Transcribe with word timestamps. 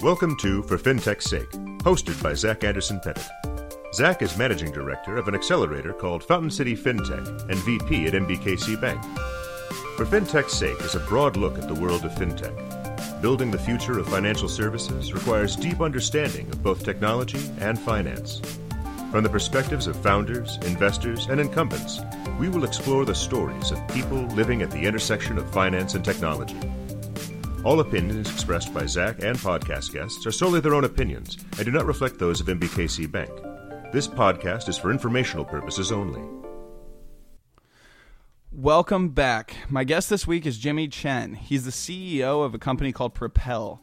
Welcome 0.00 0.36
to 0.36 0.62
For 0.62 0.78
FinTech's 0.78 1.28
Sake, 1.28 1.50
hosted 1.82 2.22
by 2.22 2.32
Zach 2.32 2.62
Anderson 2.62 3.00
Pettit. 3.00 3.26
Zach 3.92 4.22
is 4.22 4.38
managing 4.38 4.70
director 4.70 5.16
of 5.16 5.26
an 5.26 5.34
accelerator 5.34 5.92
called 5.92 6.22
Fountain 6.22 6.52
City 6.52 6.76
FinTech 6.76 7.50
and 7.50 7.58
VP 7.58 8.06
at 8.06 8.12
NBKC 8.12 8.80
Bank. 8.80 9.02
For 9.96 10.06
FinTech's 10.06 10.52
Sake 10.52 10.80
is 10.82 10.94
a 10.94 11.00
broad 11.00 11.36
look 11.36 11.58
at 11.58 11.66
the 11.66 11.74
world 11.74 12.04
of 12.04 12.12
FinTech. 12.12 13.20
Building 13.20 13.50
the 13.50 13.58
future 13.58 13.98
of 13.98 14.08
financial 14.08 14.48
services 14.48 15.12
requires 15.12 15.56
deep 15.56 15.80
understanding 15.80 16.48
of 16.50 16.62
both 16.62 16.84
technology 16.84 17.50
and 17.58 17.76
finance. 17.76 18.40
From 19.10 19.24
the 19.24 19.28
perspectives 19.28 19.88
of 19.88 20.00
founders, 20.00 20.58
investors, 20.58 21.26
and 21.26 21.40
incumbents, 21.40 21.98
we 22.38 22.48
will 22.48 22.62
explore 22.62 23.04
the 23.04 23.16
stories 23.16 23.72
of 23.72 23.88
people 23.88 24.22
living 24.28 24.62
at 24.62 24.70
the 24.70 24.86
intersection 24.86 25.38
of 25.38 25.50
finance 25.50 25.96
and 25.96 26.04
technology. 26.04 26.56
All 27.64 27.80
opinions 27.80 28.30
expressed 28.30 28.72
by 28.72 28.86
Zach 28.86 29.22
and 29.22 29.36
podcast 29.36 29.92
guests 29.92 30.24
are 30.26 30.30
solely 30.30 30.60
their 30.60 30.74
own 30.74 30.84
opinions 30.84 31.36
and 31.56 31.64
do 31.64 31.72
not 31.72 31.86
reflect 31.86 32.18
those 32.18 32.40
of 32.40 32.46
NBKC 32.46 33.10
Bank. 33.10 33.30
This 33.92 34.06
podcast 34.06 34.68
is 34.68 34.78
for 34.78 34.92
informational 34.92 35.44
purposes 35.44 35.90
only. 35.90 36.22
Welcome 38.52 39.08
back. 39.08 39.56
My 39.68 39.82
guest 39.82 40.08
this 40.08 40.24
week 40.24 40.46
is 40.46 40.56
Jimmy 40.56 40.86
Chen. 40.86 41.34
He's 41.34 41.64
the 41.64 41.72
CEO 41.72 42.44
of 42.44 42.54
a 42.54 42.58
company 42.58 42.92
called 42.92 43.12
Propel. 43.12 43.82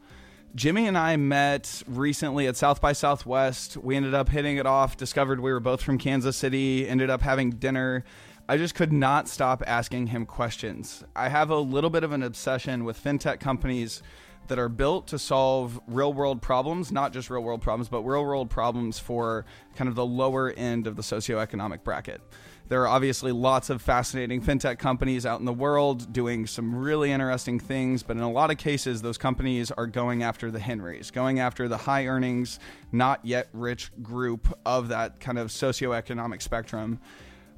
Jimmy 0.54 0.86
and 0.86 0.96
I 0.96 1.16
met 1.16 1.82
recently 1.86 2.46
at 2.46 2.56
South 2.56 2.80
by 2.80 2.94
Southwest. 2.94 3.76
We 3.76 3.94
ended 3.94 4.14
up 4.14 4.30
hitting 4.30 4.56
it 4.56 4.64
off, 4.64 4.96
discovered 4.96 5.40
we 5.40 5.52
were 5.52 5.60
both 5.60 5.82
from 5.82 5.98
Kansas 5.98 6.34
City, 6.34 6.88
ended 6.88 7.10
up 7.10 7.20
having 7.20 7.50
dinner. 7.50 8.04
I 8.48 8.56
just 8.56 8.76
could 8.76 8.92
not 8.92 9.26
stop 9.28 9.64
asking 9.66 10.08
him 10.08 10.24
questions. 10.24 11.02
I 11.16 11.28
have 11.28 11.50
a 11.50 11.58
little 11.58 11.90
bit 11.90 12.04
of 12.04 12.12
an 12.12 12.22
obsession 12.22 12.84
with 12.84 13.02
fintech 13.02 13.40
companies 13.40 14.04
that 14.46 14.56
are 14.56 14.68
built 14.68 15.08
to 15.08 15.18
solve 15.18 15.80
real 15.88 16.12
world 16.12 16.40
problems, 16.40 16.92
not 16.92 17.12
just 17.12 17.28
real 17.28 17.42
world 17.42 17.60
problems, 17.60 17.88
but 17.88 18.02
real 18.02 18.22
world 18.22 18.48
problems 18.48 19.00
for 19.00 19.44
kind 19.74 19.88
of 19.88 19.96
the 19.96 20.06
lower 20.06 20.52
end 20.52 20.86
of 20.86 20.94
the 20.94 21.02
socioeconomic 21.02 21.82
bracket. 21.82 22.20
There 22.68 22.82
are 22.82 22.88
obviously 22.88 23.32
lots 23.32 23.68
of 23.68 23.82
fascinating 23.82 24.40
fintech 24.40 24.78
companies 24.78 25.26
out 25.26 25.40
in 25.40 25.46
the 25.46 25.52
world 25.52 26.12
doing 26.12 26.46
some 26.46 26.74
really 26.74 27.10
interesting 27.10 27.58
things, 27.58 28.04
but 28.04 28.16
in 28.16 28.22
a 28.22 28.30
lot 28.30 28.52
of 28.52 28.58
cases, 28.58 29.02
those 29.02 29.18
companies 29.18 29.72
are 29.72 29.88
going 29.88 30.22
after 30.22 30.52
the 30.52 30.60
Henrys, 30.60 31.10
going 31.10 31.40
after 31.40 31.66
the 31.66 31.76
high 31.76 32.06
earnings, 32.06 32.60
not 32.92 33.24
yet 33.24 33.48
rich 33.52 33.90
group 34.02 34.56
of 34.64 34.88
that 34.88 35.18
kind 35.18 35.38
of 35.38 35.48
socioeconomic 35.48 36.42
spectrum. 36.42 37.00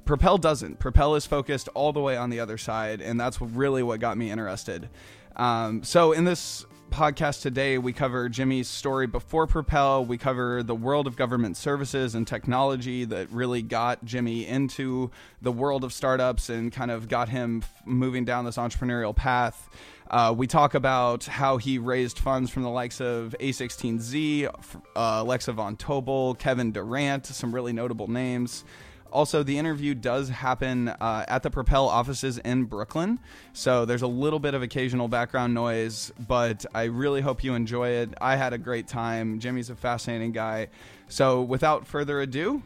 Propel 0.09 0.39
doesn't. 0.39 0.79
Propel 0.79 1.13
is 1.13 1.27
focused 1.27 1.69
all 1.75 1.93
the 1.93 1.99
way 1.99 2.17
on 2.17 2.31
the 2.31 2.39
other 2.39 2.57
side, 2.57 2.99
and 2.99 3.19
that's 3.19 3.39
really 3.39 3.83
what 3.83 3.99
got 3.99 4.17
me 4.17 4.31
interested. 4.31 4.89
Um, 5.35 5.83
so, 5.83 6.13
in 6.13 6.23
this 6.23 6.65
podcast 6.89 7.43
today, 7.43 7.77
we 7.77 7.93
cover 7.93 8.27
Jimmy's 8.27 8.67
story 8.67 9.05
before 9.05 9.45
Propel. 9.45 10.03
We 10.03 10.17
cover 10.17 10.63
the 10.63 10.73
world 10.73 11.05
of 11.05 11.15
government 11.15 11.57
services 11.57 12.15
and 12.15 12.25
technology 12.25 13.05
that 13.05 13.29
really 13.29 13.61
got 13.61 14.03
Jimmy 14.03 14.47
into 14.47 15.11
the 15.43 15.51
world 15.51 15.83
of 15.83 15.93
startups 15.93 16.49
and 16.49 16.71
kind 16.71 16.89
of 16.89 17.07
got 17.07 17.29
him 17.29 17.63
moving 17.85 18.25
down 18.25 18.45
this 18.45 18.57
entrepreneurial 18.57 19.15
path. 19.15 19.69
Uh, 20.09 20.33
we 20.35 20.47
talk 20.47 20.73
about 20.73 21.25
how 21.25 21.57
he 21.57 21.77
raised 21.77 22.17
funds 22.17 22.49
from 22.49 22.63
the 22.63 22.69
likes 22.69 22.99
of 22.99 23.35
A16Z, 23.39 24.47
uh, 24.47 24.51
Alexa 24.95 25.53
von 25.53 25.77
Tobel, 25.77 26.33
Kevin 26.33 26.71
Durant, 26.71 27.27
some 27.27 27.53
really 27.53 27.73
notable 27.73 28.07
names. 28.07 28.63
Also, 29.11 29.43
the 29.43 29.57
interview 29.57 29.93
does 29.93 30.29
happen 30.29 30.89
uh, 30.89 31.25
at 31.27 31.43
the 31.43 31.49
Propel 31.49 31.87
offices 31.87 32.37
in 32.39 32.65
Brooklyn. 32.65 33.19
So 33.53 33.85
there's 33.85 34.01
a 34.01 34.07
little 34.07 34.39
bit 34.39 34.53
of 34.53 34.61
occasional 34.61 35.07
background 35.07 35.53
noise, 35.53 36.11
but 36.27 36.65
I 36.73 36.83
really 36.83 37.21
hope 37.21 37.43
you 37.43 37.53
enjoy 37.55 37.89
it. 37.89 38.13
I 38.21 38.35
had 38.35 38.53
a 38.53 38.57
great 38.57 38.87
time. 38.87 39.39
Jimmy's 39.39 39.69
a 39.69 39.75
fascinating 39.75 40.31
guy. 40.31 40.67
So 41.07 41.41
without 41.41 41.87
further 41.87 42.21
ado, 42.21 42.61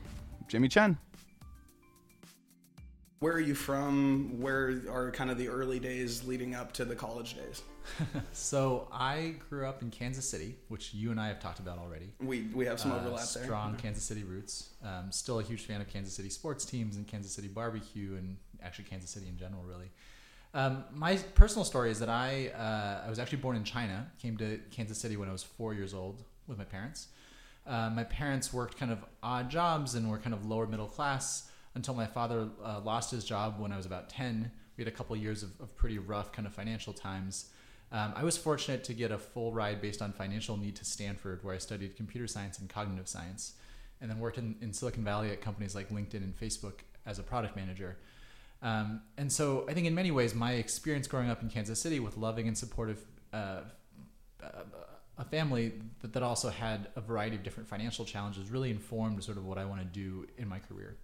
Jimmy 0.48 0.68
Chen. 0.68 0.98
Where 3.20 3.34
are 3.34 3.40
you 3.40 3.56
from? 3.56 4.42
Where 4.42 4.82
are 4.92 5.10
kind 5.12 5.32
of 5.32 5.38
the 5.38 5.48
early 5.48 5.80
days 5.80 6.26
leading 6.26 6.56
up 6.56 6.74
to 6.74 6.84
the 6.84 6.96
college 6.96 7.36
days? 7.36 7.64
so 8.34 8.88
I 8.92 9.36
grew 9.50 9.68
up 9.68 9.82
in 9.82 9.92
Kansas 9.92 10.28
City, 10.28 10.56
which 10.68 10.94
you 10.94 11.12
and 11.12 11.20
I 11.20 11.28
have 11.28 11.40
talked 11.40 11.60
about 11.60 11.78
already. 11.78 12.10
We 12.20 12.48
we 12.54 12.66
have 12.66 12.80
some 12.80 12.92
uh, 12.92 12.98
overlap 12.98 13.28
there. 13.30 13.44
Strong 13.44 13.78
Kansas 13.78 14.04
City 14.04 14.24
roots. 14.24 14.70
Um, 14.84 15.12
still 15.12 15.40
a 15.40 15.44
huge 15.44 15.66
fan 15.66 15.82
of 15.82 15.88
Kansas 15.88 16.14
City 16.14 16.30
sports 16.30 16.66
teams 16.66 16.96
and 16.96 17.08
Kansas 17.08 17.34
City 17.34 17.48
barbecue 17.48 18.16
and 18.16 18.38
actually 18.62 18.86
Kansas 18.86 19.10
City 19.10 19.28
in 19.28 19.38
general, 19.38 19.64
really. 19.64 19.90
Um, 20.54 20.84
my 20.94 21.16
personal 21.36 21.66
story 21.66 21.90
is 21.90 22.00
that 22.00 22.10
I 22.10 22.50
uh, 22.50 23.06
I 23.06 23.10
was 23.10 23.20
actually 23.20 23.40
born 23.40 23.56
in 23.56 23.64
China. 23.64 24.12
Came 24.22 24.38
to 24.38 24.60
Kansas 24.72 24.98
City 24.98 25.18
when 25.18 25.30
I 25.30 25.32
was 25.32 25.44
four 25.44 25.74
years 25.74 25.94
old 25.94 26.24
with 26.48 26.58
my 26.58 26.64
parents. 26.64 27.08
Uh, 27.66 27.90
my 27.90 28.04
parents 28.04 28.54
worked 28.54 28.78
kind 28.78 28.92
of 28.92 29.04
odd 29.24 29.50
jobs 29.50 29.96
and 29.96 30.10
were 30.10 30.18
kind 30.18 30.34
of 30.34 30.46
lower 30.46 30.68
middle 30.68 30.88
class 30.88 31.50
until 31.76 31.94
my 31.94 32.06
father 32.06 32.50
uh, 32.64 32.82
lost 32.84 33.10
his 33.10 33.24
job 33.24 33.56
when 33.60 33.72
I 33.72 33.78
was 33.78 33.86
about 33.86 34.10
ten. 34.10 34.52
We 34.78 34.84
had 34.84 34.92
a 34.92 34.96
couple 34.96 35.16
years 35.16 35.44
of, 35.44 35.50
of 35.60 35.76
pretty 35.76 35.98
rough 35.98 36.32
kind 36.32 36.48
of 36.48 36.54
financial 36.54 36.94
times. 36.94 37.50
Um, 37.94 38.12
I 38.16 38.24
was 38.24 38.38
fortunate 38.38 38.84
to 38.86 38.94
get 38.94 39.12
a 39.12 39.20
full 39.20 39.54
ride 39.54 39.80
based 39.80 40.02
on 40.02 40.12
financial 40.12 40.58
need 40.58 40.76
to 40.78 40.86
Stanford, 40.86 41.44
where 41.44 41.54
I 41.54 41.60
studied 41.60 41.96
computer 41.96 42.26
science 42.26 42.58
and 42.58 42.68
cognitive 42.68 43.08
science, 43.08 43.54
and 44.02 44.10
then 44.10 44.18
worked 44.20 44.40
in, 44.40 44.56
in 44.62 44.74
Silicon 44.74 45.04
Valley 45.04 45.30
at 45.30 45.42
companies 45.42 45.76
like 45.76 45.90
LinkedIn 45.90 46.16
and 46.16 46.36
Facebook 46.36 46.80
as 47.06 47.20
a 47.20 47.24
product 47.24 47.56
manager. 47.56 47.98
Um, 48.64 49.02
and 49.18 49.32
so 49.32 49.66
I 49.70 49.74
think 49.74 49.86
in 49.86 49.94
many 49.94 50.10
ways, 50.10 50.34
my 50.34 50.54
experience 50.54 51.08
growing 51.08 51.30
up 51.30 51.44
in 51.44 51.50
Kansas 51.50 51.80
City 51.80 52.00
with 52.00 52.18
loving 52.18 52.48
and 52.48 52.58
supportive 52.58 53.00
uh, 53.32 53.62
uh, 54.42 54.48
a 55.20 55.24
family 55.24 55.74
that, 56.02 56.14
that 56.14 56.24
also 56.24 56.50
had 56.50 56.88
a 56.96 57.02
variety 57.02 57.36
of 57.36 57.44
different 57.44 57.70
financial 57.70 58.06
challenges 58.06 58.50
really 58.50 58.72
informed 58.72 59.24
sort 59.24 59.38
of 59.38 59.46
what 59.46 59.60
I 59.60 59.66
want 59.66 59.82
to 59.82 59.88
do 59.88 60.28
in 60.40 60.48
my 60.48 60.58
career. 60.58 60.96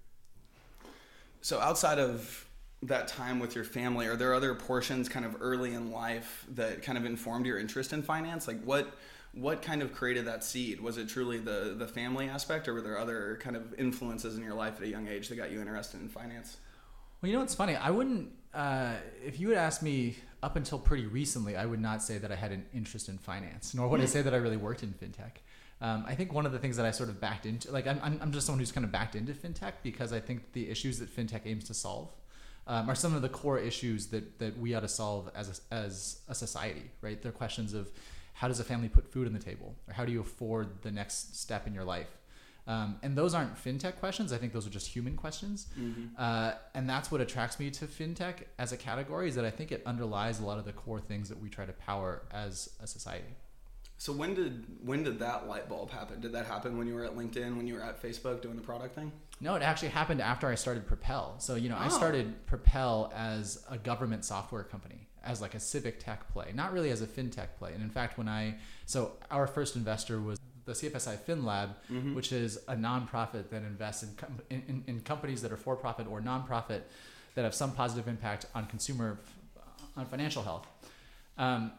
So 1.42 1.60
outside 1.60 2.00
of 2.00 2.49
that 2.84 3.08
time 3.08 3.40
with 3.40 3.56
your 3.56 3.64
family? 3.64 4.08
Are 4.08 4.16
there 4.16 4.34
other 4.34 4.56
portions 4.56 5.10
kind 5.10 5.26
of 5.26 5.38
early 5.42 5.74
in 5.74 5.92
life 5.92 6.46
that 6.56 6.82
kind 6.82 6.98
of 6.98 7.06
informed 7.06 7.46
your 7.46 7.60
interest 7.60 7.94
in 7.94 8.02
finance? 8.02 8.48
Like 8.48 8.62
what 8.64 8.94
what 9.34 9.62
kind 9.62 9.84
of 9.84 9.94
created 9.94 10.26
that 10.26 10.44
seed? 10.44 10.80
Was 10.80 10.98
it 10.98 11.08
truly 11.08 11.38
the 11.38 11.76
the 11.78 11.88
family 11.88 12.30
aspect 12.30 12.68
or 12.68 12.74
were 12.74 12.82
there 12.82 12.98
other 12.98 13.38
kind 13.42 13.56
of 13.56 13.74
influences 13.78 14.38
in 14.38 14.44
your 14.44 14.54
life 14.54 14.78
at 14.78 14.84
a 14.84 14.88
young 14.88 15.08
age 15.08 15.28
that 15.30 15.36
got 15.36 15.52
you 15.52 15.60
interested 15.60 16.02
in 16.02 16.10
finance? 16.10 16.58
Well 17.22 17.28
you 17.28 17.34
know 17.34 17.42
what's 17.42 17.56
funny? 17.56 17.76
I 17.76 17.90
wouldn't 17.90 18.32
uh, 18.54 18.94
if 19.24 19.40
you 19.40 19.50
had 19.50 19.58
asked 19.58 19.84
me 19.84 20.16
up 20.42 20.56
until 20.56 20.80
pretty 20.80 21.06
recently 21.06 21.56
i 21.58 21.66
would 21.66 21.82
not 21.82 22.02
say 22.02 22.18
that 22.18 22.32
i 22.32 22.36
had 22.36 22.52
an 22.52 22.66
interest 22.74 23.10
in 23.10 23.18
finance 23.18 23.76
nor 23.76 23.90
would 23.90 24.00
i 24.00 24.06
say 24.06 24.22
that 24.22 24.34
i 24.34 24.38
really 24.38 24.58
worked 24.58 24.84
in 24.84 24.94
fintech. 24.94 25.34
Um, 25.82 26.04
I 26.06 26.16
think 26.16 26.34
one 26.34 26.46
of 26.46 26.52
the 26.52 26.60
things 26.60 26.76
that 26.78 26.86
I 26.86 26.92
sort 26.92 27.10
of 27.10 27.22
backed 27.22 27.46
into, 27.46 27.72
like 27.72 27.88
I'm, 27.88 28.20
I'm 28.22 28.32
just 28.32 28.46
someone 28.46 28.60
who's 28.60 28.72
kind 28.72 28.84
of 28.84 28.92
backed 28.92 29.16
into 29.16 29.32
fintech 29.34 29.74
because 29.82 30.12
I 30.12 30.20
think 30.20 30.52
the 30.52 30.70
issues 30.70 31.00
that 31.00 31.16
fintech 31.16 31.42
aims 31.46 31.66
to 31.66 31.74
solve 31.74 32.10
um, 32.70 32.90
are 32.90 32.96
some 32.96 33.16
of 33.16 33.22
the 33.24 33.30
core 33.30 33.58
issues 33.58 34.08
that, 34.08 34.38
that 34.38 34.58
we 34.58 34.76
ought 34.76 34.82
to 34.82 34.88
solve 34.88 35.30
as 35.36 35.62
a, 35.72 35.74
as 35.74 36.22
a 36.30 36.36
society, 36.36 36.84
right? 37.02 37.22
They're 37.22 37.32
questions 37.32 37.74
of 37.74 37.90
how 38.34 38.48
does 38.48 38.60
a 38.60 38.64
family 38.64 38.88
put 38.88 39.12
food 39.12 39.28
on 39.28 39.34
the 39.34 39.40
table, 39.40 39.76
or 39.88 39.94
how 39.94 40.06
do 40.06 40.12
you 40.12 40.22
afford 40.22 40.84
the 40.84 40.92
next 40.92 41.38
step 41.38 41.66
in 41.68 41.74
your 41.74 41.84
life? 41.84 42.08
Um, 42.68 42.98
and 43.02 43.18
those 43.18 43.34
aren't 43.34 43.56
fintech 43.56 43.96
questions. 43.96 44.32
I 44.32 44.38
think 44.38 44.54
those 44.54 44.68
are 44.68 44.70
just 44.70 44.86
human 44.86 45.18
questions. 45.18 45.66
Mm-hmm. 45.78 46.10
Uh, 46.16 46.52
and 46.76 46.88
that's 46.88 47.12
what 47.12 47.20
attracts 47.20 47.60
me 47.60 47.72
to 47.72 47.88
fintech 47.88 48.44
as 48.60 48.72
a 48.72 48.78
category 48.78 49.28
is 49.28 49.34
that 49.36 49.46
I 49.46 49.50
think 49.50 49.72
it 49.72 49.82
underlies 49.88 50.40
a 50.40 50.46
lot 50.46 50.60
of 50.60 50.66
the 50.66 50.72
core 50.72 51.02
things 51.02 51.28
that 51.30 51.42
we 51.42 51.50
try 51.50 51.66
to 51.66 51.74
power 51.74 52.22
as 52.32 52.70
a 52.80 52.86
society. 52.86 53.36
So 54.00 54.14
when 54.14 54.34
did 54.34 54.66
when 54.82 55.04
did 55.04 55.20
that 55.20 55.50
light 55.50 55.68
bulb 55.68 55.92
happen? 55.92 56.22
Did 56.22 56.32
that 56.32 56.46
happen 56.46 56.78
when 56.78 56.88
you 56.88 56.96
were 56.96 57.04
at 57.04 57.18
LinkedIn, 57.18 57.58
when 57.58 57.68
you 57.68 57.74
were 57.74 57.84
at 57.84 58.02
Facebook 58.02 58.42
doing 58.42 58.56
the 58.56 58.62
product 58.62 58.96
thing? 58.96 59.12
No, 59.42 59.56
it 59.56 59.62
actually 59.62 59.90
happened 59.90 60.22
after 60.22 60.48
I 60.48 60.56
started 60.56 60.88
Propel. 60.88 61.36
So, 61.40 61.56
you 61.56 61.68
know, 61.68 61.76
oh. 61.78 61.84
I 61.84 61.90
started 61.90 62.46
Propel 62.46 63.12
as 63.14 63.62
a 63.70 63.78
government 63.78 64.24
software 64.24 64.64
company, 64.64 65.08
as 65.22 65.42
like 65.42 65.54
a 65.54 65.60
civic 65.60 66.00
tech 66.00 66.32
play, 66.32 66.54
not 66.56 66.72
really 66.72 66.92
as 66.92 67.02
a 67.02 67.08
fintech 67.08 67.50
play. 67.58 67.74
And 67.74 67.84
in 67.84 67.90
fact, 67.90 68.18
when 68.18 68.30
I, 68.30 68.56
so 68.86 69.18
our 69.30 69.48
first 69.48 69.76
investor 69.76 70.22
was 70.22 70.40
the 70.64 70.72
CFSI 70.72 71.18
FinLab, 71.18 71.76
mm-hmm. 71.92 72.16
which 72.16 72.32
is 72.32 72.58
a 72.70 72.76
nonprofit 72.76 73.50
that 73.50 73.64
invests 73.64 74.04
in, 74.04 74.16
in, 74.50 74.84
in 74.88 75.02
companies 75.02 75.42
that 75.42 75.52
are 75.52 75.58
for 75.58 75.76
profit 75.76 76.08
or 76.08 76.22
nonprofit 76.22 76.84
that 77.36 77.44
have 77.44 77.54
some 77.54 77.74
positive 77.74 78.08
impact 78.08 78.46
on 78.56 78.66
consumer, 78.68 79.20
on 79.98 80.06
financial 80.06 80.44
health. 80.44 80.68
Um, 81.38 81.72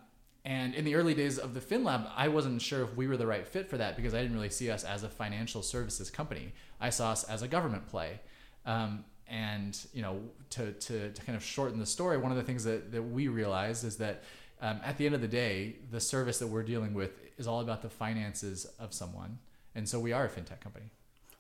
and 0.45 0.75
in 0.75 0.85
the 0.85 0.95
early 0.95 1.15
days 1.15 1.39
of 1.39 1.53
the 1.55 1.61
FinLab, 1.61 2.11
I 2.17 2.29
wasn't 2.29 2.63
sure 2.63 2.83
if 2.83 2.97
we 2.97 3.07
were 3.07 3.17
the 3.17 3.27
right 3.27 3.47
fit 3.47 3.69
for 3.69 3.77
that 3.77 3.97
because 3.97 4.15
I 4.15 4.23
didn't 4.23 4.37
really 4.37 4.51
see 4.51 4.71
us 4.71 4.85
as 4.85 5.03
a 5.03 5.09
financial 5.09 5.63
services 5.63 6.11
company. 6.11 6.53
I 6.81 6.91
saw 6.91 7.11
us 7.11 7.25
as 7.25 7.43
a 7.43 7.49
government 7.49 7.87
play. 7.89 8.21
Um, 8.65 9.05
and 9.29 9.79
you 9.93 10.03
know, 10.03 10.21
to, 10.51 10.73
to, 10.73 11.11
to 11.11 11.23
kind 11.23 11.37
of 11.37 11.45
shorten 11.45 11.79
the 11.79 11.87
story, 11.87 12.17
one 12.17 12.33
of 12.33 12.37
the 12.37 12.43
things 12.43 12.65
that, 12.65 12.91
that 12.93 13.03
we 13.03 13.29
realized 13.29 13.85
is 13.85 13.97
that 13.97 14.25
um, 14.63 14.81
at 14.85 14.99
the 14.99 15.07
end 15.07 15.15
of 15.15 15.21
the 15.21 15.29
day, 15.29 15.77
the 15.91 16.01
service 16.01 16.39
that 16.39 16.47
we're 16.47 16.63
dealing 16.63 16.95
with 16.95 17.13
is 17.39 17.47
all 17.47 17.61
about 17.61 17.83
the 17.83 17.89
finances 17.89 18.67
of 18.79 18.93
someone. 18.93 19.39
And 19.75 19.89
so 19.89 20.01
we 20.01 20.13
are 20.13 20.25
a 20.25 20.29
fintech 20.29 20.61
company. 20.61 20.87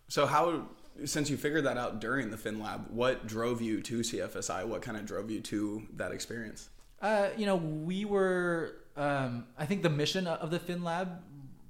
So 0.08 0.26
how, 0.26 0.68
since 1.04 1.30
you 1.30 1.36
figured 1.36 1.64
that 1.64 1.76
out 1.76 2.00
during 2.00 2.30
the 2.30 2.36
FinLab, 2.36 2.90
what 2.90 3.26
drove 3.26 3.60
you 3.60 3.80
to 3.82 4.00
CFSI? 4.00 4.66
What 4.66 4.82
kind 4.82 4.96
of 4.96 5.04
drove 5.04 5.30
you 5.30 5.40
to 5.40 5.82
that 5.94 6.12
experience? 6.12 6.68
Uh, 7.00 7.28
you 7.36 7.46
know, 7.46 7.56
we 7.56 8.04
were. 8.04 8.76
Um, 9.00 9.46
I 9.56 9.64
think 9.64 9.82
the 9.82 9.88
mission 9.88 10.26
of 10.26 10.50
the 10.50 10.58
FinLab 10.58 11.20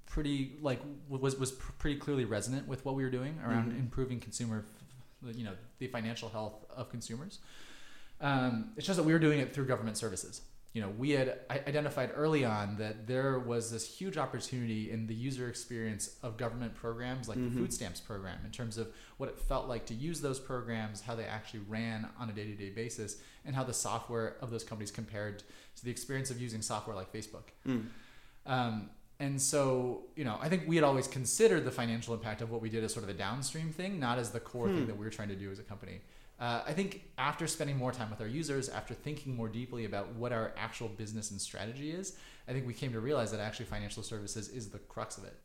pretty 0.06 0.56
like 0.60 0.80
was 1.08 1.36
was 1.36 1.52
pretty 1.52 1.96
clearly 1.98 2.24
resonant 2.24 2.66
with 2.66 2.84
what 2.84 2.96
we 2.96 3.04
were 3.04 3.10
doing 3.10 3.38
around 3.46 3.70
Mhm. 3.72 3.78
improving 3.78 4.18
consumer, 4.18 4.64
you 5.24 5.44
know, 5.44 5.54
the 5.78 5.86
financial 5.86 6.28
health 6.28 6.64
of 6.70 6.90
consumers. 6.90 7.38
Um, 8.20 8.72
it's 8.76 8.84
just 8.86 8.96
that 8.96 9.04
we 9.04 9.12
were 9.12 9.20
doing 9.20 9.38
it 9.38 9.54
through 9.54 9.66
government 9.66 9.96
services. 9.96 10.42
You 10.72 10.80
know, 10.82 10.90
we 10.90 11.10
had 11.10 11.40
identified 11.50 12.12
early 12.14 12.44
on 12.44 12.76
that 12.76 13.08
there 13.08 13.40
was 13.40 13.72
this 13.72 13.84
huge 13.98 14.16
opportunity 14.16 14.92
in 14.92 15.08
the 15.08 15.14
user 15.14 15.48
experience 15.48 16.14
of 16.22 16.36
government 16.36 16.76
programs 16.76 17.28
like 17.28 17.38
Mhm. 17.38 17.50
the 17.52 17.56
food 17.58 17.72
stamps 17.72 17.98
program 18.00 18.38
in 18.44 18.52
terms 18.52 18.78
of 18.78 18.92
what 19.16 19.28
it 19.28 19.36
felt 19.36 19.66
like 19.66 19.84
to 19.86 19.94
use 19.94 20.20
those 20.20 20.38
programs, 20.38 21.00
how 21.00 21.16
they 21.16 21.24
actually 21.24 21.60
ran 21.68 22.08
on 22.20 22.30
a 22.30 22.32
day 22.32 22.44
to 22.44 22.54
day 22.54 22.70
basis, 22.70 23.16
and 23.44 23.56
how 23.56 23.64
the 23.64 23.74
software 23.74 24.36
of 24.40 24.50
those 24.52 24.62
companies 24.62 24.92
compared 24.92 25.42
to 25.74 25.84
the 25.84 25.90
experience 25.90 26.30
of 26.30 26.40
using 26.40 26.62
software 26.62 26.94
like 26.94 27.12
Facebook. 27.12 27.48
Mm. 27.66 27.86
Um, 28.46 28.90
and 29.18 29.42
so, 29.42 30.04
you 30.14 30.22
know, 30.24 30.38
I 30.40 30.48
think 30.48 30.68
we 30.68 30.76
had 30.76 30.84
always 30.84 31.08
considered 31.08 31.64
the 31.64 31.72
financial 31.72 32.14
impact 32.14 32.42
of 32.42 32.50
what 32.52 32.62
we 32.62 32.70
did 32.70 32.84
as 32.84 32.92
sort 32.92 33.02
of 33.02 33.10
a 33.10 33.14
downstream 33.14 33.72
thing, 33.72 33.98
not 33.98 34.18
as 34.20 34.30
the 34.30 34.40
core 34.40 34.68
Hmm. 34.68 34.76
thing 34.76 34.86
that 34.86 34.96
we 34.96 35.04
were 35.04 35.10
trying 35.10 35.28
to 35.30 35.36
do 35.36 35.50
as 35.50 35.58
a 35.58 35.64
company. 35.64 36.00
Uh, 36.40 36.62
I 36.66 36.72
think 36.72 37.02
after 37.18 37.46
spending 37.46 37.76
more 37.76 37.92
time 37.92 38.08
with 38.08 38.20
our 38.22 38.26
users, 38.26 38.70
after 38.70 38.94
thinking 38.94 39.36
more 39.36 39.48
deeply 39.48 39.84
about 39.84 40.14
what 40.14 40.32
our 40.32 40.54
actual 40.56 40.88
business 40.88 41.30
and 41.30 41.40
strategy 41.40 41.90
is, 41.90 42.16
I 42.48 42.52
think 42.52 42.66
we 42.66 42.72
came 42.72 42.92
to 42.92 43.00
realize 43.00 43.30
that 43.32 43.40
actually 43.40 43.66
financial 43.66 44.02
services 44.02 44.48
is 44.48 44.70
the 44.70 44.78
crux 44.78 45.18
of 45.18 45.24
it. 45.24 45.36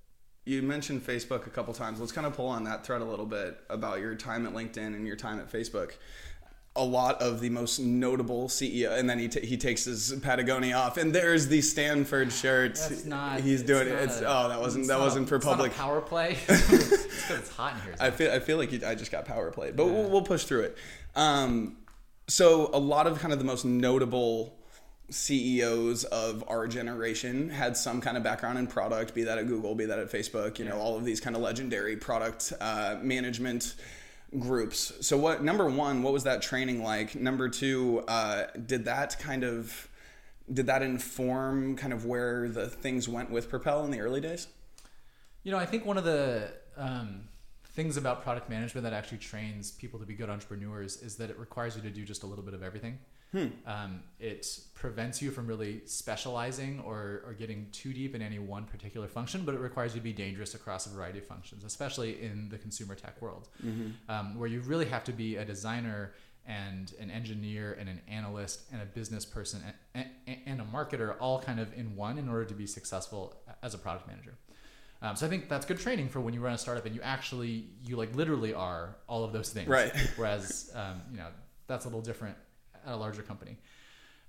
You 0.45 0.61
mentioned 0.61 1.05
Facebook 1.05 1.47
a 1.47 1.49
couple 1.49 1.73
times. 1.73 1.99
Let's 1.99 2.11
kind 2.11 2.25
of 2.25 2.35
pull 2.35 2.47
on 2.47 2.63
that 2.65 2.85
thread 2.85 3.01
a 3.01 3.05
little 3.05 3.25
bit 3.25 3.59
about 3.69 3.99
your 3.99 4.15
time 4.15 4.45
at 4.45 4.53
LinkedIn 4.53 4.77
and 4.77 5.05
your 5.05 5.15
time 5.15 5.39
at 5.39 5.51
Facebook. 5.51 5.93
A 6.77 6.83
lot 6.83 7.21
of 7.21 7.39
the 7.39 7.49
most 7.49 7.79
notable 7.79 8.49
CEO, 8.49 8.91
and 8.99 9.09
then 9.09 9.17
he, 9.17 9.29
t- 9.29 9.45
he 9.45 9.55
takes 9.55 9.85
his 9.85 10.13
Patagonia 10.21 10.75
off, 10.75 10.97
and 10.97 11.15
there's 11.15 11.47
the 11.47 11.61
Stanford 11.61 12.33
shirt. 12.33 12.75
That's 12.75 13.05
not. 13.05 13.39
He's 13.39 13.63
doing 13.63 13.87
it. 13.87 13.93
It's 13.93 14.21
oh, 14.25 14.49
that 14.49 14.59
wasn't 14.59 14.87
that 14.87 14.97
a- 14.97 14.99
wasn't 14.99 15.29
for 15.29 15.37
it's 15.37 15.45
not 15.45 15.53
a 15.53 15.55
public. 15.55 15.73
power 15.73 16.01
play. 16.01 16.31
it's 16.49 17.29
it's 17.31 17.49
hot 17.51 17.75
in 17.75 17.81
here. 17.81 17.95
I 18.01 18.09
feel 18.11 18.29
I 18.31 18.39
feel 18.39 18.57
like 18.57 18.73
you, 18.73 18.81
I 18.85 18.93
just 18.93 19.09
got 19.09 19.23
power 19.23 19.51
played, 19.51 19.77
but 19.77 19.85
Yeah. 19.85 19.91
we'll, 19.93 20.09
we'll 20.09 20.21
push 20.23 20.43
through 20.43 20.63
it. 20.63 20.77
Um, 21.15 21.77
so 22.27 22.69
a 22.73 22.79
lot 22.79 23.07
of 23.07 23.19
kind 23.19 23.31
of 23.31 23.39
the 23.39 23.45
most 23.45 23.63
notable 23.63 24.57
CEOs 25.11 26.03
of 26.05 26.43
our 26.47 26.67
generation 26.67 27.49
had 27.49 27.77
some 27.77 28.01
kind 28.01 28.17
of 28.17 28.23
background 28.23 28.57
in 28.57 28.67
product, 28.67 29.13
be 29.13 29.23
that 29.23 29.37
at 29.37 29.47
Google, 29.47 29.75
be 29.75 29.85
that 29.85 29.99
at 29.99 30.11
Facebook. 30.11 30.59
You 30.59 30.65
know, 30.65 30.77
all 30.77 30.97
of 30.97 31.05
these 31.05 31.21
kind 31.21 31.35
of 31.37 31.41
legendary 31.41 31.95
product 31.95 32.51
uh, 32.59 32.97
management 33.01 33.75
groups. 34.39 34.93
So 35.01 35.17
what? 35.17 35.43
Number 35.43 35.69
one, 35.69 36.03
what 36.03 36.13
was 36.13 36.23
that 36.23 36.41
training 36.41 36.83
like? 36.83 37.15
Number 37.15 37.49
two, 37.49 38.03
uh, 38.07 38.45
did 38.65 38.85
that 38.85 39.19
kind 39.19 39.43
of 39.43 39.89
did 40.51 40.67
that 40.67 40.81
inform 40.81 41.75
kind 41.75 41.93
of 41.93 42.05
where 42.05 42.47
the 42.49 42.67
things 42.69 43.09
went 43.09 43.31
with 43.31 43.49
Propel 43.49 43.83
in 43.83 43.91
the 43.91 43.99
early 43.99 44.21
days? 44.21 44.47
You 45.43 45.51
know, 45.51 45.57
I 45.57 45.65
think 45.65 45.85
one 45.85 45.97
of 45.97 46.03
the 46.03 46.51
um, 46.77 47.27
things 47.75 47.97
about 47.97 48.23
product 48.23 48.49
management 48.49 48.83
that 48.83 48.93
actually 48.93 49.17
trains 49.17 49.71
people 49.71 49.99
to 49.99 50.05
be 50.05 50.13
good 50.13 50.29
entrepreneurs 50.29 51.01
is 51.01 51.15
that 51.17 51.29
it 51.29 51.37
requires 51.37 51.75
you 51.75 51.81
to 51.81 51.89
do 51.89 52.05
just 52.05 52.23
a 52.23 52.25
little 52.25 52.43
bit 52.43 52.53
of 52.53 52.63
everything. 52.63 52.99
Um, 53.65 54.03
it 54.19 54.47
prevents 54.73 55.21
you 55.21 55.31
from 55.31 55.47
really 55.47 55.81
specializing 55.85 56.81
or, 56.85 57.23
or 57.25 57.33
getting 57.33 57.67
too 57.71 57.93
deep 57.93 58.15
in 58.15 58.21
any 58.21 58.39
one 58.39 58.65
particular 58.65 59.07
function, 59.07 59.43
but 59.45 59.55
it 59.55 59.59
requires 59.59 59.93
you 59.93 59.99
to 59.99 60.03
be 60.03 60.13
dangerous 60.13 60.55
across 60.55 60.85
a 60.85 60.89
variety 60.89 61.19
of 61.19 61.25
functions, 61.25 61.63
especially 61.63 62.21
in 62.21 62.49
the 62.49 62.57
consumer 62.57 62.95
tech 62.95 63.21
world, 63.21 63.49
um, 64.09 64.37
where 64.39 64.47
you 64.47 64.61
really 64.61 64.85
have 64.85 65.03
to 65.03 65.11
be 65.11 65.35
a 65.37 65.45
designer 65.45 66.13
and 66.47 66.93
an 66.99 67.09
engineer 67.09 67.75
and 67.79 67.89
an 67.89 67.99
analyst 68.07 68.61
and 68.71 68.81
a 68.81 68.85
business 68.85 69.25
person 69.25 69.61
and, 69.95 70.05
and, 70.27 70.37
and 70.45 70.61
a 70.61 70.63
marketer 70.63 71.15
all 71.19 71.41
kind 71.41 71.59
of 71.59 71.73
in 71.73 71.95
one 71.95 72.17
in 72.19 72.29
order 72.29 72.45
to 72.45 72.53
be 72.53 72.67
successful 72.67 73.35
as 73.63 73.73
a 73.73 73.77
product 73.77 74.07
manager. 74.07 74.35
Um, 75.01 75.15
so 75.15 75.25
I 75.25 75.29
think 75.29 75.49
that's 75.49 75.65
good 75.65 75.79
training 75.79 76.09
for 76.09 76.21
when 76.21 76.33
you 76.33 76.39
run 76.39 76.53
a 76.53 76.57
startup 76.57 76.85
and 76.85 76.95
you 76.95 77.01
actually, 77.01 77.67
you 77.85 77.95
like 77.97 78.15
literally 78.15 78.53
are 78.53 78.95
all 79.07 79.23
of 79.23 79.33
those 79.33 79.49
things. 79.49 79.67
Right. 79.67 79.91
Whereas, 80.15 80.71
um, 80.73 81.01
you 81.11 81.17
know, 81.17 81.27
that's 81.67 81.85
a 81.85 81.87
little 81.87 82.01
different 82.01 82.37
at 82.85 82.93
a 82.93 82.95
larger 82.95 83.21
company. 83.21 83.57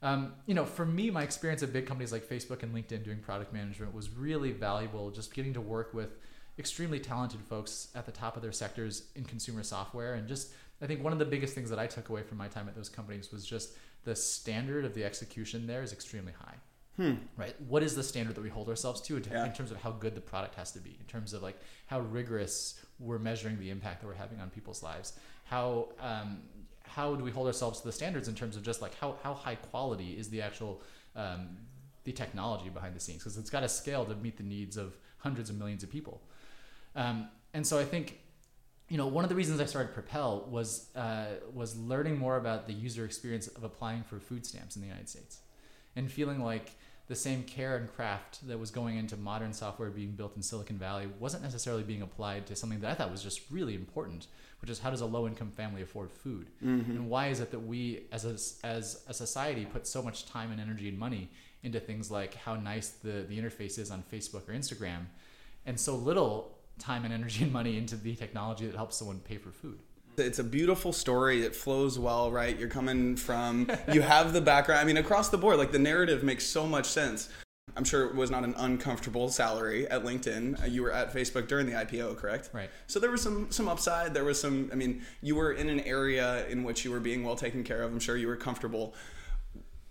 Um, 0.02 0.34
you 0.46 0.54
know, 0.54 0.64
for 0.64 0.84
me, 0.84 1.10
my 1.10 1.22
experience 1.22 1.62
at 1.62 1.72
big 1.72 1.86
companies 1.86 2.12
like 2.12 2.24
Facebook 2.28 2.62
and 2.62 2.74
LinkedIn 2.74 3.02
doing 3.04 3.18
product 3.18 3.52
management 3.52 3.94
was 3.94 4.10
really 4.10 4.52
valuable. 4.52 5.10
Just 5.10 5.34
getting 5.34 5.54
to 5.54 5.60
work 5.60 5.94
with 5.94 6.18
extremely 6.58 7.00
talented 7.00 7.40
folks 7.48 7.88
at 7.94 8.06
the 8.06 8.12
top 8.12 8.36
of 8.36 8.42
their 8.42 8.52
sectors 8.52 9.04
in 9.14 9.24
consumer 9.24 9.62
software, 9.62 10.14
and 10.14 10.28
just 10.28 10.52
I 10.82 10.86
think 10.86 11.02
one 11.02 11.12
of 11.12 11.18
the 11.18 11.24
biggest 11.24 11.54
things 11.54 11.70
that 11.70 11.78
I 11.78 11.86
took 11.86 12.10
away 12.10 12.22
from 12.22 12.36
my 12.38 12.48
time 12.48 12.68
at 12.68 12.74
those 12.74 12.90
companies 12.90 13.32
was 13.32 13.46
just 13.46 13.70
the 14.04 14.14
standard 14.14 14.84
of 14.84 14.94
the 14.94 15.04
execution 15.04 15.66
there 15.66 15.82
is 15.82 15.92
extremely 15.92 16.32
high. 16.32 16.54
Right? 17.36 17.54
What 17.68 17.82
is 17.82 17.94
the 17.94 18.02
standard 18.02 18.36
that 18.36 18.40
we 18.42 18.48
hold 18.48 18.70
ourselves 18.70 19.02
to 19.02 19.16
in, 19.18 19.24
Yeah. 19.24 19.44
in 19.44 19.52
terms 19.52 19.70
of 19.70 19.76
how 19.78 19.90
good 19.92 20.14
the 20.14 20.20
product 20.22 20.54
has 20.54 20.72
to 20.72 20.78
be? 20.78 20.96
In 20.98 21.04
terms 21.06 21.34
of 21.34 21.42
like 21.42 21.58
how 21.86 22.00
rigorous 22.00 22.80
we're 22.98 23.18
measuring 23.18 23.58
the 23.58 23.68
impact 23.68 24.00
that 24.00 24.06
we're 24.06 24.14
having 24.14 24.40
on 24.40 24.48
people's 24.48 24.82
lives? 24.82 25.12
How 25.44 25.88
um, 26.00 26.38
how 26.88 27.14
do 27.14 27.24
we 27.24 27.30
hold 27.30 27.46
ourselves 27.46 27.80
to 27.80 27.86
the 27.86 27.92
standards 27.92 28.28
in 28.28 28.34
terms 28.34 28.56
of 28.56 28.62
just 28.62 28.82
like 28.82 28.94
how, 28.96 29.16
how 29.22 29.34
high 29.34 29.56
quality 29.56 30.12
is 30.18 30.28
the 30.30 30.42
actual 30.42 30.82
um, 31.14 31.56
the 32.04 32.12
technology 32.12 32.68
behind 32.68 32.94
the 32.94 33.00
scenes? 33.00 33.18
Because 33.18 33.36
it's 33.36 33.50
got 33.50 33.60
to 33.60 33.68
scale 33.68 34.04
to 34.04 34.14
meet 34.14 34.36
the 34.36 34.42
needs 34.42 34.76
of 34.76 34.96
hundreds 35.18 35.50
of 35.50 35.56
millions 35.56 35.82
of 35.82 35.90
people. 35.90 36.22
Um, 36.94 37.28
and 37.56 37.66
so 37.66 37.78
i 37.78 37.84
think 37.84 38.20
you 38.88 38.98
know 38.98 39.06
one 39.06 39.24
of 39.24 39.30
the 39.30 39.34
reasons 39.34 39.60
i 39.60 39.64
started 39.64 39.92
propel 39.92 40.46
was 40.48 40.90
uh, 40.94 41.26
was 41.52 41.76
learning 41.76 42.16
more 42.16 42.36
about 42.36 42.66
the 42.68 42.72
user 42.72 43.04
experience 43.04 43.48
of 43.48 43.64
applying 43.64 44.02
for 44.02 44.20
food 44.20 44.46
stamps 44.46 44.76
in 44.76 44.82
the 44.82 44.88
united 44.88 45.08
states 45.08 45.40
and 45.96 46.12
feeling 46.12 46.40
like 46.40 46.72
the 47.08 47.14
same 47.14 47.44
care 47.44 47.76
and 47.76 47.92
craft 47.94 48.46
that 48.48 48.58
was 48.58 48.70
going 48.70 48.96
into 48.96 49.16
modern 49.16 49.52
software 49.52 49.90
being 49.90 50.12
built 50.12 50.36
in 50.36 50.42
Silicon 50.42 50.76
Valley 50.76 51.08
wasn't 51.20 51.42
necessarily 51.42 51.84
being 51.84 52.02
applied 52.02 52.46
to 52.46 52.56
something 52.56 52.80
that 52.80 52.90
I 52.90 52.94
thought 52.94 53.12
was 53.12 53.22
just 53.22 53.42
really 53.50 53.74
important, 53.74 54.26
which 54.60 54.70
is 54.70 54.80
how 54.80 54.90
does 54.90 55.02
a 55.02 55.06
low 55.06 55.26
income 55.26 55.52
family 55.52 55.82
afford 55.82 56.10
food? 56.10 56.48
Mm-hmm. 56.64 56.90
And 56.90 57.08
why 57.08 57.28
is 57.28 57.38
it 57.40 57.52
that 57.52 57.60
we 57.60 58.02
as 58.10 58.24
a, 58.24 58.66
as 58.66 59.04
a 59.08 59.14
society 59.14 59.64
put 59.64 59.86
so 59.86 60.02
much 60.02 60.26
time 60.26 60.50
and 60.50 60.60
energy 60.60 60.88
and 60.88 60.98
money 60.98 61.30
into 61.62 61.78
things 61.78 62.10
like 62.10 62.34
how 62.34 62.56
nice 62.56 62.88
the, 62.88 63.24
the 63.28 63.38
interface 63.40 63.78
is 63.78 63.90
on 63.90 64.02
Facebook 64.12 64.48
or 64.48 64.52
Instagram 64.52 65.06
and 65.64 65.78
so 65.78 65.94
little 65.94 66.58
time 66.78 67.04
and 67.04 67.14
energy 67.14 67.44
and 67.44 67.52
money 67.52 67.78
into 67.78 67.96
the 67.96 68.14
technology 68.14 68.66
that 68.66 68.76
helps 68.76 68.96
someone 68.96 69.20
pay 69.20 69.36
for 69.36 69.50
food? 69.50 69.78
It's 70.18 70.38
a 70.38 70.44
beautiful 70.44 70.92
story. 70.92 71.42
It 71.42 71.54
flows 71.54 71.98
well, 71.98 72.30
right? 72.30 72.58
You're 72.58 72.68
coming 72.68 73.16
from, 73.16 73.70
you 73.92 74.02
have 74.02 74.32
the 74.32 74.40
background. 74.40 74.80
I 74.80 74.84
mean, 74.84 74.96
across 74.96 75.28
the 75.28 75.38
board, 75.38 75.58
like 75.58 75.72
the 75.72 75.78
narrative 75.78 76.22
makes 76.22 76.46
so 76.46 76.66
much 76.66 76.86
sense. 76.86 77.28
I'm 77.76 77.84
sure 77.84 78.06
it 78.06 78.14
was 78.14 78.30
not 78.30 78.44
an 78.44 78.54
uncomfortable 78.56 79.28
salary 79.28 79.86
at 79.88 80.02
LinkedIn. 80.02 80.62
Uh, 80.62 80.66
You 80.66 80.82
were 80.82 80.92
at 80.92 81.12
Facebook 81.12 81.46
during 81.48 81.66
the 81.66 81.72
IPO, 81.72 82.16
correct? 82.16 82.48
Right. 82.52 82.70
So 82.86 82.98
there 82.98 83.10
was 83.10 83.20
some 83.20 83.50
some 83.50 83.68
upside. 83.68 84.14
There 84.14 84.24
was 84.24 84.40
some. 84.40 84.70
I 84.72 84.76
mean, 84.76 85.02
you 85.20 85.34
were 85.34 85.52
in 85.52 85.68
an 85.68 85.80
area 85.80 86.46
in 86.46 86.64
which 86.64 86.84
you 86.84 86.90
were 86.90 87.00
being 87.00 87.22
well 87.22 87.36
taken 87.36 87.64
care 87.64 87.82
of. 87.82 87.92
I'm 87.92 88.00
sure 88.00 88.16
you 88.16 88.28
were 88.28 88.36
comfortable. 88.36 88.94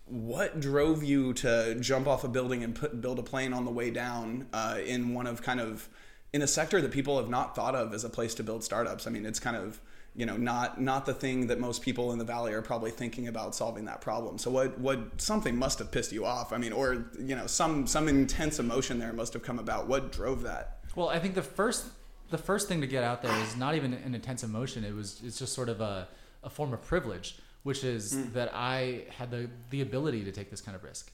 What 0.06 0.60
drove 0.60 1.04
you 1.04 1.34
to 1.34 1.76
jump 1.80 2.08
off 2.08 2.24
a 2.24 2.28
building 2.28 2.64
and 2.64 2.74
put, 2.76 3.02
build 3.02 3.20
a 3.20 3.24
plane 3.24 3.54
on 3.54 3.66
the 3.66 3.72
way 3.72 3.92
down 3.92 4.48
uh, 4.54 4.78
in 4.84 5.14
one 5.14 5.28
of 5.28 5.42
kind 5.42 5.60
of 5.60 5.90
in 6.32 6.42
a 6.42 6.48
sector 6.48 6.82
that 6.82 6.92
people 6.92 7.18
have 7.18 7.30
not 7.30 7.56
thought 7.56 7.76
of 7.76 7.94
as 7.94 8.04
a 8.04 8.10
place 8.10 8.34
to 8.36 8.44
build 8.44 8.64
startups? 8.64 9.06
I 9.06 9.10
mean, 9.12 9.26
it's 9.26 9.40
kind 9.40 9.58
of 9.58 9.80
you 10.16 10.26
know 10.26 10.38
not 10.38 10.80
not 10.80 11.06
the 11.06 11.14
thing 11.14 11.48
that 11.48 11.60
most 11.60 11.82
people 11.82 12.12
in 12.12 12.18
the 12.18 12.26
valley 12.26 12.54
are 12.54 12.62
probably 12.62 12.92
thinking 12.92 13.28
about 13.28 13.54
solving 13.54 13.86
that 13.86 14.02
problem. 14.02 14.38
So 14.38 14.50
what 14.50 14.80
what 14.80 15.00
something 15.22 15.58
must 15.58 15.80
have 15.80 15.92
pissed 15.92 16.12
you 16.12 16.26
off? 16.26 16.54
I 16.54 16.58
mean, 16.58 16.72
or 16.72 17.08
you 17.20 17.36
know 17.36 17.48
some 17.48 17.86
some 17.86 18.08
intense 18.08 18.60
emotion 18.60 19.00
there 19.00 19.14
must 19.14 19.34
have 19.34 19.44
come 19.44 19.60
about. 19.60 19.88
What 19.88 20.12
drove 20.12 20.44
that? 20.44 20.80
Well, 20.96 21.10
I 21.10 21.20
think 21.20 21.36
the 21.36 21.42
first 21.42 21.86
the 22.30 22.38
first 22.38 22.68
thing 22.68 22.82
to 22.82 22.88
get 22.88 23.04
out 23.04 23.22
there 23.22 23.36
is 23.40 23.58
not 23.58 23.76
even 23.76 23.94
an 23.94 24.16
intense 24.16 24.44
emotion. 24.44 24.84
It 24.84 24.96
was 24.96 25.22
it's 25.24 25.38
just 25.38 25.54
sort 25.54 25.70
of 25.70 25.82
a, 25.82 26.08
a 26.44 26.50
form 26.50 26.74
of 26.74 26.82
privilege, 26.82 27.38
which 27.64 27.84
is 27.84 28.32
that 28.32 28.52
I 28.54 29.04
had 29.18 29.32
the 29.32 29.50
the 29.70 29.82
ability 29.82 30.24
to 30.24 30.32
take 30.32 30.50
this 30.50 30.62
kind 30.62 30.78
of 30.78 30.84
risk, 30.84 31.12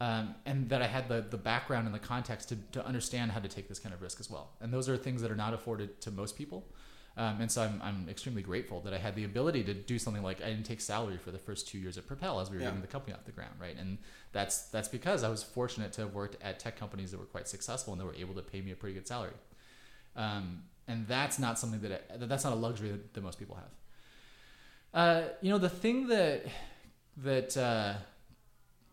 um, 0.00 0.34
and 0.46 0.68
that 0.70 0.80
I 0.80 0.86
had 0.86 1.08
the 1.08 1.26
the 1.28 1.36
background 1.36 1.86
and 1.86 1.94
the 1.94 2.00
context 2.00 2.48
to 2.48 2.56
to 2.72 2.86
understand 2.86 3.32
how 3.32 3.40
to 3.40 3.48
take 3.48 3.68
this 3.68 3.78
kind 3.78 3.94
of 3.94 4.00
risk 4.00 4.18
as 4.18 4.30
well. 4.30 4.52
And 4.60 4.72
those 4.72 4.88
are 4.88 4.96
things 4.96 5.20
that 5.20 5.30
are 5.30 5.36
not 5.36 5.52
afforded 5.52 6.00
to 6.00 6.10
most 6.10 6.36
people. 6.36 6.64
Um, 7.16 7.40
and 7.40 7.50
so 7.50 7.62
I'm, 7.62 7.80
I'm 7.82 8.08
extremely 8.08 8.40
grateful 8.40 8.80
that 8.82 8.94
I 8.94 8.98
had 8.98 9.14
the 9.16 9.24
ability 9.24 9.64
to 9.64 9.74
do 9.74 9.98
something 9.98 10.22
like 10.22 10.40
I 10.42 10.46
didn't 10.46 10.64
take 10.64 10.80
salary 10.80 11.18
for 11.18 11.30
the 11.32 11.38
first 11.38 11.68
two 11.68 11.78
years 11.78 11.98
at 11.98 12.06
Propel 12.06 12.40
as 12.40 12.48
we 12.50 12.56
were 12.56 12.62
Yeah. 12.62 12.68
getting 12.68 12.80
the 12.82 12.86
company 12.86 13.14
off 13.14 13.24
the 13.24 13.32
ground, 13.32 13.54
right? 13.60 13.76
And 13.76 13.98
that's 14.32 14.62
that's 14.68 14.88
because 14.88 15.22
I 15.24 15.28
was 15.28 15.42
fortunate 15.42 15.92
to 15.94 16.02
have 16.02 16.14
worked 16.14 16.40
at 16.42 16.58
tech 16.60 16.78
companies 16.78 17.10
that 17.10 17.18
were 17.18 17.26
quite 17.26 17.48
successful 17.48 17.92
and 17.92 18.00
they 18.00 18.06
were 18.06 18.14
able 18.14 18.34
to 18.34 18.42
pay 18.42 18.60
me 18.60 18.70
a 18.70 18.76
pretty 18.76 18.94
good 18.94 19.08
salary. 19.08 19.32
Um, 20.16 20.62
and 20.88 21.06
that's 21.08 21.38
not 21.38 21.58
something 21.58 21.80
that 21.80 22.04
I, 22.12 22.16
that's 22.26 22.44
not 22.44 22.52
a 22.52 22.56
luxury 22.56 22.90
that, 22.90 23.12
that 23.14 23.22
most 23.22 23.38
people 23.38 23.56
have. 23.56 23.72
Uh, 24.92 25.28
you 25.40 25.50
know, 25.50 25.58
the 25.58 25.68
thing 25.68 26.06
that 26.08 26.46
that 27.18 27.56
uh, 27.56 27.94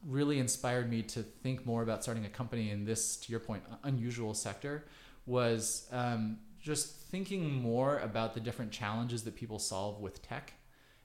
really 0.05 0.39
inspired 0.39 0.89
me 0.89 1.01
to 1.03 1.23
think 1.23 1.65
more 1.65 1.81
about 1.83 2.03
starting 2.03 2.25
a 2.25 2.29
company 2.29 2.71
in 2.71 2.85
this, 2.85 3.17
to 3.17 3.31
your 3.31 3.39
point, 3.39 3.63
unusual 3.83 4.33
sector 4.33 4.85
was 5.25 5.87
um, 5.91 6.37
just 6.67 6.93
thinking 7.09 7.51
more 7.51 7.97
about 7.99 8.33
the 8.35 8.39
different 8.39 8.71
challenges 8.71 9.23
that 9.23 9.35
people 9.35 9.57
solve 9.59 9.99
with 9.99 10.21
tech. 10.21 10.53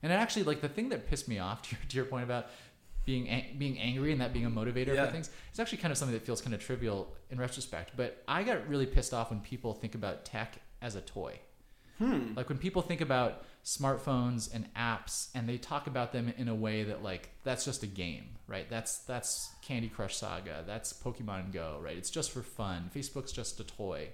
And 0.03 0.13
it 0.13 0.17
actually, 0.17 0.43
like 0.43 0.61
the 0.61 0.69
thing 0.69 0.89
that 0.91 1.07
pissed 1.09 1.29
me 1.29 1.39
off, 1.39 1.63
to 1.69 1.77
your, 1.77 1.81
to 1.89 1.97
your 1.97 2.05
point 2.07 2.25
about 2.25 2.47
being 3.05 3.29
ang- 3.29 3.57
being 3.59 3.79
angry 3.81 4.13
and 4.13 4.21
that 4.21 4.33
being 4.33 4.47
a 4.47 4.51
motivator 4.51 4.95
Yeah. 4.95 5.07
for 5.07 5.13
things. 5.13 5.31
It's 5.51 5.59
actually 5.59 5.79
kind 5.79 5.91
of 5.93 5.99
something 5.99 6.15
that 6.15 6.25
feels 6.27 6.41
kind 6.41 6.55
of 6.55 6.61
trivial 6.61 7.15
in 7.31 7.39
retrospect. 7.39 7.93
But 7.97 8.23
I 8.29 8.43
got 8.45 8.69
really 8.69 8.87
pissed 8.87 9.13
off 9.15 9.31
when 9.31 9.41
people 9.41 9.75
think 9.75 9.95
about 9.95 10.25
tech 10.25 10.57
as 10.81 10.95
a 10.97 11.01
toy. 11.01 11.39
Hmm. 11.99 12.35
Like 12.37 12.49
when 12.49 12.59
people 12.59 12.83
think 12.83 13.01
about 13.01 13.45
smartphones 13.65 14.53
and 14.53 14.73
apps 14.75 15.29
and 15.35 15.49
they 15.49 15.57
talk 15.59 15.87
about 15.87 16.13
them 16.13 16.33
in 16.37 16.49
a 16.49 16.55
way 16.55 16.83
that 16.85 17.03
like 17.03 17.31
that's 17.45 17.65
just 17.65 17.83
a 17.83 17.87
game, 17.87 18.25
right? 18.49 18.69
That's 18.69 18.99
that's 18.99 19.51
Candy 19.63 19.89
Crush 19.89 20.17
Saga, 20.17 20.65
that's 20.67 20.93
Pokemon 20.93 21.53
Go, 21.53 21.79
right? 21.83 21.97
It's 21.97 22.11
just 22.11 22.31
for 22.33 22.43
fun. 22.43 22.91
Facebook's 22.95 23.33
just 23.33 23.61
a 23.61 23.65
toy. 23.65 24.09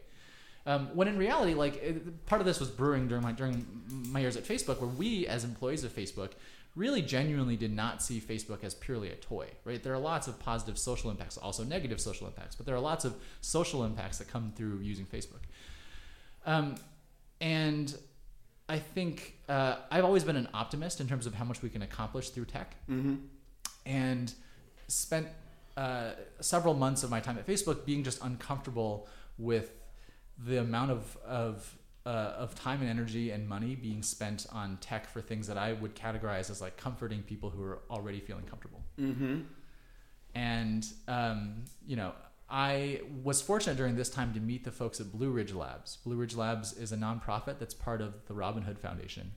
Um, 0.69 0.89
when 0.95 1.09
in 1.09 1.17
reality, 1.17 1.55
like 1.55 1.77
it, 1.83 2.27
part 2.27 2.41
of 2.43 2.47
this 2.47 2.61
was 2.61 2.69
brewing 2.69 3.09
during 3.09 3.23
my 3.25 3.33
during 3.33 3.67
my 3.89 4.21
years 4.21 4.37
at 4.37 4.45
Facebook, 4.45 4.81
where 4.81 4.91
we 4.91 5.27
as 5.27 5.43
employees 5.45 5.83
of 5.85 5.95
Facebook 5.95 6.33
really 6.77 7.03
genuinely 7.03 7.57
did 7.57 7.73
not 7.75 8.03
see 8.03 8.21
Facebook 8.21 8.63
as 8.63 8.75
purely 8.75 9.11
a 9.11 9.15
toy, 9.17 9.49
right? 9.65 9.83
There 9.83 9.95
are 9.95 9.99
lots 9.99 10.29
of 10.29 10.39
positive 10.39 10.79
social 10.79 11.11
impacts, 11.11 11.37
also 11.39 11.65
negative 11.65 12.01
social 12.01 12.27
impacts, 12.27 12.55
but 12.55 12.67
there 12.67 12.77
are 12.77 12.81
lots 12.81 13.05
of 13.05 13.17
social 13.41 13.85
impacts 13.85 14.19
that 14.19 14.29
come 14.29 14.53
through 14.55 14.81
using 14.81 15.07
Facebook. 15.07 15.43
Um, 16.47 16.77
and 17.41 17.97
I 18.69 18.79
think 18.79 19.39
uh, 19.49 19.77
I've 19.91 20.05
always 20.05 20.23
been 20.23 20.37
an 20.37 20.49
optimist 20.55 21.01
in 21.01 21.09
terms 21.09 21.27
of 21.27 21.35
how 21.35 21.45
much 21.45 21.63
we 21.63 21.71
can 21.71 21.83
accomplish 21.83 22.29
through 22.31 22.45
tech, 22.45 22.77
Mm-hmm. 22.91 23.15
and 23.87 24.33
spent 24.87 25.29
uh, 25.77 26.11
several 26.41 26.75
months 26.75 27.03
of 27.03 27.11
my 27.11 27.21
time 27.21 27.39
at 27.39 27.47
Facebook 27.47 27.85
being 27.87 28.05
just 28.05 28.23
uncomfortable 28.23 29.09
with 29.39 29.71
the 30.39 30.61
amount 30.61 30.91
of 30.91 31.17
of 31.27 31.75
uh, 32.07 32.35
of 32.39 32.55
time 32.55 32.81
and 32.81 32.89
energy 32.89 33.31
and 33.31 33.47
money 33.47 33.75
being 33.75 34.03
spent 34.03 34.47
on 34.51 34.79
tech 34.81 35.07
for 35.11 35.21
things 35.21 35.47
that 35.47 35.59
I 35.59 35.75
would 35.75 35.95
categorize 35.95 36.49
as 36.49 36.61
like 36.61 36.77
comforting 36.77 37.23
people 37.23 37.51
who 37.51 37.63
are 37.63 37.81
already 37.91 38.21
feeling 38.21 38.45
comfortable. 38.45 38.83
Mm-hmm. 38.99 39.41
And 40.35 40.87
um, 41.07 41.65
you 41.87 41.97
know, 41.97 42.13
I 42.49 43.03
was 43.23 43.43
fortunate 43.43 43.77
during 43.77 43.97
this 43.97 44.09
time 44.09 44.33
to 44.35 44.41
meet 44.41 44.65
the 44.65 44.71
folks 44.71 45.01
at 45.01 45.13
Blue 45.13 45.31
Ridge 45.31 45.53
Labs. 45.53 45.97
Blue 45.97 46.17
Ridge 46.17 46.35
Labs 46.35 46.73
is 46.73 46.93
a 46.93 46.97
nonprofit 46.97 47.59
that's 47.59 47.75
part 47.75 48.01
of 48.01 48.27
the 48.27 48.35
Robin 48.35 48.63
Hood 48.63 48.79
Foundation 48.79 49.33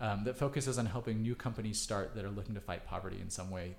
um, 0.00 0.24
that 0.24 0.36
focuses 0.36 0.78
on 0.78 0.86
helping 0.86 1.22
new 1.22 1.34
companies 1.34 1.80
start 1.80 2.14
that 2.14 2.24
are 2.24 2.30
looking 2.30 2.54
to 2.54 2.60
fight 2.60 2.86
poverty 2.86 3.18
in 3.20 3.30
some 3.30 3.50
way 3.50 3.76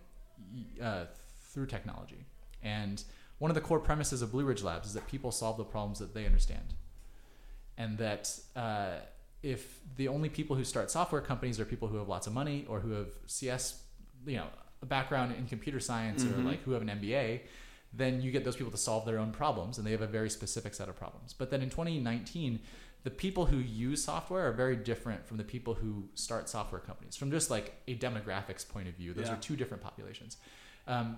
uh, 0.81 1.05
through 1.51 1.65
technology. 1.65 2.25
And 2.63 3.03
one 3.41 3.49
of 3.49 3.55
the 3.55 3.61
core 3.69 3.79
premises 3.79 4.21
of 4.21 4.31
Blue 4.31 4.45
Ridge 4.45 4.61
Labs 4.61 4.87
is 4.89 4.93
that 4.93 5.07
people 5.07 5.31
solve 5.31 5.57
the 5.57 5.63
problems 5.63 5.97
that 5.97 6.13
they 6.13 6.25
understand, 6.27 6.75
and 7.75 7.97
that 7.97 8.39
uh, 8.55 8.97
if 9.41 9.79
the 9.95 10.07
only 10.07 10.29
people 10.29 10.55
who 10.55 10.63
start 10.63 10.91
software 10.91 11.21
companies 11.21 11.59
are 11.59 11.65
people 11.65 11.87
who 11.87 11.97
have 11.97 12.07
lots 12.07 12.27
of 12.27 12.33
money 12.33 12.65
or 12.69 12.79
who 12.81 12.91
have 12.91 13.07
CS, 13.25 13.81
you 14.27 14.37
know, 14.37 14.45
a 14.83 14.85
background 14.85 15.33
in 15.39 15.47
computer 15.47 15.79
science 15.79 16.23
or 16.23 16.27
Mhm. 16.29 16.45
like 16.45 16.61
who 16.65 16.71
have 16.73 16.83
an 16.83 16.89
MBA, 16.89 17.41
then 17.91 18.21
you 18.21 18.29
get 18.31 18.43
those 18.45 18.55
people 18.55 18.71
to 18.71 18.77
solve 18.77 19.05
their 19.07 19.17
own 19.17 19.31
problems, 19.31 19.79
and 19.79 19.87
they 19.87 19.91
have 19.91 20.01
a 20.03 20.07
very 20.19 20.29
specific 20.29 20.75
set 20.75 20.87
of 20.87 20.95
problems. 20.95 21.33
But 21.33 21.49
then 21.49 21.63
in 21.63 21.71
2019, 21.71 22.59
the 23.03 23.09
people 23.09 23.47
who 23.47 23.57
use 23.57 24.03
software 24.03 24.47
are 24.47 24.51
very 24.51 24.75
different 24.75 25.25
from 25.25 25.37
the 25.37 25.43
people 25.43 25.73
who 25.73 26.09
start 26.13 26.47
software 26.47 26.79
companies. 26.79 27.15
From 27.15 27.31
just 27.31 27.49
like 27.49 27.73
a 27.87 27.97
demographics 27.97 28.63
point 28.69 28.87
of 28.87 28.93
view, 28.93 29.15
those 29.15 29.25
Yeah. 29.29 29.33
are 29.33 29.41
two 29.41 29.55
different 29.55 29.81
populations. 29.81 30.37
Um, 30.85 31.17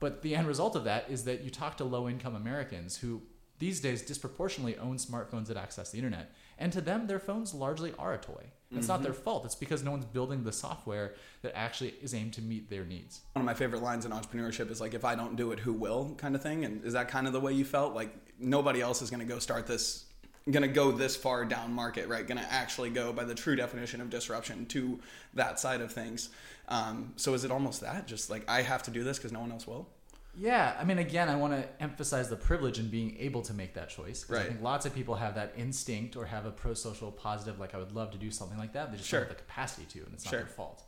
but 0.00 0.22
the 0.22 0.34
end 0.34 0.46
result 0.46 0.76
of 0.76 0.84
that 0.84 1.06
is 1.08 1.24
that 1.24 1.42
you 1.42 1.50
talk 1.50 1.76
to 1.78 1.84
low 1.84 2.08
income 2.08 2.34
Americans 2.34 2.96
who 2.96 3.22
these 3.58 3.80
days 3.80 4.02
disproportionately 4.02 4.76
own 4.78 4.96
smartphones 4.96 5.46
that 5.46 5.56
access 5.56 5.90
the 5.90 5.98
internet. 5.98 6.32
And 6.58 6.72
to 6.72 6.80
them, 6.80 7.06
their 7.06 7.18
phones 7.18 7.54
largely 7.54 7.94
are 7.98 8.14
a 8.14 8.18
toy. 8.18 8.50
It's 8.76 8.88
not 8.88 8.96
mm-hmm. 8.96 9.04
their 9.04 9.12
fault. 9.12 9.44
It's 9.44 9.54
because 9.54 9.82
no 9.84 9.92
one's 9.92 10.04
building 10.04 10.42
the 10.42 10.52
software 10.52 11.14
that 11.42 11.56
actually 11.56 11.94
is 12.02 12.12
aimed 12.12 12.32
to 12.34 12.42
meet 12.42 12.68
their 12.68 12.84
needs. 12.84 13.20
One 13.34 13.42
of 13.42 13.46
my 13.46 13.54
favorite 13.54 13.82
lines 13.82 14.04
in 14.04 14.10
entrepreneurship 14.10 14.70
is 14.70 14.80
like, 14.80 14.94
if 14.94 15.04
I 15.04 15.14
don't 15.14 15.36
do 15.36 15.52
it, 15.52 15.60
who 15.60 15.72
will 15.72 16.14
kind 16.16 16.34
of 16.34 16.42
thing. 16.42 16.64
And 16.64 16.84
is 16.84 16.92
that 16.94 17.08
kind 17.08 17.26
of 17.26 17.32
the 17.32 17.40
way 17.40 17.52
you 17.52 17.64
felt? 17.64 17.94
Like 17.94 18.14
nobody 18.38 18.80
else 18.80 19.00
is 19.00 19.10
going 19.10 19.20
to 19.20 19.26
go 19.26 19.38
start 19.38 19.66
this, 19.66 20.06
going 20.50 20.62
to 20.62 20.68
go 20.68 20.92
this 20.92 21.16
far 21.16 21.44
down 21.46 21.72
market, 21.72 22.06
right? 22.08 22.26
To 22.28 22.34
actually 22.38 22.90
go 22.90 23.12
by 23.12 23.24
the 23.24 23.34
true 23.34 23.56
definition 23.56 24.00
of 24.02 24.10
disruption 24.10 24.66
to 24.66 25.00
that 25.34 25.58
side 25.58 25.80
of 25.80 25.90
things. 25.92 26.28
Um, 26.68 27.14
so 27.16 27.32
is 27.34 27.44
it 27.44 27.50
almost 27.50 27.80
that? 27.80 28.06
Just 28.06 28.28
like, 28.28 28.44
I 28.48 28.60
have 28.62 28.82
to 28.84 28.90
do 28.90 29.04
this 29.04 29.16
because 29.18 29.32
no 29.32 29.40
one 29.40 29.50
else 29.52 29.66
will? 29.66 29.88
Yeah, 30.36 30.74
I 30.78 30.84
mean, 30.84 30.98
again, 30.98 31.28
I 31.28 31.36
want 31.36 31.52
to 31.52 31.66
emphasize 31.82 32.28
the 32.28 32.36
privilege 32.36 32.78
in 32.78 32.88
being 32.88 33.16
able 33.20 33.40
to 33.42 33.54
make 33.54 33.74
that 33.74 33.88
choice. 33.88 34.24
'cause 34.24 34.36
I 34.36 34.42
think 34.44 34.60
lots 34.60 34.84
of 34.84 34.92
people 34.94 35.14
have 35.14 35.36
that 35.36 35.54
instinct 35.56 36.16
or 36.16 36.26
have 36.26 36.44
a 36.44 36.50
pro-social 36.50 37.12
positive, 37.12 37.58
like 37.60 37.72
I 37.74 37.78
would 37.78 37.92
love 37.92 38.10
to 38.10 38.18
do 38.18 38.30
something 38.30 38.58
like 38.58 38.72
that. 38.72 38.90
They 38.90 38.96
just 38.98 39.08
Sure. 39.08 39.20
don't 39.20 39.28
have 39.28 39.36
the 39.38 39.42
capacity 39.44 39.86
to, 39.86 40.04
and 40.04 40.12
it's 40.14 40.28
Sure. 40.28 40.40
not 40.40 40.46
their 40.46 40.54
fault. 40.54 40.82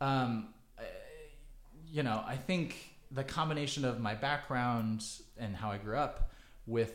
Um, 0.00 0.52
you 1.86 2.02
know, 2.02 2.22
I 2.26 2.36
think 2.36 2.94
the 3.10 3.24
combination 3.24 3.84
of 3.84 3.98
my 3.98 4.14
background 4.14 5.04
and 5.38 5.56
how 5.56 5.70
I 5.70 5.78
grew 5.78 5.96
up 5.96 6.30
with, 6.66 6.92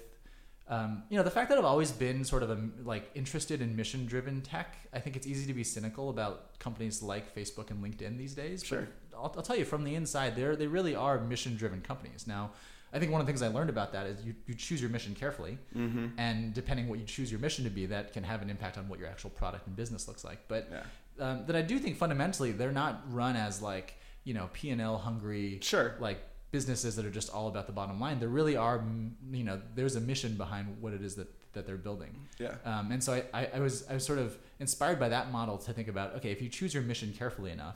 um, 0.72 1.04
you 1.10 1.18
know, 1.18 1.24
the 1.24 1.30
fact 1.30 1.50
that 1.50 1.58
I've 1.58 1.66
always 1.66 1.92
been 1.92 2.24
sort 2.24 2.44
of 2.44 2.50
a, 2.50 2.58
like 2.84 3.12
interested 3.14 3.62
in 3.62 3.76
mission-driven 3.76 4.42
tech. 4.42 4.78
I 4.94 5.00
think 5.00 5.16
it's 5.18 5.28
easy 5.28 5.46
to 5.46 5.54
be 5.54 5.64
cynical 5.64 6.10
about 6.10 6.58
companies 6.60 7.04
like 7.04 7.36
Facebook 7.36 7.70
and 7.72 7.84
LinkedIn 7.84 8.18
these 8.18 8.34
days. 8.34 8.62
but 8.62 8.68
Sure. 8.68 8.88
I'll, 9.14 9.34
I'll 9.36 9.44
tell 9.44 9.58
you 9.58 9.66
from 9.66 9.84
the 9.84 9.94
inside, 9.96 10.36
they're 10.36 10.56
they 10.56 10.68
really 10.68 10.96
are 10.96 11.20
mission 11.20 11.58
driven 11.58 11.82
companies. 11.82 12.26
Now, 12.26 12.52
I 12.94 13.00
think 13.00 13.12
one 13.12 13.20
of 13.22 13.28
the 13.28 13.32
things 13.32 13.42
I 13.42 13.50
learned 13.50 13.70
about 13.70 13.92
that 13.94 14.06
is 14.08 14.24
you, 14.24 14.34
you 14.48 14.54
choose 14.54 14.82
your 14.82 14.90
mission 14.90 15.14
carefully, 15.14 15.58
Mm-hmm. 15.78 16.08
and 16.18 16.54
depending 16.54 16.88
what 16.88 17.00
you 17.00 17.06
choose 17.06 17.30
your 17.32 17.40
mission 17.42 17.64
to 17.66 17.70
be, 17.70 17.86
that 17.88 18.14
can 18.14 18.24
have 18.24 18.42
an 18.42 18.50
impact 18.50 18.78
on 18.78 18.88
what 18.90 18.98
your 19.00 19.10
actual 19.10 19.30
product 19.30 19.68
and 19.68 19.76
business 19.76 20.08
looks 20.08 20.24
like. 20.24 20.40
But 20.48 20.70
Yeah. 20.72 20.84
um, 21.26 21.46
that 21.48 21.56
I 21.56 21.62
do 21.62 21.80
think 21.80 21.98
fundamentally 21.98 22.52
they're 22.54 22.72
not 22.72 23.02
run 23.14 23.36
as 23.36 23.62
like 23.62 23.96
you 24.24 24.34
know 24.34 24.50
P 24.54 24.70
and 24.70 24.80
L 24.80 24.98
hungry, 24.98 25.60
Sure. 25.62 25.96
like 26.00 26.20
businesses 26.52 26.96
that 26.98 27.06
are 27.06 27.12
just 27.12 27.30
all 27.30 27.48
about 27.48 27.66
the 27.66 27.74
bottom 27.74 28.00
line. 28.00 28.20
There 28.20 28.30
really 28.30 28.56
are, 28.56 28.84
you 29.32 29.44
know, 29.44 29.62
there's 29.76 29.96
a 29.96 30.02
mission 30.02 30.36
behind 30.36 30.82
what 30.82 30.94
it 30.94 31.02
is 31.02 31.16
that 31.16 31.28
that 31.54 31.66
they're 31.68 31.76
building. 31.76 32.16
Yeah. 32.40 32.56
Um, 32.64 32.92
and 32.94 33.04
so 33.04 33.14
I, 33.14 33.24
I, 33.42 33.50
I 33.56 33.60
was 33.60 33.86
I 33.90 33.94
was 33.94 34.06
sort 34.06 34.20
of 34.20 34.38
inspired 34.60 35.00
by 35.00 35.10
that 35.10 35.32
model 35.32 35.58
to 35.58 35.74
think 35.74 35.88
about 35.88 36.16
okay 36.16 36.32
if 36.32 36.42
you 36.42 36.50
choose 36.50 36.74
your 36.74 36.84
mission 36.84 37.14
carefully 37.18 37.52
enough, 37.52 37.76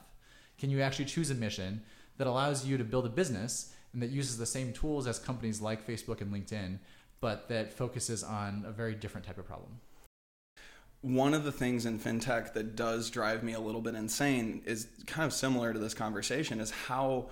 can 0.58 0.70
you 0.70 0.82
actually 0.82 1.06
choose 1.06 1.30
a 1.32 1.36
mission 1.36 1.82
that 2.18 2.28
allows 2.28 2.66
you 2.66 2.78
to 2.78 2.84
build 2.84 3.06
a 3.06 3.10
business 3.10 3.74
and 3.94 4.02
that 4.02 4.10
uses 4.10 4.38
the 4.38 4.46
same 4.46 4.72
tools 4.74 5.08
as 5.08 5.20
companies 5.20 5.62
like 5.62 5.86
Facebook 5.86 6.22
and 6.22 6.34
LinkedIn, 6.34 6.80
but 7.20 7.48
that 7.50 7.74
focuses 7.74 8.24
on 8.24 8.64
a 8.68 8.72
very 8.72 8.96
different 8.96 9.26
type 9.26 9.38
of 9.38 9.46
problem. 9.46 9.72
one 11.02 11.34
of 11.36 11.44
the 11.44 11.52
things 11.52 11.86
in 11.86 12.00
fintech 12.00 12.54
that 12.54 12.76
does 12.76 13.10
drive 13.12 13.44
me 13.44 13.54
a 13.54 13.60
little 13.60 13.82
bit 13.82 13.94
insane 13.94 14.62
is 14.66 14.88
kind 15.06 15.26
of 15.26 15.32
similar 15.32 15.72
to 15.72 15.78
this 15.80 15.94
conversation 15.94 16.60
is 16.60 16.72
how 16.72 17.30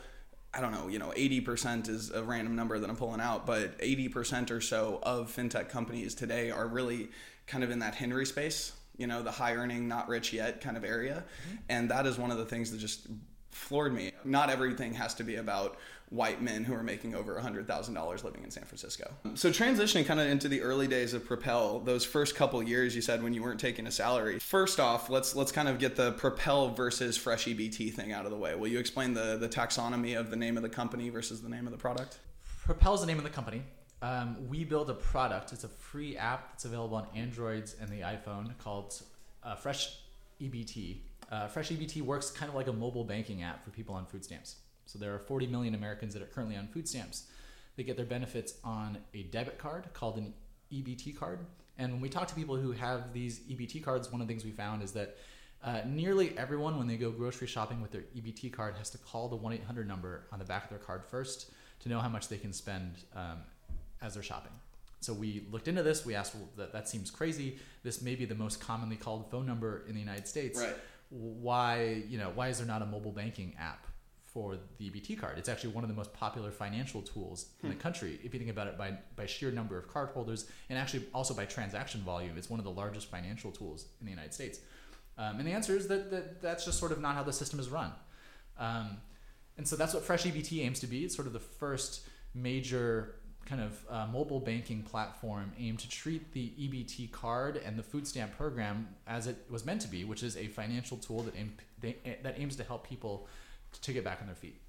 I 0.53 0.62
don't 0.62 0.72
know, 0.72 0.88
you 0.88 1.00
know, 1.00 1.12
80% 1.15 1.89
is 1.89 2.12
a 2.12 2.22
random 2.22 2.55
number 2.55 2.77
that 2.77 2.89
I'm 2.89 2.95
pulling 2.95 3.22
out, 3.22 3.45
but 3.45 3.79
80% 3.79 4.51
or 4.51 4.62
so 4.62 5.00
of 5.01 5.36
fintech 5.36 5.69
companies 5.69 6.13
today 6.13 6.51
are 6.51 6.67
really 6.67 7.10
kind 7.48 7.63
of 7.63 7.72
in 7.72 7.79
that 7.79 7.95
Henry 7.95 8.25
space, 8.25 8.74
you 8.95 9.07
know, 9.07 9.24
the 9.24 9.31
high 9.31 9.55
earning, 9.55 9.88
not 9.88 10.07
rich 10.07 10.31
yet 10.31 10.62
kind 10.62 10.77
of 10.77 10.83
area. 10.83 11.24
Mm-hmm. 11.48 11.55
And 11.69 11.89
that 11.89 12.05
is 12.05 12.19
one 12.19 12.29
of 12.29 12.38
the 12.38 12.45
things 12.45 12.72
that 12.72 12.77
just 12.77 13.07
floored 13.50 13.93
me. 13.93 14.12
Not 14.24 14.50
everything 14.50 14.93
has 14.93 15.15
to 15.15 15.24
be 15.24 15.36
about 15.38 15.77
white 16.13 16.41
men 16.43 16.63
who 16.63 16.75
are 16.75 16.84
making 16.84 17.15
over 17.15 17.36
$100,000 17.36 18.24
living 18.24 18.43
in 18.43 18.51
San 18.51 18.63
Francisco. 18.65 19.12
So 19.34 19.50
transitioning 19.50 20.05
kind 20.05 20.20
of 20.20 20.27
into 20.27 20.48
the 20.48 20.62
early 20.62 20.88
days 20.88 21.13
of 21.13 21.25
Propel, 21.25 21.79
those 21.79 22.05
first 22.05 22.36
couple 22.36 22.62
years 22.62 22.96
you 22.96 23.01
said 23.01 23.24
when 23.24 23.34
you 23.34 23.41
weren't 23.41 23.60
taking 23.60 23.88
a 23.88 23.91
salary. 23.91 24.38
First 24.38 24.79
off, 24.79 25.10
let's 25.10 25.36
let's 25.36 25.51
kind 25.51 25.67
of 25.67 25.79
get 25.79 25.96
the 25.96 26.12
Propel 26.13 26.70
versus 26.70 27.17
Fresh 27.17 27.46
EBT 27.46 27.93
thing 27.93 28.12
out 28.12 28.25
of 28.25 28.32
the 28.32 28.38
way. 28.38 28.53
Will 28.53 28.67
you 28.67 28.79
explain 28.79 29.13
the 29.13 29.38
the 29.38 29.50
taxonomy 29.50 30.17
of 30.17 30.29
the 30.29 30.36
name 30.36 30.55
of 30.55 30.63
the 30.63 30.70
company 30.70 31.10
versus 31.10 31.41
the 31.41 31.50
name 31.50 31.65
of 31.65 31.72
the 31.72 31.79
product? 31.79 32.20
Propel 32.63 32.93
is 32.93 33.01
the 33.01 33.08
name 33.08 33.17
of 33.17 33.24
the 33.24 33.29
company. 33.29 33.63
Um, 34.03 34.48
we 34.48 34.63
build 34.65 34.89
a 34.89 34.93
product. 34.93 35.51
It's 35.51 35.63
a 35.63 35.70
free 35.70 36.15
app 36.15 36.51
that's 36.51 36.65
available 36.65 36.98
on 36.98 37.08
Androids 37.15 37.75
and 37.82 37.89
the 37.89 38.01
iPhone 38.01 38.55
called 38.60 39.01
uh, 39.43 39.55
Fresh 39.55 39.98
EBT. 40.41 40.98
Uh, 41.32 41.48
Fresh 41.48 41.70
EBT 41.70 42.01
works 42.01 42.29
kind 42.29 42.50
of 42.50 42.55
like 42.55 42.67
a 42.67 42.74
mobile 42.74 43.05
banking 43.05 43.41
app 43.41 43.63
for 43.63 43.72
people 43.72 43.96
on 43.96 44.05
food 44.05 44.24
stamps. 44.24 44.58
So 44.86 45.00
there 45.00 45.13
are 45.13 45.20
40 45.20 45.48
million 45.48 45.75
Americans 45.75 46.13
that 46.13 46.22
are 46.22 46.28
currently 46.28 46.56
on 46.56 46.68
food 46.68 46.88
stamps. 46.88 47.28
They 47.75 47.84
get 47.84 47.98
their 47.98 48.06
benefits 48.06 48.56
on 48.63 48.98
a 49.13 49.24
debit 49.24 49.58
card 49.58 49.86
called 49.94 50.18
an 50.18 50.34
EBT 50.72 51.18
card. 51.18 51.40
And 51.78 51.92
when 51.92 52.02
we 52.02 52.10
talk 52.10 52.28
to 52.28 52.36
people 52.36 52.56
who 52.56 52.72
have 52.72 53.13
these 53.13 53.40
EBT 53.40 53.84
cards, 53.84 54.12
one 54.12 54.22
of 54.22 54.28
the 54.28 54.32
things 54.32 54.46
we 54.46 54.52
found 54.52 54.84
is 54.84 54.92
that 54.92 55.18
uh, 55.63 55.82
nearly 55.86 56.38
everyone, 56.38 56.78
when 56.78 56.88
they 56.88 56.98
go 56.98 57.10
grocery 57.10 57.48
shopping 57.48 57.82
with 57.82 57.92
their 57.92 58.04
EBT 58.16 58.52
card, 58.52 58.75
has 58.78 58.90
to 58.92 58.98
call 58.98 59.30
the 59.30 59.36
1 59.36 59.54
800 59.54 59.88
number 59.88 60.25
on 60.32 60.40
the 60.40 60.46
back 60.46 60.66
of 60.66 60.70
their 60.70 60.80
card 60.80 61.04
first 61.06 61.52
to 61.80 61.90
know 61.90 62.00
how 62.00 62.10
much 62.10 62.28
they 62.28 62.38
can 62.38 62.54
spend 62.54 62.96
um, 63.16 63.40
as 64.02 64.13
they're 64.13 64.24
shopping. 64.24 64.52
So 65.00 65.13
we 65.13 65.46
looked 65.52 65.68
into 65.68 65.84
this. 65.84 66.06
We 66.06 66.16
asked, 66.16 66.36
well, 66.36 66.48
that, 66.58 66.74
that 66.74 66.88
seems 66.88 67.10
crazy. 67.10 67.58
This 67.84 68.02
may 68.02 68.16
be 68.16 68.25
the 68.25 68.36
most 68.36 68.62
commonly 68.62 68.96
called 68.96 69.30
phone 69.32 69.46
number 69.46 69.84
in 69.88 69.94
the 69.94 70.00
United 70.00 70.28
States. 70.28 70.60
Right. 70.60 70.75
Why, 71.10 72.04
you 72.08 72.18
know, 72.18 72.32
why 72.36 72.50
is 72.50 72.58
there 72.58 72.68
not 72.68 72.82
a 72.82 72.86
mobile 72.86 73.12
banking 73.12 73.54
app 73.60 73.86
for 74.34 74.58
the 74.78 74.90
EBT 74.90 75.20
card? 75.20 75.38
It's 75.38 75.50
actually 75.50 75.74
one 75.74 75.84
of 75.84 75.90
the 75.90 75.96
most 75.96 76.12
popular 76.13 76.52
financial 76.52 77.02
tools 77.02 77.48
in 77.62 77.70
the 77.70 77.75
country. 77.75 78.20
If 78.24 78.34
you 78.34 78.40
think 78.40 78.52
about 78.52 78.68
it 78.68 78.78
by, 78.78 78.98
by 79.16 79.25
sheer 79.28 79.52
number 79.52 79.78
of 79.78 79.88
cardholders 79.88 80.46
and 80.70 80.80
actually 80.80 81.06
also 81.13 81.34
by 81.34 81.46
transaction 81.46 82.02
volume, 82.02 82.38
it's 82.38 82.50
one 82.50 82.60
of 82.60 82.66
the 82.66 82.72
largest 82.72 83.08
financial 83.12 83.52
tools 83.52 83.86
in 84.00 84.06
the 84.06 84.12
United 84.12 84.34
States. 84.34 84.60
Um, 85.18 85.38
and 85.40 85.48
the 85.48 85.52
answer 85.52 85.75
is 85.75 85.88
that, 85.90 86.10
that 86.12 86.42
that's 86.42 86.66
just 86.66 86.80
sort 86.80 86.92
of 86.92 87.00
not 87.00 87.16
how 87.16 87.24
the 87.24 87.34
system 87.34 87.60
is 87.60 87.70
run. 87.70 87.92
Um, 88.58 88.98
And 89.58 89.68
so 89.68 89.75
that's 89.75 89.94
what 89.94 90.04
Fresh 90.04 90.24
EBT 90.24 90.62
aims 90.66 90.80
to 90.80 90.88
be. 90.88 91.04
It's 91.06 91.16
sort 91.16 91.28
of 91.28 91.34
the 91.34 91.40
first 91.40 92.08
major 92.34 93.16
kind 93.46 93.62
of 93.62 93.86
uh, 93.90 94.08
mobile 94.08 94.40
banking 94.40 94.82
platform 94.82 95.52
aimed 95.60 95.78
to 95.80 95.90
treat 95.90 96.34
the 96.34 96.46
EBT 96.60 97.12
card 97.12 97.62
and 97.63 97.78
the 97.78 97.84
food 97.84 98.08
stamp 98.08 98.36
program 98.36 98.88
as 99.06 99.28
it 99.28 99.38
was 99.50 99.63
meant 99.66 99.82
to 99.82 99.88
be, 99.88 100.06
which 100.06 100.24
is 100.24 100.36
a 100.38 100.48
financial 100.48 100.98
tool 100.98 101.22
that, 101.24 101.36
aim, 101.38 101.54
they, 101.82 101.98
that 102.24 102.40
aims 102.40 102.56
to 102.56 102.63
help 102.63 102.88
people 102.88 103.28
to 103.82 103.94
get 103.94 104.03
back 104.03 104.20
on 104.22 104.27
their 104.27 104.36
feet. 104.36 104.60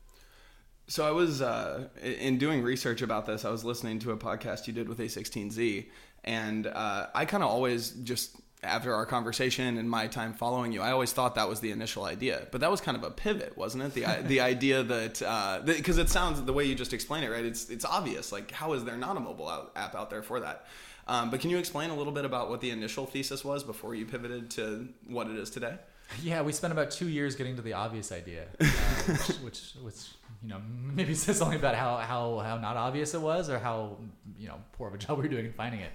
So 0.86 1.06
I 1.06 1.12
was 1.12 1.40
uh, 1.40 1.88
in 2.02 2.38
doing 2.38 2.62
research 2.62 3.00
about 3.00 3.24
this. 3.24 3.44
I 3.44 3.50
was 3.50 3.64
listening 3.64 4.00
to 4.00 4.10
a 4.12 4.16
podcast 4.16 4.66
you 4.66 4.72
did 4.72 4.88
with 4.88 4.98
A16Z, 4.98 5.86
and 6.24 6.66
uh, 6.66 7.06
I 7.14 7.24
kind 7.24 7.42
of 7.42 7.48
always 7.48 7.90
just 7.90 8.36
after 8.64 8.94
our 8.94 9.06
conversation 9.06 9.78
and 9.78 9.88
my 9.88 10.06
time 10.06 10.32
following 10.32 10.72
you, 10.72 10.80
I 10.80 10.90
always 10.90 11.12
thought 11.12 11.34
that 11.34 11.48
was 11.48 11.60
the 11.60 11.70
initial 11.70 12.04
idea, 12.04 12.46
but 12.50 12.60
that 12.62 12.70
was 12.70 12.80
kind 12.80 12.96
of 12.96 13.04
a 13.04 13.10
pivot, 13.10 13.56
wasn't 13.56 13.84
it? 13.84 13.94
The 13.94 14.22
the 14.26 14.40
idea 14.52 14.82
that 14.82 15.64
because 15.66 15.98
uh, 15.98 16.02
it 16.02 16.08
sounds 16.10 16.42
the 16.42 16.52
way 16.52 16.64
you 16.64 16.74
just 16.74 16.92
explain 16.92 17.24
it, 17.24 17.30
right? 17.30 17.44
It's 17.44 17.70
it's 17.70 17.84
obvious. 17.84 18.32
Like, 18.32 18.50
how 18.50 18.72
is 18.72 18.84
there 18.84 18.96
not 18.96 19.16
a 19.16 19.20
mobile 19.20 19.70
app 19.76 19.94
out 19.94 20.10
there 20.10 20.22
for 20.22 20.40
that? 20.40 20.66
Um, 21.06 21.30
but 21.30 21.40
can 21.40 21.50
you 21.50 21.58
explain 21.58 21.90
a 21.90 21.94
little 21.94 22.12
bit 22.12 22.24
about 22.24 22.48
what 22.48 22.60
the 22.60 22.70
initial 22.70 23.06
thesis 23.06 23.44
was 23.44 23.62
before 23.62 23.94
you 23.94 24.06
pivoted 24.06 24.50
to 24.52 24.88
what 25.06 25.28
it 25.28 25.36
is 25.36 25.50
today? 25.50 25.76
Yeah, 26.22 26.42
we 26.42 26.52
spent 26.52 26.72
about 26.72 26.90
two 26.90 27.08
years 27.08 27.34
getting 27.34 27.56
to 27.56 27.62
the 27.62 27.72
obvious 27.72 28.12
idea, 28.12 28.46
uh, 28.60 28.64
which, 28.64 29.36
which, 29.38 29.72
which, 29.82 29.96
you 30.42 30.48
know, 30.48 30.60
maybe 30.94 31.14
says 31.14 31.38
something 31.38 31.58
about 31.58 31.74
how, 31.74 31.96
how, 31.96 32.38
how 32.38 32.58
not 32.58 32.76
obvious 32.76 33.14
it 33.14 33.20
was 33.20 33.50
or 33.50 33.58
how, 33.58 33.98
you 34.38 34.48
know, 34.48 34.56
poor 34.72 34.88
of 34.88 34.94
a 34.94 34.98
job 35.04 35.18
we 35.18 35.22
were 35.22 35.28
doing 35.28 35.46
in 35.46 35.52
finding 35.52 35.80
it. 35.80 35.92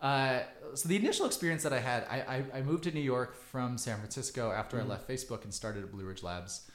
Uh, 0.00 0.40
so 0.74 0.88
the 0.88 0.96
initial 0.96 1.26
experience 1.26 1.64
that 1.64 1.72
I 1.72 1.80
had, 1.80 2.06
I, 2.08 2.20
I, 2.20 2.58
I, 2.58 2.62
moved 2.62 2.84
to 2.84 2.92
New 2.92 3.00
York 3.00 3.34
from 3.34 3.76
San 3.76 3.98
Francisco 3.98 4.52
after 4.52 4.76
mm-hmm. 4.76 4.86
I 4.86 4.90
left 4.90 5.08
Facebook 5.08 5.42
and 5.42 5.52
started 5.52 5.82
at 5.82 5.90
Blue 5.90 6.04
Ridge 6.04 6.22
Labs. 6.22 6.70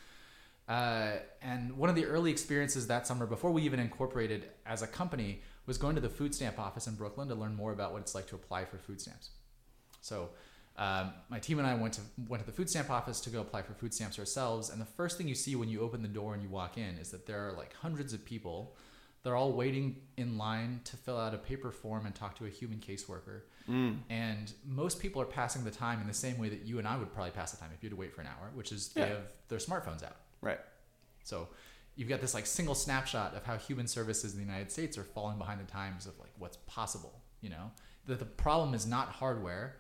Uh, 0.68 1.14
and 1.42 1.78
one 1.78 1.90
of 1.90 1.96
the 1.96 2.06
early 2.06 2.32
experiences 2.32 2.88
that 2.88 3.08
summer, 3.08 3.26
before 3.26 3.52
we 3.52 3.62
even 3.62 3.80
incorporated 3.80 4.50
as 4.66 4.82
a 4.82 4.88
company, 4.88 5.42
was 5.66 5.78
going 5.78 5.96
to 5.96 6.02
the 6.02 6.10
food 6.10 6.36
stamp 6.36 6.60
office 6.60 6.88
in 6.88 6.96
Brooklyn 6.96 7.30
to 7.30 7.36
learn 7.36 7.56
more 7.56 7.72
about 7.72 7.94
what 7.94 8.02
it's 8.02 8.14
like 8.14 8.28
to 8.28 8.36
apply 8.36 8.66
for 8.66 8.78
food 8.78 9.00
stamps. 9.00 9.30
So 10.02 10.30
um, 10.78 11.14
my 11.30 11.40
team 11.40 11.60
and 11.60 11.68
I 11.68 11.76
went 11.76 11.94
to 11.96 12.02
went 12.28 12.44
to 12.44 12.50
the 12.50 12.56
food 12.56 12.70
stamp 12.70 12.90
office 12.90 13.22
to 13.22 13.30
go 13.30 13.42
apply 13.42 13.62
for 13.62 13.74
food 13.74 13.94
stamps 13.94 14.18
ourselves. 14.18 14.70
And 14.70 14.82
the 14.82 14.86
first 14.86 15.18
thing 15.18 15.28
you 15.28 15.36
see 15.36 15.56
when 15.56 15.70
you 15.70 15.82
open 15.82 16.02
the 16.02 16.08
door 16.08 16.34
and 16.34 16.42
you 16.42 16.50
walk 16.50 16.78
in 16.78 16.98
is 16.98 17.12
that 17.12 17.26
there 17.28 17.48
are 17.48 17.54
like 17.54 17.74
hundreds 17.74 18.14
of 18.14 18.26
people 18.26 18.76
they're 19.24 19.36
all 19.38 19.54
waiting 19.54 19.96
in 20.18 20.38
line 20.38 20.82
to 20.84 20.98
fill 20.98 21.18
out 21.18 21.34
a 21.34 21.38
paper 21.38 21.72
form 21.72 22.06
and 22.06 22.14
talk 22.14 22.38
to 22.38 22.46
a 22.46 22.50
human 22.50 22.80
caseworker. 22.80 23.42
Mm. 23.70 24.00
And 24.10 24.52
most 24.68 25.00
people 25.00 25.22
are 25.22 25.26
passing 25.26 25.64
the 25.64 25.72
time 25.72 26.02
in 26.02 26.08
the 26.08 26.14
same 26.14 26.38
way 26.38 26.50
that 26.50 26.66
you 26.66 26.78
and 26.78 26.88
I 26.88 26.98
would 26.98 27.14
probably 27.14 27.32
pass 27.32 27.52
the 27.52 27.58
time 27.58 27.70
if 27.74 27.82
you 27.82 27.88
had 27.88 27.96
to 27.96 28.00
wait 28.00 28.14
for 28.14 28.20
an 28.20 28.28
hour, 28.28 28.52
which 28.54 28.74
is 28.74 28.92
yeah. 28.96 29.06
they 29.06 29.10
have 29.12 29.32
their 29.48 29.60
smartphones 29.60 30.04
out. 30.04 30.18
Right. 30.42 30.60
So 31.24 31.48
you've 31.96 32.10
got 32.10 32.20
this 32.20 32.34
like 32.34 32.46
single 32.46 32.76
snapshot 32.76 33.34
of 33.34 33.46
how 33.46 33.56
human 33.56 33.88
services 33.88 34.34
in 34.34 34.40
the 34.40 34.46
United 34.46 34.70
States 34.70 34.98
are 34.98 35.04
falling 35.04 35.38
behind 35.38 35.62
the 35.62 35.72
times 35.72 36.06
of 36.06 36.20
like 36.20 36.32
what's 36.38 36.58
possible. 36.68 37.22
You 37.40 37.52
know, 37.52 37.72
that 38.08 38.20
the 38.20 38.26
problem 38.26 38.74
is 38.74 38.86
not 38.86 39.08
hardware. 39.08 39.78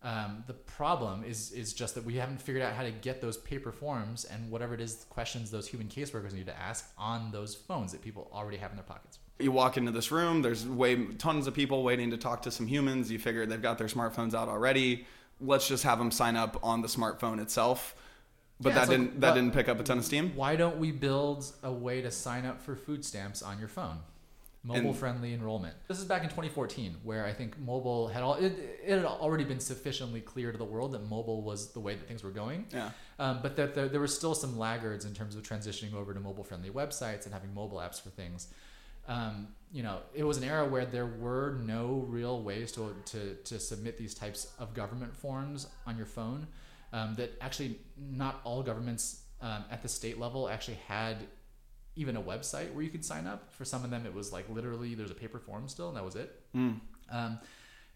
Um, 0.00 0.44
the 0.46 0.54
problem 0.54 1.24
is 1.24 1.50
is 1.50 1.72
just 1.72 1.96
that 1.96 2.04
we 2.04 2.14
haven't 2.14 2.40
figured 2.40 2.62
out 2.62 2.72
how 2.72 2.84
to 2.84 2.92
get 2.92 3.20
those 3.20 3.36
paper 3.36 3.72
forms 3.72 4.24
and 4.24 4.48
whatever 4.48 4.72
it 4.74 4.80
is 4.80 5.06
questions 5.10 5.50
those 5.50 5.66
human 5.66 5.88
caseworkers 5.88 6.32
need 6.32 6.46
to 6.46 6.56
ask 6.56 6.92
on 6.96 7.32
those 7.32 7.56
phones 7.56 7.90
that 7.90 8.00
people 8.00 8.30
already 8.32 8.58
have 8.58 8.70
in 8.70 8.76
their 8.76 8.84
pockets. 8.84 9.18
You 9.40 9.50
walk 9.50 9.76
into 9.76 9.90
this 9.90 10.12
room, 10.12 10.42
there's 10.42 10.66
way 10.66 11.06
tons 11.14 11.48
of 11.48 11.54
people 11.54 11.82
waiting 11.82 12.10
to 12.12 12.16
talk 12.16 12.42
to 12.42 12.50
some 12.52 12.66
humans. 12.66 13.10
You 13.10 13.18
figure 13.18 13.44
they've 13.44 13.60
got 13.60 13.78
their 13.78 13.88
smartphones 13.88 14.34
out 14.34 14.48
already. 14.48 15.06
Let's 15.40 15.66
just 15.66 15.82
have 15.82 15.98
them 15.98 16.12
sign 16.12 16.36
up 16.36 16.60
on 16.62 16.80
the 16.82 16.88
smartphone 16.88 17.40
itself. 17.40 17.96
But 18.60 18.70
yeah, 18.70 18.74
that 18.76 18.88
didn't 18.88 19.10
like, 19.10 19.20
that 19.20 19.34
didn't 19.34 19.52
pick 19.52 19.68
up 19.68 19.80
a 19.80 19.82
ton 19.82 19.98
of 19.98 20.04
steam. 20.04 20.32
Why 20.34 20.56
don't 20.56 20.78
we 20.78 20.90
build 20.92 21.52
a 21.62 21.72
way 21.72 22.02
to 22.02 22.10
sign 22.10 22.44
up 22.44 22.60
for 22.60 22.74
food 22.74 23.04
stamps 23.04 23.42
on 23.42 23.58
your 23.58 23.68
phone? 23.68 23.98
Mobile 24.64 24.92
friendly 24.92 25.32
enrollment. 25.32 25.74
This 25.86 25.98
is 25.98 26.04
back 26.04 26.22
in 26.22 26.28
2014, 26.28 26.96
where 27.02 27.24
I 27.24 27.32
think 27.32 27.58
mobile 27.58 28.08
had 28.08 28.22
all 28.22 28.34
it, 28.34 28.52
it, 28.84 28.90
had 28.90 29.04
already 29.04 29.44
been 29.44 29.60
sufficiently 29.60 30.20
clear 30.20 30.52
to 30.52 30.58
the 30.58 30.64
world 30.64 30.92
that 30.92 31.08
mobile 31.08 31.42
was 31.42 31.72
the 31.72 31.80
way 31.80 31.94
that 31.94 32.06
things 32.08 32.22
were 32.22 32.30
going. 32.30 32.66
Yeah. 32.72 32.90
Um, 33.18 33.40
but 33.42 33.56
that 33.56 33.74
there, 33.74 33.88
there 33.88 34.00
were 34.00 34.08
still 34.08 34.34
some 34.34 34.58
laggards 34.58 35.04
in 35.04 35.14
terms 35.14 35.36
of 35.36 35.42
transitioning 35.42 35.94
over 35.94 36.12
to 36.12 36.20
mobile 36.20 36.44
friendly 36.44 36.70
websites 36.70 37.24
and 37.24 37.32
having 37.32 37.54
mobile 37.54 37.78
apps 37.78 38.00
for 38.00 38.10
things. 38.10 38.48
Um, 39.06 39.48
you 39.72 39.82
know, 39.82 40.00
it 40.14 40.24
was 40.24 40.36
an 40.36 40.44
era 40.44 40.66
where 40.66 40.84
there 40.84 41.06
were 41.06 41.58
no 41.64 42.04
real 42.08 42.42
ways 42.42 42.72
to, 42.72 42.94
to, 43.06 43.34
to 43.36 43.58
submit 43.58 43.96
these 43.96 44.14
types 44.14 44.52
of 44.58 44.74
government 44.74 45.16
forms 45.16 45.66
on 45.86 45.96
your 45.96 46.06
phone. 46.06 46.46
Um, 46.92 47.14
that 47.16 47.36
actually, 47.40 47.78
not 47.98 48.40
all 48.44 48.62
governments 48.62 49.22
um, 49.42 49.64
at 49.70 49.82
the 49.82 49.88
state 49.88 50.18
level 50.18 50.48
actually 50.48 50.78
had 50.88 51.18
even 51.98 52.16
a 52.16 52.22
website 52.22 52.72
where 52.72 52.82
you 52.82 52.90
could 52.90 53.04
sign 53.04 53.26
up. 53.26 53.52
For 53.52 53.64
some 53.64 53.84
of 53.84 53.90
them, 53.90 54.06
it 54.06 54.14
was 54.14 54.32
like 54.32 54.48
literally 54.48 54.94
there's 54.94 55.10
a 55.10 55.14
paper 55.14 55.38
form 55.38 55.68
still, 55.68 55.88
and 55.88 55.96
that 55.96 56.04
was 56.04 56.14
it. 56.14 56.40
Mm. 56.56 56.80
Um, 57.10 57.38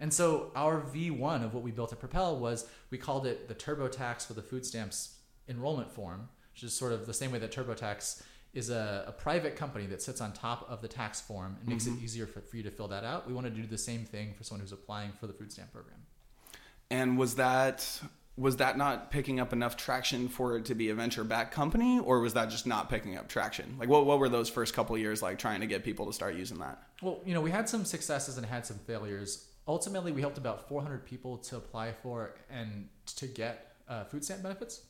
and 0.00 0.12
so 0.12 0.50
our 0.56 0.80
V1 0.80 1.44
of 1.44 1.54
what 1.54 1.62
we 1.62 1.70
built 1.70 1.92
at 1.92 2.00
Propel 2.00 2.36
was 2.36 2.66
we 2.90 2.98
called 2.98 3.26
it 3.26 3.48
the 3.48 3.54
TurboTax 3.54 4.26
for 4.26 4.34
the 4.34 4.42
food 4.42 4.66
stamps 4.66 5.14
enrollment 5.48 5.90
form, 5.92 6.28
which 6.52 6.64
is 6.64 6.74
sort 6.74 6.92
of 6.92 7.06
the 7.06 7.14
same 7.14 7.30
way 7.30 7.38
that 7.38 7.52
TurboTax 7.52 8.22
is 8.52 8.68
a, 8.68 9.04
a 9.06 9.12
private 9.12 9.56
company 9.56 9.86
that 9.86 10.02
sits 10.02 10.20
on 10.20 10.32
top 10.32 10.68
of 10.68 10.82
the 10.82 10.88
tax 10.88 11.20
form 11.20 11.56
and 11.60 11.68
makes 11.68 11.84
mm-hmm. 11.84 11.98
it 11.98 12.02
easier 12.02 12.26
for, 12.26 12.40
for 12.40 12.56
you 12.56 12.62
to 12.64 12.70
fill 12.70 12.88
that 12.88 13.04
out. 13.04 13.26
We 13.26 13.32
wanted 13.32 13.54
to 13.54 13.62
do 13.62 13.66
the 13.66 13.78
same 13.78 14.04
thing 14.04 14.34
for 14.34 14.44
someone 14.44 14.60
who's 14.60 14.72
applying 14.72 15.12
for 15.12 15.26
the 15.26 15.32
food 15.32 15.52
stamp 15.52 15.72
program. 15.72 15.98
And 16.90 17.16
was 17.16 17.36
that 17.36 17.88
was 18.36 18.56
that 18.56 18.78
not 18.78 19.10
picking 19.10 19.40
up 19.40 19.52
enough 19.52 19.76
traction 19.76 20.28
for 20.28 20.56
it 20.56 20.64
to 20.64 20.74
be 20.74 20.88
a 20.88 20.94
venture 20.94 21.24
backed 21.24 21.52
company 21.52 21.98
or 21.98 22.20
was 22.20 22.32
that 22.34 22.48
just 22.48 22.66
not 22.66 22.88
picking 22.88 23.16
up 23.16 23.28
traction? 23.28 23.76
Like 23.78 23.88
what, 23.88 24.06
what 24.06 24.18
were 24.18 24.28
those 24.28 24.48
first 24.48 24.72
couple 24.74 24.96
years 24.96 25.22
like 25.22 25.38
trying 25.38 25.60
to 25.60 25.66
get 25.66 25.84
people 25.84 26.06
to 26.06 26.12
start 26.12 26.34
using 26.34 26.58
that? 26.58 26.82
Well 27.02 27.20
you 27.26 27.34
know 27.34 27.40
we 27.40 27.50
had 27.50 27.68
some 27.68 27.84
successes 27.84 28.38
and 28.38 28.46
had 28.46 28.64
some 28.64 28.78
failures. 28.78 29.48
Ultimately 29.68 30.12
we 30.12 30.22
helped 30.22 30.38
about 30.38 30.68
400 30.68 31.04
people 31.04 31.38
to 31.38 31.56
apply 31.56 31.92
for 31.92 32.34
and 32.50 32.88
to 33.16 33.26
get 33.26 33.74
uh, 33.88 34.04
food 34.04 34.24
stamp 34.24 34.42
benefits 34.42 34.82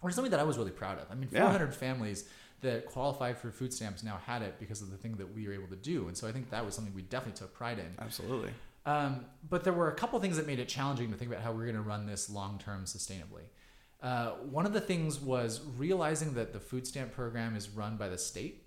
which 0.00 0.12
is 0.12 0.16
something 0.16 0.30
that 0.32 0.40
i 0.40 0.44
was 0.44 0.58
really 0.58 0.70
proud 0.70 0.98
of. 0.98 1.06
I 1.10 1.14
mean 1.14 1.28
400 1.28 1.64
yeah. 1.64 1.70
families 1.72 2.28
that 2.60 2.86
qualified 2.86 3.38
for 3.38 3.50
food 3.50 3.72
stamps 3.72 4.02
now 4.02 4.20
had 4.24 4.42
it 4.42 4.56
because 4.60 4.82
of 4.82 4.90
the 4.90 4.96
thing 4.96 5.16
that 5.16 5.34
we 5.34 5.46
were 5.48 5.54
able 5.54 5.68
to 5.68 5.76
do. 5.76 6.06
And 6.06 6.16
so 6.16 6.28
i 6.28 6.32
think 6.32 6.50
that 6.50 6.64
was 6.64 6.76
something 6.76 6.94
we 6.94 7.02
definitely 7.02 7.38
took 7.38 7.54
pride 7.54 7.80
in. 7.80 7.92
Absolutely 7.98 8.52
um, 8.86 9.24
but 9.48 9.64
there 9.64 9.72
were 9.72 9.88
a 9.88 9.94
couple 9.94 10.18
things 10.20 10.36
that 10.36 10.46
made 10.46 10.58
it 10.58 10.68
challenging 10.68 11.10
to 11.10 11.16
think 11.16 11.30
about 11.30 11.42
how 11.42 11.52
we 11.52 11.62
are 11.62 11.66
going 11.66 11.76
to 11.76 11.82
run 11.82 12.06
this 12.06 12.28
long 12.28 12.58
term 12.58 12.84
sustainably. 12.84 13.44
Uh, 14.02 14.32
one 14.50 14.66
of 14.66 14.74
the 14.74 14.80
things 14.80 15.18
was 15.18 15.62
realizing 15.78 16.34
that 16.34 16.52
the 16.52 16.60
food 16.60 16.86
stamp 16.86 17.12
program 17.12 17.56
is 17.56 17.70
run 17.70 17.96
by 17.96 18.08
the 18.08 18.18
state 18.18 18.66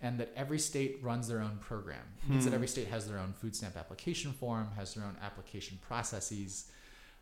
and 0.00 0.18
that 0.18 0.32
every 0.34 0.58
state 0.58 0.98
runs 1.02 1.28
their 1.28 1.42
own 1.42 1.58
program. 1.60 2.00
It 2.22 2.30
means 2.30 2.44
that 2.44 2.50
hmm. 2.50 2.54
every 2.54 2.68
state 2.68 2.88
has 2.88 3.06
their 3.06 3.18
own 3.18 3.34
food 3.34 3.54
stamp 3.54 3.76
application 3.76 4.32
form, 4.32 4.68
has 4.76 4.94
their 4.94 5.04
own 5.04 5.16
application 5.22 5.78
processes. 5.86 6.70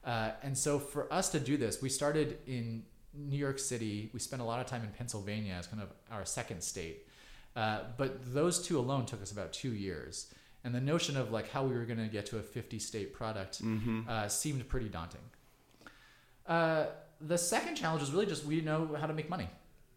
Uh, 0.05 0.31
and 0.45 0.57
so 0.57 0.79
for 0.79 1.13
us 1.13 1.31
to 1.31 1.41
do 1.41 1.57
this, 1.57 1.83
we 1.83 1.89
started 1.89 2.39
in 2.47 2.85
New 3.13 3.37
York 3.37 3.59
City. 3.59 4.11
We 4.13 4.21
spent 4.21 4.41
a 4.41 4.45
lot 4.45 4.61
of 4.61 4.67
time 4.67 4.85
in 4.85 4.91
Pennsylvania 4.91 5.55
as 5.59 5.67
kind 5.67 5.83
of 5.83 5.89
our 6.13 6.25
second 6.25 6.63
state. 6.63 7.09
Uh, 7.57 7.81
but 7.97 8.33
those 8.33 8.65
two 8.65 8.79
alone 8.79 9.07
took 9.07 9.21
us 9.21 9.33
about 9.33 9.53
two 9.53 9.73
years 9.73 10.33
and 10.65 10.75
the 10.75 10.81
notion 10.81 11.17
of 11.17 11.31
like 11.31 11.51
how 11.51 11.65
we 11.65 11.75
were 11.75 11.85
going 11.85 11.99
to 11.99 12.09
get 12.09 12.27
to 12.27 12.39
a 12.39 12.43
50 12.43 12.79
state 12.79 13.13
product 13.13 13.63
mm-hmm. 13.63 14.03
uh, 14.09 14.29
seemed 14.29 14.69
pretty 14.69 14.89
daunting. 14.89 15.21
Uh, 16.47 16.87
the 17.21 17.39
second 17.39 17.75
challenge 17.75 18.01
was 18.01 18.13
really 18.13 18.27
just 18.27 18.45
we 18.45 18.57
didn't 18.57 18.67
know 18.67 18.97
how 18.99 19.07
to 19.07 19.15
make 19.15 19.29
money. 19.29 19.49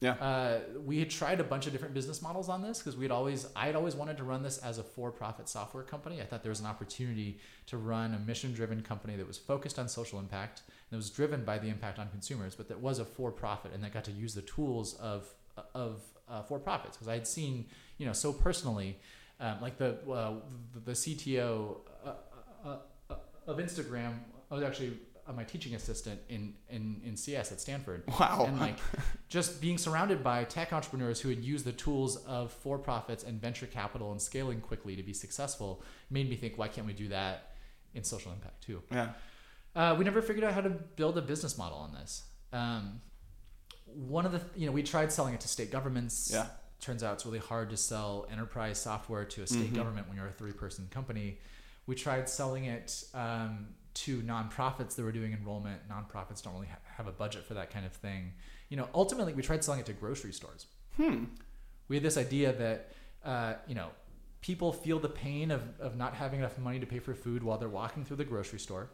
Yeah. 0.01 0.13
Uh, 0.13 0.59
we 0.83 0.97
had 0.97 1.11
tried 1.11 1.39
a 1.39 1.43
bunch 1.43 1.67
of 1.67 1.73
different 1.73 1.93
business 1.93 2.23
models 2.23 2.49
on 2.49 2.63
this 2.63 2.79
because 2.79 2.97
we'd 2.97 3.11
always, 3.11 3.45
I 3.55 3.67
had 3.67 3.75
always 3.75 3.95
wanted 3.95 4.17
to 4.17 4.23
run 4.23 4.41
this 4.41 4.57
as 4.57 4.79
a 4.79 4.83
for-profit 4.83 5.47
software 5.47 5.83
company. 5.83 6.19
I 6.19 6.25
thought 6.25 6.41
there 6.41 6.49
was 6.49 6.59
an 6.59 6.65
opportunity 6.65 7.39
to 7.67 7.77
run 7.77 8.15
a 8.15 8.19
mission-driven 8.19 8.81
company 8.81 9.15
that 9.17 9.27
was 9.27 9.37
focused 9.37 9.77
on 9.77 9.87
social 9.87 10.17
impact 10.17 10.63
and 10.65 10.73
that 10.89 10.97
was 10.97 11.11
driven 11.11 11.45
by 11.45 11.59
the 11.59 11.67
impact 11.67 11.99
on 11.99 12.09
consumers, 12.09 12.55
but 12.55 12.67
that 12.69 12.79
was 12.79 12.97
a 12.97 13.05
for-profit 13.05 13.73
and 13.75 13.83
that 13.83 13.93
got 13.93 14.03
to 14.05 14.11
use 14.11 14.33
the 14.33 14.41
tools 14.41 14.95
of 14.95 15.31
of 15.75 16.01
uh, 16.29 16.41
for-profits 16.41 16.97
because 16.97 17.09
I 17.09 17.13
had 17.13 17.27
seen, 17.27 17.65
you 17.97 18.05
know, 18.05 18.13
so 18.13 18.33
personally 18.33 18.97
um, 19.41 19.61
like 19.61 19.77
the 19.77 19.97
uh, 20.09 20.35
the 20.85 20.91
CTO 20.91 21.77
uh, 22.05 22.13
uh, 22.63 22.77
uh, 23.09 23.15
of 23.47 23.57
Instagram 23.57 24.13
I 24.51 24.55
was 24.55 24.63
actually 24.63 24.97
uh, 25.25 25.33
my 25.33 25.43
teaching 25.43 25.75
assistant 25.75 26.19
in, 26.27 26.53
in 26.69 27.01
in 27.05 27.15
CS 27.15 27.51
at 27.51 27.61
Stanford. 27.61 28.03
Wow! 28.19 28.45
And 28.47 28.59
like 28.59 28.77
just 29.29 29.61
being 29.61 29.77
surrounded 29.77 30.23
by 30.23 30.43
tech 30.43 30.73
entrepreneurs 30.73 31.21
who 31.21 31.29
had 31.29 31.39
used 31.39 31.65
the 31.65 31.71
tools 31.71 32.17
of 32.25 32.51
for 32.51 32.77
profits 32.77 33.23
and 33.23 33.39
venture 33.39 33.65
capital 33.65 34.11
and 34.11 34.21
scaling 34.21 34.59
quickly 34.59 34.95
to 34.97 35.03
be 35.03 35.13
successful 35.13 35.83
made 36.09 36.29
me 36.29 36.35
think, 36.35 36.57
why 36.57 36.67
can't 36.67 36.85
we 36.85 36.93
do 36.93 37.07
that 37.07 37.53
in 37.93 38.03
social 38.03 38.31
impact 38.31 38.61
too? 38.61 38.83
Yeah. 38.91 39.09
Uh, 39.73 39.95
we 39.97 40.03
never 40.03 40.21
figured 40.21 40.43
out 40.43 40.53
how 40.53 40.61
to 40.61 40.69
build 40.69 41.17
a 41.17 41.21
business 41.21 41.57
model 41.57 41.77
on 41.77 41.93
this. 41.93 42.23
Um, 42.51 43.01
one 43.85 44.25
of 44.25 44.33
the 44.33 44.41
you 44.55 44.65
know 44.65 44.73
we 44.73 44.83
tried 44.83 45.13
selling 45.13 45.33
it 45.33 45.39
to 45.39 45.47
state 45.47 45.71
governments. 45.71 46.29
Yeah 46.33 46.47
turns 46.81 47.03
out 47.03 47.13
it's 47.13 47.25
really 47.25 47.39
hard 47.39 47.69
to 47.69 47.77
sell 47.77 48.27
enterprise 48.31 48.79
software 48.79 49.23
to 49.23 49.43
a 49.43 49.47
state 49.47 49.67
mm-hmm. 49.67 49.75
government 49.75 50.07
when 50.07 50.17
you're 50.17 50.27
a 50.27 50.31
three 50.31 50.51
person 50.51 50.87
company. 50.91 51.37
We 51.87 51.95
tried 51.95 52.27
selling 52.27 52.65
it 52.65 53.03
um, 53.13 53.67
to 53.93 54.21
nonprofits 54.21 54.95
that 54.95 55.03
were 55.03 55.11
doing 55.11 55.33
enrollment. 55.33 55.81
Nonprofits 55.89 56.43
don't 56.43 56.53
really 56.53 56.67
ha- 56.67 56.79
have 56.97 57.07
a 57.07 57.11
budget 57.11 57.45
for 57.45 57.53
that 57.53 57.71
kind 57.71 57.85
of 57.85 57.93
thing. 57.93 58.33
You 58.69 58.77
know, 58.77 58.89
ultimately, 58.93 59.33
we 59.33 59.41
tried 59.41 59.63
selling 59.63 59.79
it 59.79 59.85
to 59.87 59.93
grocery 59.93 60.33
stores. 60.33 60.67
Hmm. 60.97 61.25
We 61.87 61.95
had 61.95 62.03
this 62.03 62.17
idea 62.17 62.53
that, 62.53 62.91
uh, 63.23 63.53
you 63.67 63.75
know, 63.75 63.89
people 64.41 64.73
feel 64.73 64.99
the 64.99 65.09
pain 65.09 65.51
of, 65.51 65.61
of 65.79 65.97
not 65.97 66.15
having 66.15 66.39
enough 66.39 66.57
money 66.57 66.79
to 66.79 66.85
pay 66.85 66.99
for 66.99 67.13
food 67.13 67.43
while 67.43 67.57
they're 67.57 67.69
walking 67.69 68.03
through 68.05 68.17
the 68.17 68.25
grocery 68.25 68.59
store. 68.59 68.89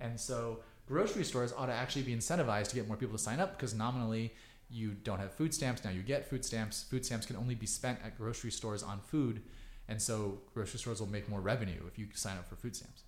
And 0.00 0.18
so 0.18 0.60
grocery 0.86 1.24
stores 1.24 1.52
ought 1.56 1.66
to 1.66 1.72
actually 1.72 2.02
be 2.02 2.14
incentivized 2.14 2.68
to 2.68 2.74
get 2.74 2.88
more 2.88 2.96
people 2.96 3.16
to 3.16 3.22
sign 3.22 3.38
up 3.38 3.56
because 3.56 3.74
nominally 3.74 4.34
you 4.72 4.92
don't 4.92 5.18
have 5.18 5.32
food 5.32 5.52
stamps. 5.52 5.84
Now 5.84 5.90
you 5.90 6.02
get 6.02 6.28
food 6.28 6.44
stamps. 6.44 6.84
Food 6.84 7.04
stamps 7.04 7.26
can 7.26 7.36
only 7.36 7.54
be 7.54 7.66
spent 7.66 7.98
at 8.04 8.16
grocery 8.16 8.50
stores 8.50 8.82
on 8.82 9.00
food. 9.00 9.42
And 9.88 10.00
so 10.00 10.38
grocery 10.54 10.78
stores 10.78 11.00
will 11.00 11.08
make 11.08 11.28
more 11.28 11.40
revenue 11.40 11.82
if 11.86 11.98
you 11.98 12.06
sign 12.14 12.38
up 12.38 12.48
for 12.48 12.56
food 12.56 12.74
stamps. 12.74 13.02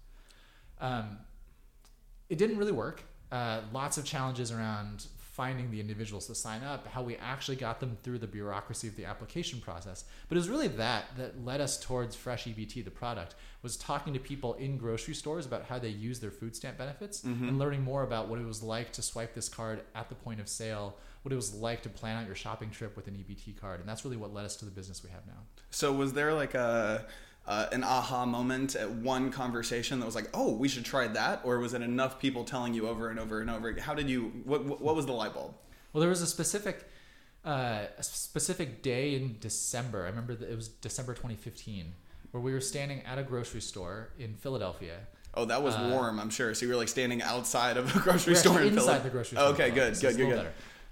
Um, 0.81 1.19
it 2.29 2.39
didn't 2.39 2.59
really 2.59 2.73
work. 2.73 3.03
Uh, 3.33 3.63
lots 3.73 3.97
of 3.97 4.05
challenges 4.05 4.53
around 4.53 5.07
finding 5.35 5.69
the 5.73 5.81
individuals 5.81 6.29
to 6.29 6.35
sign 6.35 6.63
up, 6.63 6.87
how 6.87 7.03
we 7.03 7.17
actually 7.17 7.57
got 7.57 7.81
them 7.81 7.97
through 8.05 8.19
the 8.19 8.27
bureaucracy 8.27 8.87
of 8.87 8.95
the 8.95 9.05
application 9.05 9.61
process. 9.61 10.05
But 10.29 10.37
it 10.37 10.39
was 10.39 10.49
really 10.49 10.69
that 10.69 11.07
that 11.17 11.45
led 11.45 11.61
us 11.61 11.77
towards 11.81 12.15
Fresh 12.15 12.45
EBT, 12.45 12.85
the 12.85 12.91
product, 12.93 13.35
was 13.61 13.77
talking 13.77 14.13
to 14.13 14.21
people 14.21 14.55
in 14.55 14.79
grocery 14.79 15.13
stores 15.15 15.45
about 15.45 15.65
how 15.65 15.81
they 15.81 15.89
use 15.89 16.21
their 16.21 16.31
food 16.31 16.55
stamp 16.55 16.79
benefits 16.79 17.23
mm-hmm. 17.23 17.49
and 17.49 17.59
learning 17.59 17.83
more 17.83 18.05
about 18.05 18.29
what 18.29 18.39
it 18.39 18.47
was 18.47 18.63
like 18.63 18.93
to 18.93 19.03
swipe 19.03 19.35
this 19.35 19.49
card 19.49 19.83
at 19.97 20.09
the 20.09 20.15
point 20.15 20.39
of 20.39 20.49
sale, 20.49 20.99
what 21.25 21.33
it 21.33 21.37
was 21.37 21.55
like 21.55 21.83
to 21.83 21.89
plan 21.89 22.21
out 22.21 22.27
your 22.27 22.37
shopping 22.37 22.71
trip 22.71 22.97
with 22.97 23.09
an 23.09 23.15
EBT 23.15 23.59
card. 23.59 23.81
And 23.81 23.89
that's 23.89 24.05
really 24.05 24.19
what 24.19 24.33
led 24.33 24.45
us 24.45 24.57
to 24.57 24.67
the 24.67 24.71
business 24.71 25.03
we 25.03 25.09
have 25.11 25.27
now. 25.27 25.41
So 25.71 25.91
was 25.91 26.13
there 26.13 26.35
like 26.35 26.55
a 26.55 27.07
uh, 27.47 27.67
an 27.73 27.85
aha 27.85 28.25
moment 28.25 28.75
at 28.75 28.91
one 28.91 29.31
conversation 29.31 30.01
that 30.01 30.07
was 30.07 30.15
like, 30.15 30.29
oh, 30.33 30.53
we 30.53 30.69
should 30.69 30.85
try 30.85 31.07
that? 31.09 31.41
Or 31.45 31.59
was 31.59 31.75
it 31.75 31.83
enough 31.83 32.19
people 32.19 32.45
telling 32.45 32.75
you 32.75 32.89
over 32.89 33.11
and 33.11 33.19
over 33.19 33.41
and 33.41 33.51
over? 33.51 33.79
How 33.81 33.95
did 33.95 34.09
you, 34.09 34.33
what, 34.45 34.65
what 34.65 34.97
was 34.97 35.07
the 35.07 35.13
light 35.13 35.35
bulb? 35.35 35.55
Well, 35.93 36.01
there 36.01 36.09
was 36.09 36.23
a 36.23 36.27
specific, 36.27 36.89
uh, 37.45 37.85
a 37.99 38.03
specific 38.03 38.83
day 38.83 39.15
in 39.15 39.37
December. 39.41 40.05
I 40.05 40.09
remember 40.09 40.35
that 40.35 40.51
it 40.51 40.57
was 40.57 40.69
December 40.69 41.13
2015 41.13 41.93
where 42.31 42.41
we 42.41 42.53
were 42.53 42.61
standing 42.61 43.03
at 43.03 43.19
a 43.19 43.23
grocery 43.23 43.61
store 43.61 44.11
in 44.19 44.35
Philadelphia. 44.35 44.97
Oh, 45.35 45.45
that 45.45 45.63
was 45.63 45.75
uh, 45.75 45.89
warm, 45.93 46.19
I'm 46.19 46.31
sure. 46.31 46.55
So 46.55 46.65
you 46.67 46.73
were 46.73 46.79
like 46.79 46.89
standing 46.89 47.23
outside 47.23 47.77
of 47.77 47.95
a 47.95 47.99
grocery 48.01 48.35
store 48.37 48.63
in 48.63 48.75
inside 48.75 49.05
the 49.05 49.11
grocery 49.11 49.37
store. 49.37 49.49
okay, 49.51 49.71
good, 49.71 50.01
good, 50.01 50.17
good, 50.17 50.31
good. 50.31 50.47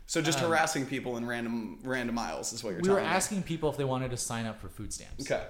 So 0.06 0.20
just 0.20 0.40
um, 0.40 0.50
harassing 0.50 0.86
people 0.86 1.16
in 1.16 1.26
random 1.26 1.78
random 1.82 2.18
aisles 2.18 2.52
is 2.52 2.62
what 2.62 2.70
you're. 2.70 2.80
Talking 2.80 2.92
about. 2.92 3.02
We 3.02 3.08
were 3.08 3.14
asking 3.14 3.38
me. 3.38 3.44
people 3.44 3.70
if 3.70 3.76
they 3.76 3.84
wanted 3.84 4.10
to 4.10 4.16
sign 4.16 4.46
up 4.46 4.60
for 4.60 4.68
food 4.68 4.92
stamps. 4.92 5.30
Okay 5.30 5.44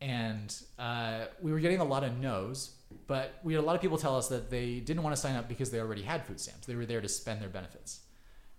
and 0.00 0.54
uh, 0.78 1.26
we 1.40 1.52
were 1.52 1.60
getting 1.60 1.80
a 1.80 1.84
lot 1.84 2.04
of 2.04 2.18
no's. 2.18 2.72
But 3.08 3.38
we 3.42 3.54
had 3.54 3.62
a 3.62 3.66
lot 3.66 3.74
of 3.74 3.82
people 3.82 3.98
tell 3.98 4.16
us 4.16 4.28
that 4.28 4.50
they 4.50 4.80
didn't 4.80 5.02
want 5.02 5.14
to 5.14 5.20
sign 5.20 5.36
up 5.36 5.48
because 5.48 5.70
they 5.70 5.80
already 5.80 6.02
had 6.02 6.24
food 6.24 6.40
stamps. 6.40 6.66
They 6.66 6.74
were 6.74 6.86
there 6.86 7.00
to 7.00 7.08
spend 7.08 7.40
their 7.40 7.48
benefits. 7.48 8.00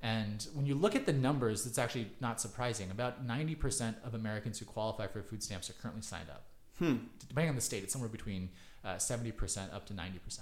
And 0.01 0.45
when 0.53 0.65
you 0.65 0.75
look 0.75 0.95
at 0.95 1.05
the 1.05 1.13
numbers, 1.13 1.65
it's 1.65 1.77
actually 1.77 2.11
not 2.21 2.39
surprising. 2.39 2.91
About 2.91 3.25
90% 3.25 3.95
of 4.05 4.13
Americans 4.13 4.59
who 4.59 4.65
qualify 4.65 5.07
for 5.07 5.21
food 5.21 5.41
stamps 5.41 5.69
are 5.69 5.73
currently 5.73 6.01
signed 6.01 6.29
up. 6.29 6.43
Hmm. 6.77 6.97
Depending 7.27 7.49
on 7.49 7.55
the 7.55 7.61
state, 7.61 7.83
it's 7.83 7.93
somewhere 7.93 8.09
between 8.09 8.49
uh, 8.85 8.95
70% 8.95 9.73
up 9.73 9.85
to 9.87 9.93
90%. 9.93 10.39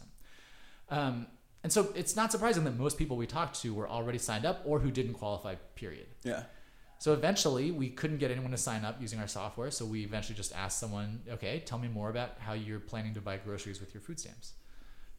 Um, 0.89 1.27
and 1.65 1.73
so 1.73 1.91
it's 1.95 2.15
not 2.15 2.32
surprising 2.32 2.63
that 2.65 2.78
most 2.78 2.95
people 2.95 3.17
we 3.17 3.25
talked 3.25 3.60
to 3.63 3.73
were 3.73 3.89
already 3.89 4.19
signed 4.19 4.45
up 4.45 4.62
or 4.65 4.78
who 4.78 4.91
didn't 4.91 5.15
qualify, 5.15 5.56
period. 5.73 6.06
Yeah. 6.21 6.43
So 6.99 7.12
eventually, 7.12 7.71
we 7.71 7.89
couldn't 7.89 8.19
get 8.19 8.30
anyone 8.30 8.51
to 8.51 8.58
sign 8.58 8.86
up 8.86 9.01
using 9.01 9.19
our 9.19 9.25
software. 9.25 9.71
So 9.71 9.84
we 9.84 10.04
eventually 10.04 10.36
just 10.36 10.56
asked 10.56 10.80
someone, 10.80 11.23
okay, 11.28 11.63
tell 11.65 11.80
me 11.80 11.88
more 11.88 12.12
about 12.12 12.36
how 12.38 12.54
you're 12.54 12.80
planning 12.80 13.15
to 13.15 13.19
buy 13.19 13.38
groceries 13.38 13.80
with 13.80 13.95
your 13.95 14.01
food 14.01 14.19
stamps. 14.19 14.54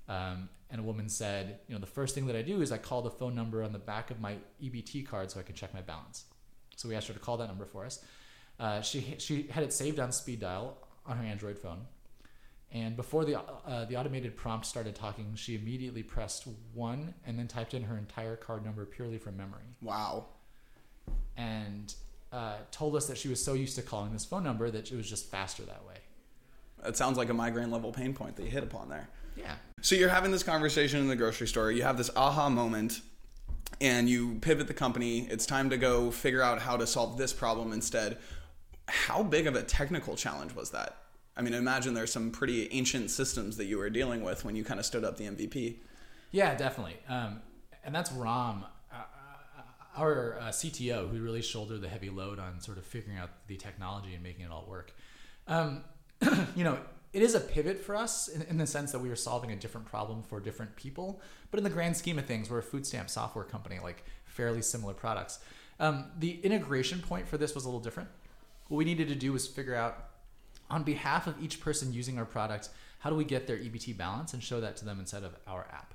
Um, 0.09 0.49
and 0.71 0.81
a 0.81 0.85
woman 0.85 1.09
said, 1.09 1.59
you 1.67 1.75
know, 1.75 1.81
the 1.81 1.87
first 1.89 2.15
thing 2.15 2.29
that 2.29 2.37
I 2.37 2.43
do 2.43 2.63
is 2.63 2.71
I 2.71 2.79
call 2.79 3.03
the 3.03 3.11
phone 3.11 3.35
number 3.35 3.65
on 3.65 3.73
the 3.73 3.81
back 3.81 4.13
of 4.13 4.21
my 4.21 4.37
EBT 4.63 5.05
card 5.05 5.33
so 5.33 5.41
I 5.41 5.43
can 5.43 5.57
check 5.57 5.75
my 5.75 5.81
balance. 5.81 6.27
So 6.77 6.89
we 6.89 6.95
asked 6.95 7.09
her 7.09 7.15
to 7.15 7.19
call 7.19 7.39
that 7.39 7.49
number 7.49 7.67
for 7.67 7.85
us. 7.85 8.05
Uh, 8.61 8.83
she 8.83 9.17
she 9.19 9.49
had 9.51 9.65
it 9.65 9.73
saved 9.73 9.99
on 9.99 10.13
speed 10.13 10.39
dial 10.39 10.79
on 11.05 11.17
her 11.17 11.25
Android 11.25 11.59
phone, 11.59 11.87
and 12.73 12.97
before 12.97 13.25
the 13.25 13.39
uh, 13.39 13.85
the 13.87 13.97
automated 13.97 14.37
prompt 14.37 14.67
started 14.67 14.95
talking, 14.95 15.35
she 15.35 15.55
immediately 15.55 16.03
pressed 16.03 16.47
one 16.75 17.15
and 17.27 17.39
then 17.39 17.49
typed 17.49 17.75
in 17.75 17.85
her 17.85 17.97
entire 17.97 18.37
card 18.37 18.65
number 18.65 18.85
purely 18.85 19.19
from 19.19 19.37
memory. 19.37 19.63
Wow 19.81 20.27
and 21.37 21.95
uh, 22.33 22.57
told 22.71 22.97
us 22.97 23.07
that 23.07 23.19
she 23.19 23.29
was 23.29 23.43
so 23.43 23.55
used 23.55 23.77
to 23.77 23.83
calling 23.83 24.13
this 24.13 24.25
phone 24.25 24.43
number 24.43 24.71
that 24.71 24.91
it 24.91 24.97
was 24.97 25.09
just 25.09 25.31
faster 25.31 25.63
that 25.65 25.85
way. 25.87 25.97
It 26.85 26.97
sounds 26.97 27.17
like 27.17 27.29
a 27.29 27.35
migraine 27.35 27.71
level 27.71 27.93
pain 27.93 28.13
point 28.15 28.37
that 28.37 28.45
you 28.45 28.51
hit 28.51 28.63
upon 28.63 28.89
there. 28.89 29.09
Yeah. 29.37 29.55
So 29.81 29.95
you're 29.95 30.09
having 30.09 30.31
this 30.31 30.43
conversation 30.43 31.01
in 31.01 31.09
the 31.09 31.17
grocery 31.17 31.47
store. 31.47 31.71
You 31.71 31.83
have 31.83 31.99
this 31.99 32.11
aha 32.17 32.49
moment, 32.49 33.01
and 33.81 34.09
you 34.09 34.37
pivot 34.41 34.67
the 34.67 34.75
company. 34.75 35.27
It's 35.31 35.47
time 35.47 35.71
to 35.71 35.77
go 35.77 36.11
figure 36.11 36.43
out 36.43 36.61
how 36.61 36.77
to 36.77 36.87
solve 36.87 37.19
this 37.19 37.33
problem 37.33 37.73
instead. 37.73 38.19
How 38.89 39.23
big 39.23 39.47
of 39.47 39.55
a 39.55 39.63
technical 39.63 40.17
challenge 40.17 40.55
was 40.55 40.71
that? 40.71 40.97
I 41.37 41.42
mean, 41.42 41.55
imagine 41.55 41.94
there's 41.94 42.12
some 42.12 42.31
pretty 42.31 42.72
ancient 42.72 43.11
systems 43.11 43.57
that 43.59 43.66
you 43.66 43.79
were 43.79 43.90
dealing 43.90 44.22
with 44.22 44.44
when 44.44 44.57
you 44.57 44.64
kind 44.64 44.81
of 44.81 44.87
stood 44.87 45.05
up 45.05 45.16
the 45.16 45.25
MVP. 45.25 45.77
Yeah, 46.31 46.55
definitely. 46.55 46.96
Um, 47.09 47.42
and 47.85 47.94
that's 47.94 48.11
Ram 48.12 48.64
our 49.96 50.38
uh, 50.38 50.49
CTO, 50.49 51.11
who 51.11 51.22
really 51.22 51.42
shouldered 51.42 51.81
the 51.81 51.88
heavy 51.88 52.11
load 52.11 52.38
on 52.38 52.61
sort 52.61 52.79
of 52.79 52.85
figuring 52.85 53.18
out 53.18 53.31
the 53.46 53.57
technology 53.57 54.14
and 54.14 54.22
making 54.22 54.44
it 54.44 54.51
all 54.51 54.66
work. 54.68 54.92
Um, 55.49 55.85
you 56.55 56.64
know, 56.64 56.79
it 57.12 57.22
is 57.22 57.35
a 57.35 57.40
pivot 57.40 57.81
for 57.81 57.96
us 57.96 58.29
in, 58.29 58.42
in, 58.42 58.59
the 58.59 58.66
sense 58.66 58.92
that 58.92 58.99
we 58.99 59.09
are 59.09 59.16
solving 59.16 59.53
a 59.53 59.57
different 59.57 59.87
problem 59.87 60.22
for 60.22 60.38
different 60.38 60.77
people. 60.77 61.20
But 61.51 61.59
in 61.59 61.64
the 61.64 61.70
grand 61.70 61.96
scheme 61.96 62.18
of 62.18 62.27
things, 62.27 62.51
we're 62.51 62.59
a 62.59 62.62
food 62.62 62.85
stamp 62.85 63.09
software 63.09 63.44
company, 63.44 63.79
like 63.83 64.05
fairly 64.27 64.61
similar 64.61 64.92
products. 64.92 65.38
Um, 65.81 66.07
the 66.18 66.40
integration 66.42 67.01
point 67.01 67.27
for 67.27 67.38
this 67.38 67.55
was 67.55 67.64
a 67.64 67.68
little 67.68 67.81
different. 67.81 68.11
What 68.68 68.79
we 68.79 68.85
needed 68.85 69.09
to 69.09 69.14
do 69.14 69.33
was 69.33 69.46
figure 69.46 69.75
out, 69.75 70.06
on 70.71 70.83
behalf 70.83 71.27
of 71.27 71.43
each 71.43 71.61
person 71.61 71.93
using 71.93 72.19
our 72.19 72.25
product, 72.25 72.69
how 72.99 73.11
do 73.11 73.17
we 73.17 73.25
get 73.25 73.47
their 73.47 73.57
EBT 73.57 73.97
balance 73.97 74.35
and 74.35 74.43
show 74.43 74.61
that 74.61 74.77
to 74.79 74.85
them 74.85 74.99
instead 74.99 75.23
of 75.23 75.37
our 75.47 75.67
app. 75.73 75.95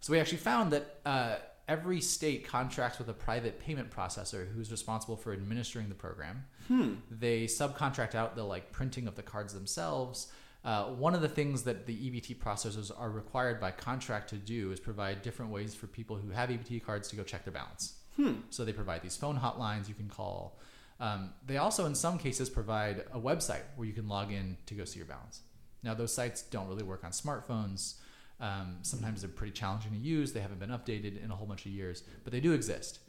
So 0.00 0.12
we 0.12 0.20
actually 0.20 0.38
found 0.38 0.72
that 0.72 1.00
uh, 1.04 1.36
every 1.68 2.00
state 2.00 2.46
contracts 2.46 2.98
with 2.98 3.08
a 3.08 3.12
private 3.12 3.60
payment 3.60 3.90
processor 3.90 4.52
who's 4.52 4.70
responsible 4.70 5.16
for 5.16 5.32
administering 5.32 5.88
the 5.88 5.94
program. 5.94 6.44
Hmm. 6.68 6.94
They 7.10 7.44
subcontract 7.44 8.14
out 8.14 8.34
the 8.34 8.44
like 8.44 8.72
printing 8.72 9.06
of 9.06 9.14
the 9.14 9.22
cards 9.22 9.54
themselves. 9.54 10.32
Uh, 10.64 10.86
one 10.86 11.14
of 11.14 11.22
the 11.22 11.28
things 11.28 11.62
that 11.62 11.86
the 11.86 11.96
EBT 11.96 12.36
processors 12.36 12.90
are 12.96 13.10
required 13.10 13.60
by 13.60 13.70
contract 13.70 14.28
to 14.30 14.36
do 14.36 14.72
is 14.72 14.80
provide 14.80 15.22
different 15.22 15.50
ways 15.50 15.74
for 15.74 15.86
people 15.86 16.16
who 16.16 16.30
have 16.30 16.50
EBT 16.50 16.82
cards 16.84 17.08
to 17.08 17.16
go 17.16 17.22
check 17.22 17.44
their 17.44 17.52
balance. 17.52 17.94
Hmm. 18.16 18.34
So 18.50 18.64
they 18.64 18.72
provide 18.72 19.02
these 19.02 19.16
phone 19.16 19.38
hotlines 19.38 19.88
you 19.88 19.94
can 19.94 20.08
call. 20.08 20.58
Um, 21.00 21.32
they 21.46 21.56
also, 21.56 21.86
in 21.86 21.94
some 21.94 22.18
cases, 22.18 22.50
provide 22.50 23.04
a 23.12 23.18
website 23.18 23.62
where 23.76 23.86
you 23.86 23.94
can 23.94 24.06
log 24.06 24.30
in 24.30 24.58
to 24.66 24.74
go 24.74 24.84
see 24.84 24.98
your 24.98 25.06
balance. 25.06 25.40
Now, 25.82 25.94
those 25.94 26.12
sites 26.12 26.42
don't 26.42 26.68
really 26.68 26.82
work 26.82 27.04
on 27.04 27.10
smartphones. 27.10 27.94
Um, 28.38 28.78
sometimes 28.82 29.22
they're 29.22 29.30
pretty 29.30 29.52
challenging 29.52 29.92
to 29.92 29.98
use. 29.98 30.32
They 30.32 30.40
haven't 30.40 30.60
been 30.60 30.70
updated 30.70 31.22
in 31.22 31.30
a 31.30 31.36
whole 31.36 31.46
bunch 31.46 31.64
of 31.64 31.72
years, 31.72 32.02
but 32.22 32.32
they 32.32 32.40
do 32.40 32.52
exist. 32.52 33.00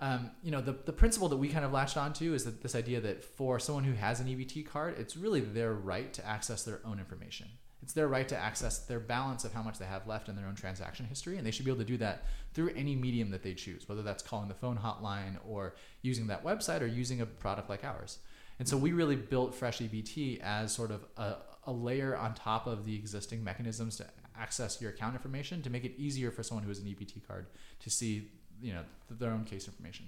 Um, 0.00 0.30
you 0.42 0.50
know, 0.50 0.60
the, 0.60 0.72
the 0.72 0.92
principle 0.92 1.28
that 1.28 1.36
we 1.36 1.48
kind 1.48 1.64
of 1.64 1.72
latched 1.72 1.96
onto 1.96 2.32
is 2.32 2.44
that 2.44 2.62
this 2.62 2.74
idea 2.74 3.00
that 3.00 3.22
for 3.22 3.58
someone 3.58 3.84
who 3.84 3.92
has 3.92 4.20
an 4.20 4.28
EBT 4.28 4.66
card, 4.66 4.96
it's 4.98 5.16
really 5.16 5.40
their 5.40 5.74
right 5.74 6.12
to 6.14 6.26
access 6.26 6.62
their 6.62 6.80
own 6.86 6.98
information. 6.98 7.48
It's 7.82 7.92
their 7.92 8.08
right 8.08 8.28
to 8.28 8.36
access 8.36 8.80
their 8.80 9.00
balance 9.00 9.44
of 9.44 9.52
how 9.52 9.62
much 9.62 9.78
they 9.78 9.86
have 9.86 10.06
left 10.06 10.28
in 10.28 10.36
their 10.36 10.46
own 10.46 10.54
transaction 10.54 11.06
history, 11.06 11.38
and 11.38 11.46
they 11.46 11.50
should 11.50 11.64
be 11.64 11.70
able 11.70 11.80
to 11.80 11.86
do 11.86 11.96
that 11.98 12.24
through 12.52 12.70
any 12.76 12.94
medium 12.94 13.30
that 13.30 13.42
they 13.42 13.54
choose, 13.54 13.88
whether 13.88 14.02
that's 14.02 14.22
calling 14.22 14.48
the 14.48 14.54
phone 14.54 14.76
hotline 14.76 15.36
or 15.46 15.74
using 16.02 16.26
that 16.26 16.44
website 16.44 16.82
or 16.82 16.86
using 16.86 17.20
a 17.20 17.26
product 17.26 17.70
like 17.70 17.84
ours. 17.84 18.18
And 18.58 18.68
so 18.68 18.76
we 18.76 18.92
really 18.92 19.16
built 19.16 19.54
Fresh 19.54 19.78
EBT 19.78 20.40
as 20.40 20.74
sort 20.74 20.90
of 20.90 21.06
a, 21.16 21.36
a 21.64 21.72
layer 21.72 22.14
on 22.16 22.34
top 22.34 22.66
of 22.66 22.84
the 22.84 22.94
existing 22.94 23.42
mechanisms 23.42 23.96
to 23.96 24.06
access 24.38 24.80
your 24.80 24.90
account 24.90 25.14
information 25.14 25.62
to 25.62 25.70
make 25.70 25.84
it 25.84 25.94
easier 25.96 26.30
for 26.30 26.42
someone 26.42 26.62
who 26.62 26.68
has 26.68 26.78
an 26.78 26.86
EBT 26.86 27.26
card 27.26 27.46
to 27.80 27.90
see, 27.90 28.28
you 28.60 28.72
know, 28.72 28.82
their 29.10 29.30
own 29.30 29.44
case 29.44 29.66
information. 29.66 30.06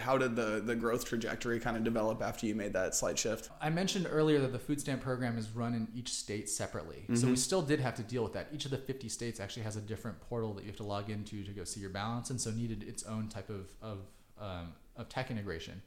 How 0.00 0.16
did 0.16 0.36
the, 0.36 0.62
the 0.64 0.74
growth 0.74 1.04
trajectory 1.04 1.60
kind 1.60 1.76
of 1.76 1.84
develop 1.84 2.22
after 2.22 2.46
you 2.46 2.54
made 2.54 2.72
that 2.72 2.94
slight 2.94 3.18
shift? 3.18 3.50
I 3.60 3.70
mentioned 3.70 4.06
earlier 4.10 4.40
that 4.40 4.52
the 4.52 4.58
food 4.58 4.80
stamp 4.80 5.02
program 5.02 5.36
is 5.36 5.50
run 5.50 5.74
in 5.74 5.88
each 5.94 6.12
state 6.12 6.48
separately. 6.48 7.02
Mm-hmm. 7.02 7.16
So 7.16 7.26
we 7.26 7.36
still 7.36 7.62
did 7.62 7.80
have 7.80 7.94
to 7.96 8.02
deal 8.02 8.22
with 8.22 8.32
that. 8.34 8.48
Each 8.52 8.64
of 8.64 8.70
the 8.70 8.78
50 8.78 9.08
states 9.08 9.40
actually 9.40 9.64
has 9.64 9.76
a 9.76 9.80
different 9.80 10.20
portal 10.20 10.54
that 10.54 10.62
you 10.62 10.68
have 10.68 10.76
to 10.76 10.84
log 10.84 11.10
into 11.10 11.44
to 11.44 11.50
go 11.50 11.64
see 11.64 11.80
your 11.80 11.90
balance, 11.90 12.30
and 12.30 12.40
so 12.40 12.50
needed 12.50 12.84
its 12.84 13.02
own 13.04 13.28
type 13.28 13.50
of, 13.50 13.68
of, 13.82 13.98
um, 14.40 14.72
of 14.96 15.08
tech 15.08 15.30
integration. 15.30 15.82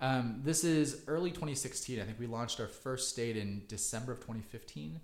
Um, 0.00 0.40
this 0.42 0.64
is 0.64 1.02
early 1.06 1.30
2016. 1.30 2.00
I 2.00 2.04
think 2.04 2.18
we 2.18 2.26
launched 2.26 2.58
our 2.58 2.66
first 2.66 3.10
state 3.10 3.36
in 3.36 3.62
December 3.68 4.12
of 4.12 4.18
2015 4.20 5.00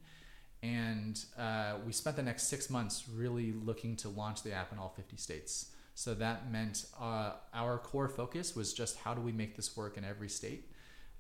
and 0.63 1.25
uh, 1.39 1.75
we 1.87 1.93
spent 1.93 2.17
the 2.17 2.23
next 2.23 2.45
six 2.45 2.69
months 2.69 3.05
really 3.15 3.53
looking 3.53 3.97
to 3.97 4.09
launch 4.09 4.43
the 4.43 4.53
app 4.53 4.73
in 4.73 4.79
all 4.79 4.93
50 4.97 5.17
states. 5.17 5.71
So 5.99 6.15
that 6.15 6.53
meant 6.53 6.87
uh, 7.01 7.33
our 7.53 7.77
core 7.77 8.07
focus 8.07 8.55
was 8.55 8.73
just 8.73 8.99
how 8.99 9.15
do 9.15 9.21
we 9.21 9.33
make 9.33 9.57
this 9.57 9.77
work 9.77 9.99
in 9.99 10.05
every 10.05 10.29
state. 10.29 10.71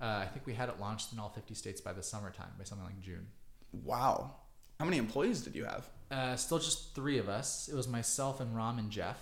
Uh, 0.01 0.21
I 0.23 0.27
think 0.27 0.47
we 0.47 0.55
had 0.55 0.69
it 0.69 0.79
launched 0.79 1.13
in 1.13 1.19
all 1.19 1.31
50 1.31 1.53
states 1.55 1.81
by 1.81 1.93
the 1.93 2.01
summertime, 2.01 2.53
by 2.57 2.63
something 2.63 2.87
like 2.87 3.01
June. 3.01 3.27
Wow. 3.73 4.37
How 4.79 4.85
many 4.85 4.99
employees 4.99 5.41
did 5.41 5.57
you 5.57 5.65
have? 5.65 5.89
Uh, 6.13 6.37
still 6.37 6.61
just 6.61 6.95
three 6.95 7.19
of 7.19 7.29
us. 7.29 7.69
It 7.69 7.75
was 7.75 7.89
myself 7.89 8.39
and 8.39 8.55
Ram 8.55 8.79
and 8.79 8.89
Jeff. 8.89 9.19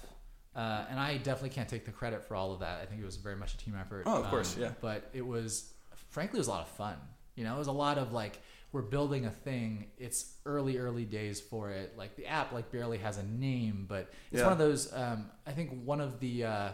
Uh, 0.55 0.85
and 0.91 1.01
I 1.01 1.17
definitely 1.17 1.49
can't 1.49 1.71
take 1.71 1.87
the 1.87 1.91
credit 1.91 2.23
for 2.23 2.35
all 2.35 2.53
of 2.53 2.61
that. 2.61 2.83
I 2.83 2.85
think 2.85 3.01
it 3.01 3.07
was 3.07 3.17
very 3.17 3.37
much 3.37 3.55
a 3.55 3.57
team 3.57 3.79
effort. 3.81 4.07
Um, 4.07 4.13
Oh, 4.13 4.23
of 4.25 4.27
course, 4.27 4.59
yeah. 4.61 4.73
But 4.83 5.09
it 5.15 5.27
was, 5.27 5.73
frankly, 6.11 6.37
it 6.37 6.41
was 6.41 6.49
a 6.49 6.51
lot 6.51 6.61
of 6.65 6.69
fun. 6.69 6.97
You 7.35 7.45
know, 7.45 7.55
it 7.55 7.59
was 7.59 7.69
a 7.69 7.73
lot 7.73 7.97
of 7.97 8.13
like, 8.13 8.43
we're 8.73 8.83
building 8.83 9.25
a 9.27 9.31
thing. 9.31 9.87
It's 9.99 10.35
early, 10.45 10.79
early 10.79 11.05
days 11.05 11.41
for 11.41 11.71
it. 11.71 11.97
Like 11.97 12.17
the 12.17 12.27
app, 12.27 12.53
like 12.53 12.71
barely 12.71 12.99
has 12.99 13.17
a 13.19 13.23
name, 13.23 13.87
but 13.89 14.11
it's 14.31 14.41
Yeah. 14.41 14.45
one 14.45 14.53
of 14.53 14.59
those. 14.59 14.93
Um, 14.93 15.31
I 15.47 15.53
think 15.53 15.83
one 15.85 16.01
of 16.01 16.21
the 16.21 16.45
uh, 16.45 16.69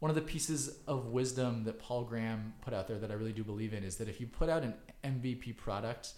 one 0.00 0.10
of 0.10 0.14
the 0.14 0.22
pieces 0.22 0.78
of 0.86 1.06
wisdom 1.06 1.64
that 1.64 1.78
Paul 1.80 2.04
Graham 2.04 2.54
put 2.62 2.72
out 2.72 2.86
there 2.88 2.98
that 2.98 3.10
I 3.10 3.14
really 3.14 3.32
do 3.32 3.42
believe 3.44 3.72
in 3.74 3.82
is 3.84 3.96
that 3.96 4.08
if 4.08 4.20
you 4.20 4.26
put 4.26 4.48
out 4.48 4.62
an 4.62 4.74
MVP 5.04 5.56
product 5.56 6.12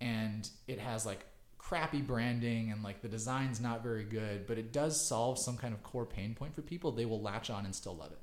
and 0.00 0.48
it 0.68 0.78
has 0.78 1.04
like 1.04 1.24
crappy 1.58 2.00
branding 2.02 2.70
and 2.70 2.82
like 2.82 3.00
the 3.02 3.08
design's 3.08 3.60
not 3.60 3.82
very 3.82 4.04
good, 4.04 4.46
but 4.46 4.56
it 4.58 4.72
does 4.72 5.00
solve 5.00 5.38
some 5.38 5.56
kind 5.56 5.74
of 5.74 5.82
core 5.82 6.06
pain 6.06 6.34
point 6.34 6.54
for 6.54 6.62
people, 6.62 6.92
they 6.92 7.06
will 7.06 7.20
latch 7.20 7.50
on 7.50 7.64
and 7.64 7.74
still 7.74 7.96
love 7.96 8.12
it. 8.12 8.18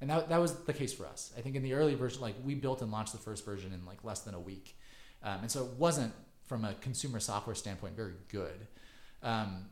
And 0.00 0.10
that, 0.10 0.28
that 0.28 0.40
was 0.40 0.54
the 0.64 0.72
case 0.72 0.92
for 0.92 1.06
us. 1.06 1.32
I 1.36 1.40
think 1.40 1.56
in 1.56 1.62
the 1.62 1.72
early 1.72 1.94
version, 1.94 2.20
like 2.20 2.34
we 2.44 2.54
built 2.54 2.82
and 2.82 2.92
launched 2.92 3.12
the 3.12 3.18
first 3.18 3.44
version 3.44 3.72
in 3.72 3.84
like 3.86 4.04
less 4.04 4.20
than 4.20 4.34
a 4.34 4.40
week. 4.40 4.76
Um, 5.24 5.40
and 5.42 5.50
so 5.50 5.64
it 5.64 5.72
wasn't 5.72 6.12
from 6.46 6.64
a 6.64 6.74
consumer 6.74 7.18
software 7.18 7.54
standpoint 7.56 7.96
very 7.96 8.12
good. 8.28 8.66
Um, 9.22 9.66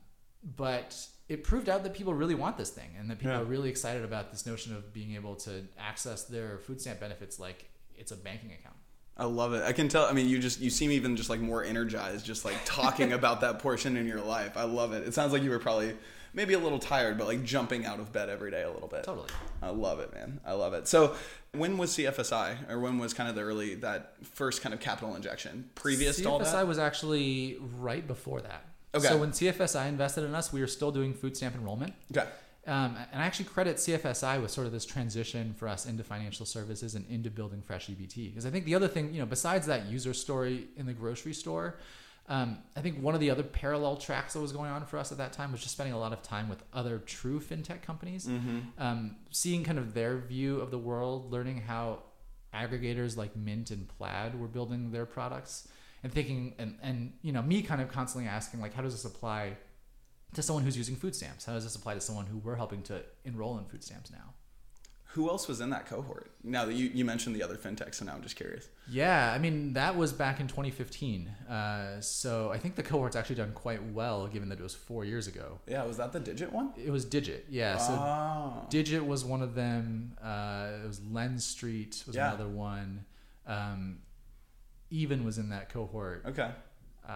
but 0.57 0.97
it 1.29 1.45
proved 1.45 1.69
out 1.69 1.83
that 1.85 1.95
people 1.95 2.15
really 2.15 2.35
want 2.35 2.57
this 2.57 2.71
thing 2.71 2.91
and 2.99 3.09
that 3.11 3.19
people 3.19 3.33
Yeah. 3.35 3.41
are 3.43 3.45
really 3.45 3.69
excited 3.69 4.05
about 4.05 4.33
this 4.33 4.45
notion 4.47 4.75
of 4.75 4.93
being 4.93 5.15
able 5.15 5.37
to 5.37 5.65
access 5.79 6.25
their 6.25 6.59
food 6.59 6.81
stamp 6.81 7.01
benefits 7.01 7.39
like 7.39 7.71
it's 7.95 8.11
a 8.13 8.17
banking 8.17 8.53
account. 8.53 8.77
I 9.17 9.27
love 9.27 9.53
it. 9.53 9.63
I 9.63 9.73
can 9.73 9.89
tell. 9.89 10.07
I 10.07 10.13
mean, 10.13 10.27
you 10.29 10.39
just 10.39 10.59
you 10.61 10.71
seem 10.71 10.91
even 10.91 11.17
just 11.17 11.29
like 11.29 11.39
more 11.39 11.63
energized, 11.63 12.25
just 12.25 12.45
like 12.47 12.57
talking 12.65 13.13
about 13.19 13.43
that 13.43 13.59
portion 13.59 13.97
in 13.99 14.07
your 14.07 14.23
life. 14.23 14.57
I 14.57 14.65
love 14.65 14.95
it. 14.95 15.07
It 15.07 15.13
sounds 15.13 15.35
like 15.35 15.43
you 15.43 15.51
were 15.51 15.59
probably 15.59 15.95
maybe 16.33 16.55
a 16.55 16.59
little 16.59 16.79
tired, 16.79 17.19
but 17.19 17.27
like 17.27 17.45
jumping 17.45 17.85
out 17.85 18.01
of 18.01 18.11
bed 18.11 18.31
every 18.31 18.51
day 18.51 18.63
a 18.63 18.71
little 18.71 18.89
bit. 18.89 19.05
Totally. 19.05 19.29
I 19.61 19.69
love 19.69 20.01
it, 20.01 20.15
man. 20.15 20.41
I 20.47 20.55
love 20.55 20.73
it. 20.73 20.89
So, 20.89 21.15
when 21.55 21.77
was 21.77 21.91
CFSI, 21.97 22.71
or 22.71 22.81
when 22.81 22.99
was 22.99 23.13
kind 23.13 23.29
of 23.29 23.35
the 23.35 23.43
early 23.43 23.75
that 23.77 24.15
first 24.23 24.63
kind 24.63 24.75
of 24.75 24.81
capital 24.81 25.15
injection? 25.15 25.69
Previous 25.75 26.17
to 26.17 26.29
all 26.29 26.41
CFSI 26.41 26.67
was 26.67 26.79
actually 26.79 27.59
right 27.79 28.07
before 28.07 28.41
that. 28.41 28.65
Okay. 28.95 29.09
So 29.09 29.19
when 29.19 29.31
CFSI 29.33 29.89
invested 29.89 30.25
in 30.25 30.35
us, 30.35 30.53
we 30.53 30.61
were 30.61 30.67
still 30.67 30.91
doing 30.91 31.13
food 31.15 31.37
stamp 31.37 31.55
enrollment. 31.55 31.95
Okay. 32.17 32.29
Um, 32.67 32.97
and 33.13 33.21
I 33.21 33.27
actually 33.27 33.47
credit 33.47 33.77
CFSI 33.77 34.41
with 34.41 34.51
sort 34.51 34.67
of 34.67 34.73
this 34.73 34.87
transition 34.87 35.55
for 35.59 35.67
us 35.67 35.85
into 35.85 36.05
financial 36.05 36.47
services 36.47 36.95
and 36.95 37.05
into 37.11 37.29
building 37.29 37.61
Fresh 37.61 37.89
EBT. 37.89 38.31
Because 38.31 38.47
I 38.47 38.51
think 38.51 38.65
the 38.67 38.75
other 38.75 38.89
thing, 38.89 39.13
you 39.13 39.21
know, 39.21 39.27
besides 39.27 39.67
that 39.67 39.87
user 39.87 40.15
story 40.15 40.69
in 40.77 40.87
the 40.87 40.93
grocery 40.93 41.35
store, 41.35 41.77
um, 42.29 42.59
I 42.77 42.81
think 42.81 43.03
one 43.03 43.15
of 43.15 43.21
the 43.21 43.31
other 43.31 43.43
parallel 43.43 43.97
tracks 43.97 44.35
that 44.35 44.41
was 44.41 44.53
going 44.53 44.71
on 44.71 44.85
for 44.87 44.97
us 44.99 45.11
at 45.13 45.19
that 45.19 45.33
time 45.33 45.53
was 45.53 45.61
just 45.61 45.73
spending 45.75 45.93
a 45.93 45.99
lot 45.99 46.13
of 46.13 46.23
time 46.23 46.49
with 46.49 46.63
other 46.73 46.99
true 46.99 47.41
fintech 47.41 47.83
companies, 47.83 48.27
um, 48.79 49.17
seeing 49.31 49.65
kind 49.65 49.79
of 49.79 49.93
their 49.93 50.19
view 50.19 50.61
of 50.61 50.71
the 50.71 50.79
world, 50.79 51.31
learning 51.33 51.61
how 51.63 51.99
aggregators 52.55 53.17
like 53.17 53.35
Mint 53.37 53.71
and 53.71 53.89
Plaid 53.89 54.39
were 54.39 54.47
building 54.49 54.93
their 54.93 55.07
products, 55.07 55.69
and 56.03 56.13
thinking, 56.13 56.55
and 56.59 56.79
and 56.83 57.13
you 57.23 57.33
know, 57.33 57.43
me 57.43 57.63
kind 57.63 57.81
of 57.83 57.89
constantly 57.89 58.29
asking 58.29 58.61
like, 58.61 58.75
how 58.75 58.83
does 58.83 58.93
this 58.93 59.05
apply 59.05 59.57
to 60.35 60.43
someone 60.43 60.65
who's 60.65 60.77
using 60.77 60.97
food 60.97 61.15
stamps? 61.15 61.45
How 61.45 61.53
does 61.55 61.65
this 61.65 61.75
apply 61.75 61.95
to 61.95 62.01
someone 62.01 62.27
who 62.27 62.39
we're 62.39 62.57
helping 62.57 62.83
to 62.85 63.03
enroll 63.25 63.59
in 63.59 63.65
food 63.67 63.83
stamps 63.83 64.11
now? 64.11 64.35
Who 65.15 65.29
else 65.29 65.47
was 65.47 65.61
in 65.61 65.69
that 65.71 65.85
cohort? 65.87 66.31
Now 66.43 66.65
that 66.65 66.73
you, 66.73 66.91
you 66.95 67.05
mentioned 67.05 67.37
the 67.37 67.43
other 67.43 67.57
fintechs, 67.57 67.97
so 67.97 68.05
now 68.07 68.15
I'm 68.15 68.23
just 68.23 68.35
curious. 68.35 68.69
Yeah, 68.89 69.31
I 69.31 69.39
mean 69.39 69.75
that 69.75 69.95
was 69.95 70.11
back 70.13 70.41
in 70.41 70.47
2015. 70.49 71.29
Uh, 71.51 72.01
so 72.01 72.51
I 72.51 72.57
think 72.59 72.77
the 72.77 72.83
cohort's 72.83 73.15
actually 73.15 73.37
done 73.37 73.53
quite 73.53 73.83
well, 73.93 74.27
given 74.27 74.49
that 74.49 74.59
it 74.59 74.63
was 74.63 74.75
four 74.75 75.05
years 75.05 75.27
ago. 75.27 75.59
Yeah, 75.67 75.85
was 75.85 75.99
that 75.99 76.13
the 76.13 76.21
Digit 76.21 76.51
one? 76.51 76.73
It 76.83 76.91
was 76.91 77.05
Digit, 77.05 77.45
yeah. 77.51 77.77
So 77.77 77.93
oh. 77.93 78.67
Digit 78.71 79.05
was 79.05 79.23
one 79.23 79.43
of 79.43 79.55
them. 79.55 80.17
Uh, 80.23 80.79
it 80.83 80.87
was 80.87 81.01
LendStreet 81.01 82.07
was 82.07 82.17
Yeah. 82.17 82.29
another 82.29 82.49
one. 82.49 83.05
Um, 83.47 83.99
Even 84.91 85.25
was 85.25 85.37
in 85.37 85.51
that 85.51 85.69
cohort. 85.71 86.23
Okay. 86.27 86.51
Uh, 87.07 87.13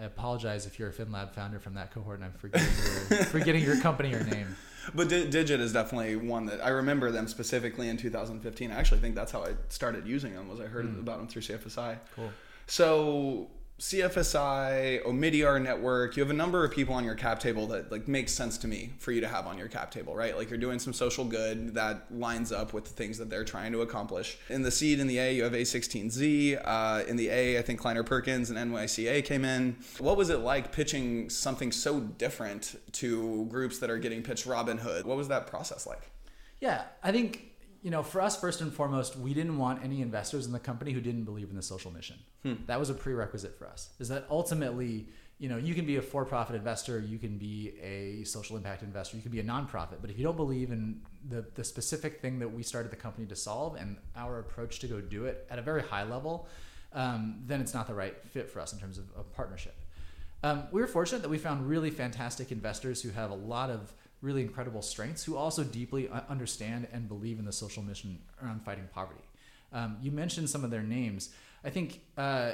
I 0.00 0.04
apologize 0.04 0.66
if 0.66 0.78
you're 0.78 0.88
a 0.90 0.92
FinLab 0.92 1.32
founder 1.32 1.58
from 1.58 1.74
that 1.74 1.90
cohort 1.92 2.16
and 2.16 2.24
I'm 2.26 2.32
forgetting 2.32 2.66
your, 3.10 3.24
forgetting 3.24 3.62
your 3.62 3.80
company 3.80 4.12
or 4.14 4.24
name. 4.24 4.56
But 4.94 5.08
Di- 5.08 5.28
Digit 5.28 5.60
is 5.60 5.72
definitely 5.72 6.16
one 6.16 6.46
that 6.46 6.64
I 6.64 6.70
remember 6.70 7.10
them 7.10 7.28
specifically 7.28 7.88
in 7.88 7.96
2015. 7.96 8.70
I 8.70 8.74
actually 8.74 9.00
think 9.00 9.14
that's 9.14 9.32
how 9.32 9.44
I 9.44 9.54
started 9.68 10.06
using 10.06 10.34
them. 10.34 10.48
Was 10.48 10.60
I 10.60 10.66
heard 10.66 10.86
hmm. 10.86 11.00
about 11.00 11.18
them 11.18 11.28
through 11.28 11.42
CFSI. 11.42 11.98
Cool. 12.14 12.30
So 12.66 13.48
CFSI, 13.78 15.04
Omidyar 15.04 15.62
Network, 15.62 16.16
you 16.16 16.22
have 16.22 16.30
a 16.30 16.34
number 16.34 16.64
of 16.64 16.72
people 16.72 16.94
on 16.96 17.04
your 17.04 17.14
cap 17.14 17.38
table 17.38 17.68
that 17.68 17.92
like 17.92 18.08
makes 18.08 18.32
sense 18.32 18.58
to 18.58 18.66
me 18.66 18.90
for 18.98 19.12
you 19.12 19.20
to 19.20 19.28
have 19.28 19.46
on 19.46 19.56
your 19.56 19.68
cap 19.68 19.92
table, 19.92 20.16
right? 20.16 20.36
Like 20.36 20.50
you're 20.50 20.58
doing 20.58 20.80
some 20.80 20.92
social 20.92 21.24
good 21.24 21.74
that 21.74 22.06
lines 22.10 22.50
up 22.50 22.72
with 22.72 22.86
the 22.86 22.90
things 22.90 23.18
that 23.18 23.30
they're 23.30 23.44
trying 23.44 23.70
to 23.72 23.82
accomplish. 23.82 24.36
In 24.48 24.62
the 24.62 24.72
seed, 24.72 24.98
in 24.98 25.06
the 25.06 25.18
A, 25.18 25.32
you 25.32 25.44
have 25.44 25.52
A16Z. 25.52 26.60
Uh, 26.64 27.04
in 27.06 27.14
the 27.14 27.28
A, 27.28 27.58
I 27.58 27.62
think 27.62 27.78
Kleiner 27.78 28.02
Perkins 28.02 28.50
and 28.50 28.58
NYCA 28.58 29.24
came 29.24 29.44
in. 29.44 29.76
What 29.98 30.16
was 30.16 30.30
it 30.30 30.38
like 30.38 30.72
pitching 30.72 31.30
something 31.30 31.70
so 31.70 32.00
different 32.00 32.74
to 32.94 33.46
groups 33.46 33.78
that 33.78 33.90
are 33.90 33.98
getting 33.98 34.24
pitched 34.24 34.48
Robinhood? 34.48 35.04
What 35.04 35.16
was 35.16 35.28
that 35.28 35.46
process 35.46 35.86
like? 35.86 36.10
Yeah, 36.60 36.82
I 37.04 37.12
think 37.12 37.52
you 37.88 37.92
know, 37.92 38.02
for 38.02 38.20
us 38.20 38.38
first 38.38 38.60
and 38.60 38.70
foremost, 38.70 39.16
we 39.16 39.32
didn't 39.32 39.56
want 39.56 39.82
any 39.82 40.02
investors 40.02 40.44
in 40.44 40.52
the 40.52 40.58
company 40.58 40.92
who 40.92 41.00
didn't 41.00 41.24
believe 41.24 41.48
in 41.48 41.56
the 41.56 41.62
social 41.62 41.90
mission. 41.90 42.18
That 42.66 42.78
was 42.78 42.90
a 42.90 42.94
prerequisite 42.94 43.58
for 43.58 43.66
us. 43.66 43.88
Is 43.98 44.10
that 44.10 44.26
ultimately, 44.28 45.08
you 45.38 45.48
know, 45.48 45.56
you 45.56 45.74
can 45.74 45.86
be 45.86 45.96
a 45.96 46.02
for-profit 46.02 46.54
investor, 46.54 47.00
you 47.00 47.18
can 47.18 47.38
be 47.38 47.72
a 47.80 48.24
social 48.24 48.58
impact 48.58 48.82
investor, 48.82 49.16
you 49.16 49.22
can 49.22 49.32
be 49.32 49.40
a 49.40 49.42
nonprofit, 49.42 50.02
but 50.02 50.10
if 50.10 50.18
you 50.18 50.22
don't 50.22 50.36
believe 50.36 50.70
in 50.70 51.00
the 51.30 51.46
the 51.54 51.64
specific 51.64 52.20
thing 52.20 52.38
that 52.40 52.52
we 52.52 52.62
started 52.62 52.92
the 52.92 52.96
company 52.96 53.26
to 53.26 53.36
solve 53.36 53.74
and 53.76 53.96
our 54.14 54.38
approach 54.38 54.80
to 54.80 54.86
go 54.86 55.00
do 55.00 55.24
it 55.24 55.46
at 55.48 55.58
a 55.58 55.62
very 55.62 55.82
high 55.82 56.04
level, 56.04 56.46
um, 56.92 57.40
then 57.46 57.58
it's 57.58 57.72
not 57.72 57.86
the 57.86 57.94
right 57.94 58.16
fit 58.34 58.50
for 58.50 58.60
us 58.60 58.74
in 58.74 58.78
terms 58.78 58.98
of 58.98 59.04
a 59.16 59.22
partnership. 59.22 59.76
Um, 60.42 60.64
we 60.72 60.82
were 60.82 60.86
fortunate 60.86 61.22
that 61.22 61.30
we 61.30 61.38
found 61.38 61.66
really 61.66 61.90
fantastic 61.90 62.52
investors 62.52 63.00
who 63.00 63.08
have 63.12 63.30
a 63.30 63.40
lot 63.54 63.70
of 63.70 63.94
really 64.20 64.42
incredible 64.42 64.82
strengths, 64.82 65.24
who 65.24 65.36
also 65.36 65.62
deeply 65.62 66.08
understand 66.28 66.88
and 66.92 67.08
believe 67.08 67.38
in 67.38 67.44
the 67.44 67.52
social 67.52 67.82
mission 67.82 68.18
around 68.42 68.64
fighting 68.64 68.88
poverty. 68.92 69.22
Um, 69.72 69.96
you 70.02 70.10
mentioned 70.10 70.50
some 70.50 70.64
of 70.64 70.70
their 70.70 70.82
names. 70.82 71.30
I 71.64 71.70
think 71.70 72.00
uh, 72.16 72.52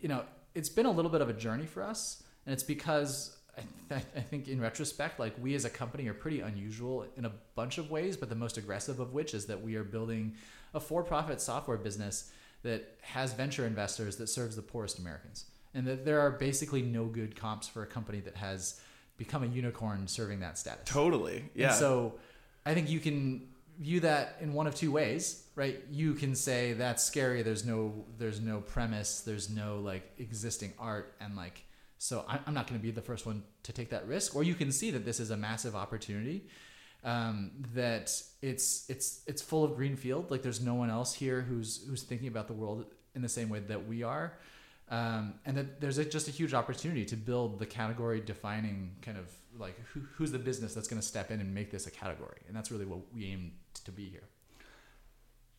you 0.00 0.08
know 0.08 0.24
it's 0.54 0.68
been 0.68 0.86
a 0.86 0.90
little 0.90 1.10
bit 1.10 1.20
of 1.20 1.28
a 1.28 1.32
journey 1.32 1.66
for 1.66 1.82
us, 1.82 2.22
and 2.44 2.52
it's 2.52 2.62
because 2.62 3.36
I, 3.56 3.62
th- 3.88 4.06
I 4.16 4.20
think 4.20 4.48
in 4.48 4.60
retrospect, 4.60 5.18
like 5.18 5.34
we 5.40 5.54
as 5.54 5.64
a 5.64 5.70
company 5.70 6.08
are 6.08 6.14
pretty 6.14 6.40
unusual 6.40 7.06
in 7.16 7.24
a 7.24 7.32
bunch 7.54 7.78
of 7.78 7.90
ways, 7.90 8.16
but 8.16 8.28
the 8.28 8.34
most 8.34 8.58
aggressive 8.58 9.00
of 9.00 9.12
which 9.12 9.34
is 9.34 9.46
that 9.46 9.62
we 9.62 9.76
are 9.76 9.84
building 9.84 10.34
a 10.74 10.80
for-profit 10.80 11.40
software 11.40 11.78
business 11.78 12.30
that 12.62 12.98
has 13.02 13.32
venture 13.32 13.66
investors 13.66 14.16
that 14.16 14.28
serves 14.28 14.56
the 14.56 14.62
poorest 14.62 14.98
Americans, 14.98 15.44
and 15.74 15.86
that 15.86 16.04
there 16.04 16.20
are 16.20 16.32
basically 16.32 16.82
no 16.82 17.06
good 17.06 17.36
comps 17.36 17.68
for 17.68 17.82
a 17.82 17.86
company 17.86 18.20
that 18.20 18.36
has 18.36 18.80
become 19.16 19.42
a 19.42 19.46
unicorn 19.46 20.06
serving 20.08 20.40
that 20.40 20.58
status. 20.58 20.82
Totally. 20.84 21.44
Yeah. 21.54 21.68
And 21.68 21.76
so 21.76 22.14
I 22.64 22.74
think 22.74 22.90
you 22.90 23.00
can 23.00 23.48
view 23.78 24.00
that 24.00 24.36
in 24.40 24.52
one 24.54 24.66
of 24.66 24.74
two 24.74 24.90
ways, 24.90 25.44
right? 25.54 25.82
You 25.90 26.14
can 26.14 26.34
say 26.34 26.72
that's 26.72 27.02
scary. 27.04 27.42
There's 27.42 27.64
no 27.64 28.04
there's 28.18 28.40
no 28.40 28.60
premise. 28.60 29.20
There's 29.20 29.50
no 29.50 29.78
like 29.78 30.10
existing 30.18 30.72
art 30.78 31.14
and 31.20 31.36
like 31.36 31.62
so 31.98 32.24
I- 32.28 32.40
I'm 32.46 32.54
not 32.54 32.66
going 32.66 32.78
to 32.78 32.82
be 32.82 32.90
the 32.90 33.02
first 33.02 33.24
one 33.26 33.42
to 33.62 33.72
take 33.72 33.90
that 33.90 34.06
risk. 34.06 34.36
Or 34.36 34.42
you 34.42 34.54
can 34.54 34.70
see 34.72 34.90
that 34.90 35.04
this 35.04 35.18
is 35.20 35.30
a 35.30 35.36
massive 35.36 35.74
opportunity. 35.74 36.46
Um, 37.04 37.52
that 37.74 38.10
it's 38.42 38.84
it's 38.88 39.22
it's 39.26 39.40
full 39.40 39.62
of 39.64 39.76
green 39.76 39.96
field. 39.96 40.30
Like 40.30 40.42
there's 40.42 40.60
no 40.60 40.74
one 40.74 40.90
else 40.90 41.14
here 41.14 41.40
who's 41.42 41.84
who's 41.88 42.02
thinking 42.02 42.28
about 42.28 42.48
the 42.48 42.52
world 42.54 42.86
in 43.14 43.22
the 43.22 43.28
same 43.28 43.48
way 43.48 43.60
that 43.60 43.86
we 43.86 44.02
are. 44.02 44.38
Um, 44.88 45.34
and 45.44 45.56
that 45.56 45.80
there's 45.80 45.98
a, 45.98 46.04
just 46.04 46.28
a 46.28 46.30
huge 46.30 46.54
opportunity 46.54 47.04
to 47.06 47.16
build 47.16 47.58
the 47.58 47.66
category 47.66 48.20
defining 48.20 48.92
kind 49.02 49.18
of 49.18 49.28
like 49.58 49.76
who, 49.88 50.02
who's 50.14 50.30
the 50.30 50.38
business 50.38 50.74
that's 50.74 50.86
going 50.86 51.00
to 51.00 51.06
step 51.06 51.30
in 51.30 51.40
and 51.40 51.52
make 51.52 51.70
this 51.70 51.86
a 51.86 51.90
category. 51.90 52.38
And 52.46 52.56
that's 52.56 52.70
really 52.70 52.86
what 52.86 53.00
we 53.12 53.26
aim 53.26 53.52
to 53.84 53.90
be 53.90 54.08
here 54.08 54.28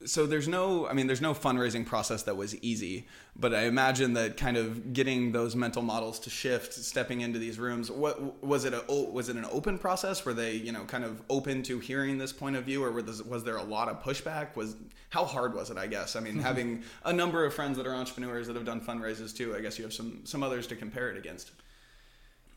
so 0.05 0.25
there's 0.25 0.47
no 0.47 0.87
i 0.87 0.93
mean 0.93 1.07
there's 1.07 1.21
no 1.21 1.33
fundraising 1.33 1.85
process 1.85 2.23
that 2.23 2.37
was 2.37 2.55
easy 2.61 3.07
but 3.35 3.53
i 3.53 3.63
imagine 3.63 4.13
that 4.13 4.37
kind 4.37 4.55
of 4.55 4.93
getting 4.93 5.31
those 5.31 5.55
mental 5.55 5.81
models 5.81 6.19
to 6.19 6.29
shift 6.29 6.73
stepping 6.73 7.21
into 7.21 7.39
these 7.39 7.57
rooms 7.57 7.89
what 7.89 8.43
was 8.43 8.65
it 8.65 8.73
a 8.73 8.83
was 9.11 9.29
it 9.29 9.35
an 9.35 9.45
open 9.51 9.77
process? 9.77 10.25
Were 10.25 10.33
they 10.33 10.53
you 10.53 10.71
know 10.71 10.83
kind 10.83 11.03
of 11.03 11.21
open 11.29 11.63
to 11.63 11.79
hearing 11.79 12.17
this 12.17 12.31
point 12.31 12.55
of 12.55 12.63
view 12.63 12.83
or 12.83 12.91
was, 12.91 13.23
was 13.23 13.43
there 13.43 13.57
a 13.57 13.63
lot 13.63 13.89
of 13.89 14.03
pushback? 14.03 14.55
Was 14.55 14.75
how 15.09 15.25
hard 15.25 15.53
was 15.53 15.69
it 15.69 15.77
i 15.77 15.87
guess? 15.87 16.15
I 16.15 16.19
mean 16.19 16.39
having 16.39 16.83
a 17.03 17.13
number 17.13 17.45
of 17.45 17.53
friends 17.53 17.77
that 17.77 17.87
are 17.87 17.95
entrepreneurs 17.95 18.47
that 18.47 18.55
have 18.55 18.65
done 18.65 18.81
fundraisers 18.81 19.35
too 19.35 19.55
i 19.55 19.61
guess 19.61 19.77
you 19.77 19.83
have 19.83 19.93
some 19.93 20.21
some 20.23 20.43
others 20.43 20.67
to 20.67 20.75
compare 20.75 21.09
it 21.09 21.17
against. 21.17 21.51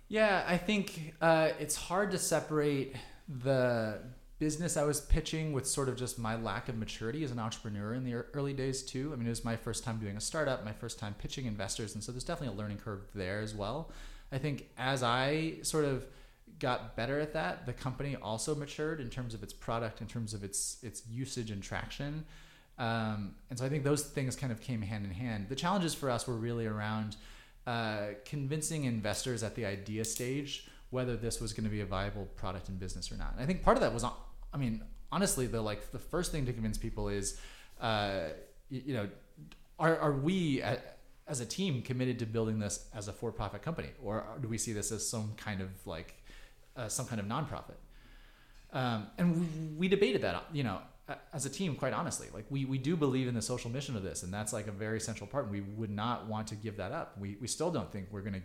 Yeah 0.09 0.45
i 0.47 0.57
think 0.57 1.15
uh, 1.21 1.51
it's 1.59 1.77
hard 1.77 2.11
to 2.13 2.19
separate 2.19 2.97
the 3.29 4.01
business 4.41 4.79
I 4.79 4.85
was 4.85 5.03
pitching 5.03 5.53
with 5.53 5.67
sort 5.67 5.91
of 5.91 5.97
just 5.97 6.19
my 6.19 6.35
lack 6.35 6.69
of 6.71 6.77
maturity 6.77 7.23
as 7.23 7.31
an 7.31 7.39
entrepreneur 7.39 7.93
in 7.93 8.05
the 8.05 8.15
early 8.35 8.55
days 8.55 8.83
too. 8.83 9.11
I 9.13 9.17
mean, 9.17 9.27
it 9.27 9.31
was 9.31 9.45
my 9.45 9.55
first 9.55 9.85
time 9.85 9.99
doing 9.99 10.17
a 10.17 10.21
startup, 10.21 10.65
my 10.65 10.73
first 10.73 10.99
time 10.99 11.15
pitching 11.19 11.45
investors, 11.45 11.95
and 11.95 12.03
so 12.03 12.11
there's 12.11 12.25
definitely 12.25 12.57
a 12.57 12.59
learning 12.59 12.79
curve 12.79 13.03
there 13.15 13.41
as 13.41 13.55
well. 13.55 13.93
I 14.33 14.39
think 14.39 14.71
as 14.79 15.03
I 15.03 15.59
sort 15.63 15.85
of 15.85 16.07
got 16.59 16.97
better 16.97 17.21
at 17.21 17.35
that, 17.35 17.67
the 17.67 17.75
company 17.75 18.17
also 18.17 18.55
matured 18.55 18.99
in 19.01 19.11
terms 19.11 19.35
of 19.35 19.43
its 19.43 19.53
product, 19.53 20.01
in 20.01 20.07
terms 20.07 20.33
of 20.35 20.43
its 20.43 20.79
its 20.83 21.03
usage 21.09 21.51
and 21.51 21.63
traction. 21.63 22.25
Um, 22.79 23.35
and 23.51 23.59
so 23.59 23.67
I 23.67 23.69
think 23.69 23.85
those 23.85 24.05
things 24.05 24.37
kind 24.37 24.51
of 24.51 24.63
came 24.63 24.81
hand 24.81 25.05
in 25.05 25.11
hand. 25.11 25.51
The 25.51 25.55
challenges 25.55 25.95
for 25.95 26.09
us 26.09 26.27
were 26.27 26.37
really 26.37 26.67
around 26.67 27.17
uh, 27.67 28.15
convincing 28.25 28.85
investors 28.85 29.43
at 29.43 29.55
the 29.55 29.67
idea 29.67 30.03
stage 30.05 30.67
whether 30.89 31.17
this 31.17 31.41
was 31.41 31.53
going 31.53 31.65
to 31.65 31.71
be 31.71 31.81
a 31.81 31.87
viable 31.87 32.27
product 32.37 32.69
and 32.69 32.79
business 32.79 33.13
or 33.13 33.17
not. 33.17 33.33
And 33.35 33.43
I 33.43 33.47
think 33.47 33.63
part 33.63 33.77
of 33.77 33.81
that 33.83 33.95
was, 33.95 34.05
I 34.53 34.57
mean, 34.57 34.83
honestly, 35.13 35.47
the 35.47 35.61
like 35.61 35.91
the 35.93 35.99
first 35.99 36.33
thing 36.33 36.47
to 36.47 36.53
convince 36.53 36.79
people 36.79 37.09
is, 37.09 37.39
uh, 37.81 38.29
you, 38.69 38.83
you 38.87 38.95
know, 38.95 39.09
are 39.79 39.97
are 39.99 40.13
we 40.13 40.63
at, 40.63 40.99
as 41.27 41.41
a 41.41 41.47
team 41.47 41.83
committed 41.83 42.19
to 42.19 42.27
building 42.27 42.59
this 42.59 42.89
as 42.95 43.09
a 43.09 43.13
for-profit 43.13 43.63
company, 43.63 43.91
or 44.03 44.25
do 44.41 44.49
we 44.49 44.59
see 44.59 44.73
this 44.73 44.91
as 44.93 45.09
some 45.09 45.33
kind 45.37 45.61
of 45.61 45.69
like 45.87 46.15
uh, 46.77 46.89
some 46.89 47.07
kind 47.07 47.21
of 47.21 47.27
nonprofit? 47.27 47.79
Um, 48.73 49.09
and 49.19 49.41
we, 49.41 49.47
we 49.79 49.89
debated 49.89 50.23
that, 50.23 50.45
you 50.53 50.63
know, 50.63 50.79
as 51.33 51.47
a 51.47 51.51
team, 51.51 51.75
quite 51.75 51.93
honestly. 51.93 52.29
Like 52.33 52.47
we, 52.51 52.65
we 52.65 52.79
do 52.79 52.97
believe 52.97 53.29
in 53.29 53.35
the 53.35 53.43
social 53.43 53.71
mission 53.71 53.97
of 53.97 54.03
this, 54.03 54.23
and 54.23 54.33
that's 54.33 54.53
like 54.53 54.67
a 54.67 54.73
very 54.73 55.01
central 55.01 55.27
part. 55.27 55.45
And 55.45 55.53
we 55.53 55.61
would 55.61 55.91
not 55.91 56.27
want 56.27 56.47
to 56.49 56.55
give 56.55 56.77
that 56.77 56.93
up. 56.93 57.19
We, 57.19 57.37
we 57.41 57.47
still 57.47 57.71
don't 57.71 57.91
think 57.91 58.09
we're 58.11 58.23
going 58.23 58.35
to 58.35 58.43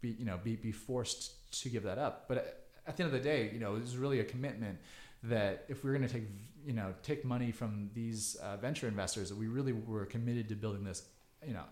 be, 0.00 0.10
you 0.10 0.24
know, 0.24 0.38
be, 0.42 0.56
be 0.56 0.72
forced 0.72 1.52
to 1.62 1.68
give 1.68 1.82
that 1.82 1.98
up. 1.98 2.26
But 2.28 2.66
at 2.86 2.96
the 2.96 3.02
end 3.02 3.14
of 3.14 3.22
the 3.22 3.28
day, 3.28 3.50
you 3.52 3.60
know, 3.60 3.76
it 3.76 3.80
was 3.80 3.96
really 3.96 4.20
a 4.20 4.24
commitment 4.24 4.78
that 5.24 5.64
if 5.68 5.84
we 5.84 5.90
are 5.90 5.94
going 5.94 6.06
to 6.06 6.12
take, 6.12 6.24
you 6.64 6.72
know, 6.72 6.94
take 7.02 7.24
money 7.24 7.52
from 7.52 7.90
these 7.94 8.36
uh, 8.36 8.56
venture 8.56 8.88
investors, 8.88 9.28
that 9.28 9.38
we 9.38 9.48
really 9.48 9.72
were 9.72 10.06
committed 10.06 10.48
to 10.48 10.54
building 10.54 10.84
this, 10.84 11.02
you 11.46 11.54
know, 11.54 11.64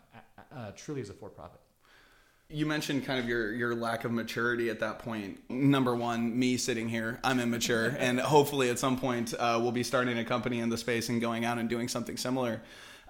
uh, 0.54 0.70
truly 0.76 1.00
as 1.00 1.11
a 1.11 1.14
for-profit. 1.14 1.61
You 2.50 2.64
mentioned 2.64 3.04
kind 3.04 3.20
of 3.20 3.28
your 3.28 3.52
your 3.52 3.74
lack 3.74 4.04
of 4.04 4.11
maturity 4.12 4.70
at 4.70 4.80
that 4.80 5.00
point. 5.00 5.38
Number 5.50 5.94
one, 5.94 6.38
me 6.38 6.56
sitting 6.56 6.88
here, 6.88 7.20
I'm 7.22 7.40
immature, 7.40 7.94
and 7.98 8.18
hopefully 8.18 8.70
at 8.70 8.78
some 8.78 8.98
point 8.98 9.34
uh, 9.38 9.58
we'll 9.61 9.72
be 9.72 9.82
starting 9.82 10.18
a 10.18 10.24
company 10.24 10.61
in 10.61 10.70
the 10.70 10.78
space 10.78 11.11
and 11.11 11.20
going 11.20 11.44
out 11.44 11.58
and 11.58 11.68
doing 11.68 11.88
something 11.88 12.16
similar. 12.16 12.62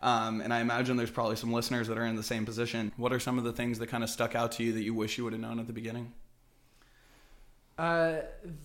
Um, 0.02 0.40
and 0.40 0.52
I 0.52 0.60
imagine 0.60 0.96
there's 0.96 1.10
probably 1.10 1.36
some 1.36 1.52
listeners 1.52 1.88
that 1.88 1.98
are 1.98 2.06
in 2.06 2.16
the 2.16 2.22
same 2.22 2.46
position. 2.46 2.92
What 2.96 3.12
are 3.12 3.20
some 3.20 3.38
of 3.38 3.44
the 3.44 3.52
things 3.52 3.78
that 3.78 3.88
kind 3.88 4.02
of 4.02 4.10
stuck 4.10 4.34
out 4.34 4.52
to 4.52 4.64
you 4.64 4.72
that 4.72 4.82
you 4.82 4.94
wish 4.94 5.18
you 5.18 5.24
would 5.24 5.32
have 5.32 5.42
known 5.42 5.58
at 5.60 5.66
the 5.66 5.72
beginning? 5.72 6.12
Uh, 7.78 8.22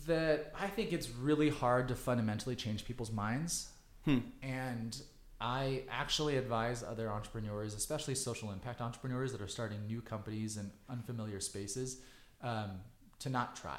that 0.08 0.52
I 0.60 0.68
think 0.68 0.92
it's 0.92 1.12
really 1.12 1.50
hard 1.50 1.88
to 1.90 1.96
fundamentally 1.96 2.56
change 2.56 2.84
people's 2.84 3.12
minds. 3.12 3.70
Hmm. 4.06 4.20
And 4.42 5.00
I 5.40 5.84
actually 5.90 6.38
advise 6.38 6.84
other 6.84 7.10
entrepreneurs, 7.12 7.76
especially 7.76 8.16
social 8.16 8.52
impact 8.52 8.82
entrepreneurs 8.82 9.32
that 9.32 9.42
are 9.42 9.48
starting 9.48 9.86
new 9.86 10.02
companies 10.02 10.58
in 10.58 10.72
unfamiliar 10.90 11.40
spaces, 11.40 12.00
um, 12.42 12.72
to 13.20 13.30
not 13.30 13.56
try. 13.56 13.78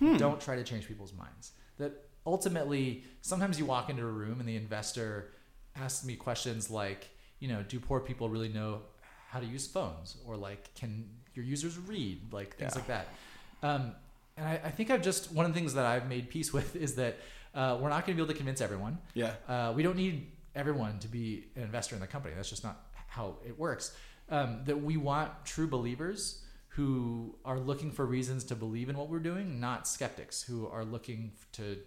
Hmm. 0.00 0.16
Don't 0.16 0.40
try 0.40 0.56
to 0.56 0.64
change 0.64 0.88
people's 0.88 1.12
minds. 1.12 1.52
That 1.78 2.08
ultimately, 2.26 3.04
sometimes 3.20 3.60
you 3.60 3.66
walk 3.66 3.88
into 3.88 4.02
a 4.02 4.10
room 4.10 4.40
and 4.40 4.48
the 4.48 4.56
investor 4.56 5.32
asks 5.76 6.04
me 6.04 6.16
questions 6.16 6.70
like, 6.70 7.08
you 7.38 7.46
know, 7.46 7.62
do 7.62 7.78
poor 7.78 8.00
people 8.00 8.28
really 8.28 8.48
know 8.48 8.80
how 9.28 9.38
to 9.38 9.46
use 9.46 9.66
phones? 9.66 10.16
Or 10.26 10.36
like, 10.36 10.74
can 10.74 11.08
your 11.34 11.44
users 11.44 11.78
read? 11.78 12.32
Like 12.32 12.56
things 12.56 12.72
yeah. 12.74 12.78
like 12.78 12.88
that. 12.88 13.08
Um, 13.62 13.92
and 14.36 14.46
I, 14.46 14.60
I, 14.64 14.70
think 14.70 14.90
I've 14.90 15.02
just, 15.02 15.32
one 15.32 15.46
of 15.46 15.52
the 15.52 15.58
things 15.58 15.74
that 15.74 15.86
I've 15.86 16.08
made 16.08 16.28
peace 16.30 16.52
with 16.58 16.76
is 16.76 16.94
that 16.96 17.18
uh, 17.54 17.78
we're 17.80 17.88
not 17.88 18.06
going 18.06 18.14
to 18.16 18.22
be 18.22 18.22
able 18.22 18.32
to 18.32 18.36
convince 18.36 18.60
everyone. 18.60 18.98
Yeah. 19.14 19.32
Uh, 19.48 19.72
we 19.74 19.82
don't 19.82 19.96
need 19.96 20.30
everyone 20.54 20.98
to 21.00 21.08
be 21.08 21.46
an 21.56 21.62
investor 21.62 21.94
in 21.94 22.00
the 22.00 22.06
company. 22.06 22.34
That's 22.34 22.50
just 22.50 22.64
not 22.64 22.80
how 23.06 23.36
it 23.46 23.58
works. 23.58 23.96
Um, 24.28 24.60
that 24.64 24.82
we 24.82 24.96
want 24.96 25.30
true 25.44 25.66
believers 25.66 26.42
who 26.68 27.34
are 27.44 27.58
looking 27.58 27.90
for 27.90 28.04
reasons 28.04 28.44
to 28.44 28.54
believe 28.54 28.90
in 28.90 28.98
what 28.98 29.08
we're 29.08 29.18
doing, 29.18 29.60
not 29.60 29.88
skeptics 29.88 30.42
who 30.42 30.68
are 30.68 30.84
looking 30.84 31.32
to 31.52 31.78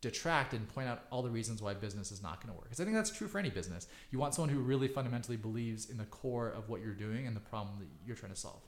detract 0.00 0.54
and 0.54 0.66
point 0.68 0.88
out 0.88 1.04
all 1.10 1.22
the 1.22 1.30
reasons 1.30 1.62
why 1.62 1.74
business 1.74 2.10
is 2.10 2.22
not 2.22 2.40
going 2.40 2.52
to 2.52 2.54
work. 2.54 2.64
Because 2.64 2.80
I 2.80 2.84
think 2.84 2.96
that's 2.96 3.10
true 3.10 3.28
for 3.28 3.38
any 3.38 3.50
business. 3.50 3.86
You 4.10 4.18
want 4.18 4.34
someone 4.34 4.48
who 4.48 4.60
really 4.60 4.88
fundamentally 4.88 5.36
believes 5.36 5.90
in 5.90 5.98
the 5.98 6.06
core 6.06 6.48
of 6.48 6.68
what 6.68 6.80
you're 6.80 6.94
doing 6.94 7.26
and 7.26 7.36
the 7.36 7.40
problem 7.40 7.76
that 7.78 7.86
you're 8.04 8.16
trying 8.16 8.32
to 8.32 8.38
solve. 8.38 8.62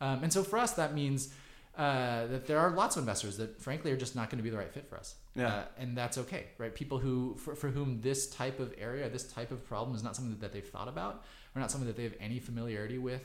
Um, 0.00 0.22
and 0.24 0.32
so 0.32 0.42
for 0.42 0.58
us, 0.58 0.72
that 0.72 0.92
means 0.92 1.32
uh, 1.76 2.26
that 2.26 2.46
there 2.46 2.58
are 2.58 2.70
lots 2.70 2.96
of 2.96 3.02
investors 3.02 3.36
that 3.36 3.60
frankly 3.60 3.92
are 3.92 3.96
just 3.96 4.16
not 4.16 4.30
going 4.30 4.38
to 4.38 4.42
be 4.42 4.50
the 4.50 4.56
right 4.56 4.72
fit 4.72 4.88
for 4.88 4.96
us. 4.96 5.14
Yeah. 5.34 5.48
Uh, 5.48 5.64
and 5.78 5.96
that's 5.96 6.16
okay, 6.18 6.46
right? 6.56 6.74
People 6.74 6.98
who, 6.98 7.36
for, 7.36 7.54
for 7.54 7.68
whom 7.68 8.00
this 8.00 8.28
type 8.28 8.60
of 8.60 8.72
area, 8.78 9.08
this 9.10 9.24
type 9.24 9.50
of 9.50 9.66
problem 9.66 9.94
is 9.94 10.02
not 10.02 10.16
something 10.16 10.38
that 10.40 10.52
they've 10.52 10.66
thought 10.66 10.88
about 10.88 11.24
or 11.54 11.60
not 11.60 11.70
something 11.70 11.86
that 11.86 11.96
they 11.96 12.04
have 12.04 12.14
any 12.18 12.38
familiarity 12.38 12.98
with, 12.98 13.22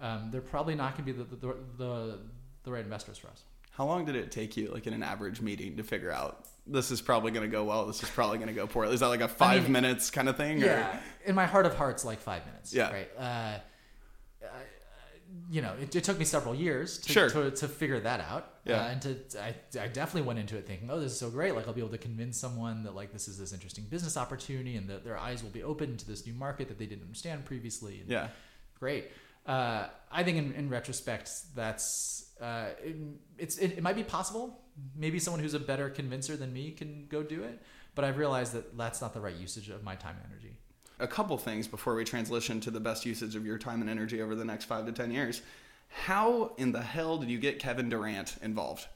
um, 0.00 0.28
they're 0.30 0.42
probably 0.42 0.74
not 0.74 0.96
going 0.96 1.06
to 1.06 1.12
be 1.12 1.18
the, 1.18 1.36
the, 1.36 1.56
the, 1.78 2.18
the 2.64 2.72
right 2.72 2.84
investors 2.84 3.16
for 3.16 3.28
us. 3.28 3.42
How 3.70 3.84
long 3.84 4.04
did 4.04 4.16
it 4.16 4.30
take 4.30 4.56
you, 4.56 4.68
like 4.68 4.86
in 4.86 4.94
an 4.94 5.02
average 5.02 5.40
meeting, 5.40 5.76
to 5.76 5.82
figure 5.82 6.10
out 6.10 6.46
this 6.66 6.90
is 6.90 7.00
probably 7.02 7.30
going 7.30 7.48
to 7.48 7.54
go 7.54 7.64
well, 7.64 7.86
this 7.86 8.02
is 8.02 8.08
probably 8.08 8.38
going 8.38 8.48
to 8.48 8.54
go 8.54 8.66
poorly? 8.66 8.94
Is 8.94 9.00
that 9.00 9.08
like 9.08 9.20
a 9.20 9.28
five 9.28 9.60
I 9.60 9.62
mean, 9.64 9.72
minutes 9.72 10.10
kind 10.10 10.28
of 10.28 10.36
thing? 10.36 10.58
Yeah. 10.58 10.96
Or? 10.96 11.00
In 11.26 11.34
my 11.34 11.44
heart 11.46 11.66
of 11.66 11.76
hearts, 11.76 12.04
like 12.04 12.20
five 12.20 12.44
minutes. 12.46 12.72
Yeah. 12.72 12.90
Right. 12.90 13.10
Uh, 13.18 13.58
you 15.48 15.62
know, 15.62 15.74
it, 15.80 15.94
it, 15.94 16.04
took 16.04 16.18
me 16.18 16.24
several 16.24 16.54
years 16.54 16.98
to, 16.98 17.12
sure. 17.12 17.30
to, 17.30 17.50
to, 17.50 17.68
figure 17.68 18.00
that 18.00 18.20
out. 18.20 18.54
Yeah. 18.64 18.80
Uh, 18.80 18.88
and 18.88 19.02
to, 19.02 19.16
I, 19.40 19.54
I 19.80 19.88
definitely 19.88 20.22
went 20.22 20.38
into 20.38 20.56
it 20.56 20.66
thinking, 20.66 20.90
oh, 20.90 20.98
this 20.98 21.12
is 21.12 21.18
so 21.18 21.30
great. 21.30 21.54
Like, 21.54 21.68
I'll 21.68 21.74
be 21.74 21.80
able 21.80 21.90
to 21.90 21.98
convince 21.98 22.38
someone 22.38 22.82
that, 22.82 22.94
like, 22.94 23.12
this 23.12 23.28
is 23.28 23.38
this 23.38 23.52
interesting 23.52 23.84
business 23.84 24.16
opportunity 24.16 24.76
and 24.76 24.88
that 24.88 25.04
their 25.04 25.16
eyes 25.16 25.42
will 25.42 25.50
be 25.50 25.62
open 25.62 25.96
to 25.98 26.06
this 26.06 26.26
new 26.26 26.34
market 26.34 26.68
that 26.68 26.78
they 26.78 26.86
didn't 26.86 27.02
understand 27.02 27.44
previously. 27.44 28.00
And 28.00 28.10
yeah. 28.10 28.28
Great. 28.78 29.10
Uh, 29.46 29.86
I 30.10 30.24
think 30.24 30.38
in, 30.38 30.52
in 30.54 30.68
retrospect, 30.68 31.30
that's, 31.54 32.32
uh, 32.40 32.70
it, 32.82 32.96
it's, 33.38 33.58
it, 33.58 33.78
it 33.78 33.82
might 33.82 33.96
be 33.96 34.04
possible. 34.04 34.60
Maybe 34.96 35.20
someone 35.20 35.40
who's 35.40 35.54
a 35.54 35.60
better 35.60 35.88
convincer 35.90 36.36
than 36.36 36.52
me 36.52 36.72
can 36.72 37.06
go 37.08 37.22
do 37.22 37.44
it. 37.44 37.62
But 37.94 38.04
I've 38.04 38.18
realized 38.18 38.52
that 38.52 38.76
that's 38.76 39.00
not 39.00 39.14
the 39.14 39.20
right 39.20 39.36
usage 39.36 39.70
of 39.70 39.82
my 39.84 39.94
time 39.94 40.16
and 40.22 40.32
energy 40.32 40.58
a 40.98 41.06
couple 41.06 41.36
things 41.38 41.68
before 41.68 41.94
we 41.94 42.04
transition 42.04 42.60
to 42.60 42.70
the 42.70 42.80
best 42.80 43.04
usage 43.04 43.36
of 43.36 43.44
your 43.44 43.58
time 43.58 43.80
and 43.80 43.90
energy 43.90 44.22
over 44.22 44.34
the 44.34 44.44
next 44.44 44.64
five 44.64 44.86
to 44.86 44.92
ten 44.92 45.10
years. 45.10 45.42
How 45.88 46.52
in 46.56 46.72
the 46.72 46.82
hell 46.82 47.18
did 47.18 47.30
you 47.30 47.38
get 47.38 47.58
Kevin 47.58 47.88
Durant 47.88 48.36
involved? 48.42 48.86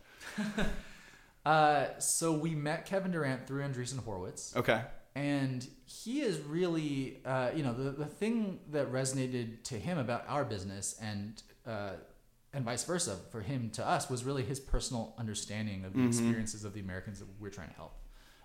uh, 1.46 1.98
so 1.98 2.32
we 2.32 2.54
met 2.54 2.86
Kevin 2.86 3.12
Durant 3.12 3.46
through 3.46 3.62
Andreessen 3.62 4.02
Horowitz. 4.04 4.56
Okay. 4.56 4.82
And 5.14 5.66
he 5.84 6.20
is 6.20 6.40
really, 6.40 7.18
uh, 7.24 7.50
you 7.54 7.62
know, 7.62 7.72
the, 7.72 7.90
the 7.90 8.06
thing 8.06 8.60
that 8.70 8.92
resonated 8.92 9.62
to 9.64 9.74
him 9.74 9.98
about 9.98 10.24
our 10.28 10.44
business 10.44 10.96
and 11.00 11.42
uh, 11.66 11.92
and 12.52 12.64
vice 12.64 12.84
versa 12.84 13.16
for 13.30 13.40
him 13.40 13.70
to 13.70 13.86
us 13.86 14.10
was 14.10 14.24
really 14.24 14.42
his 14.42 14.58
personal 14.58 15.14
understanding 15.18 15.84
of 15.84 15.92
the 15.92 16.00
mm-hmm. 16.00 16.08
experiences 16.08 16.64
of 16.64 16.74
the 16.74 16.80
Americans 16.80 17.20
that 17.20 17.28
we're 17.38 17.50
trying 17.50 17.68
to 17.68 17.74
help. 17.74 17.94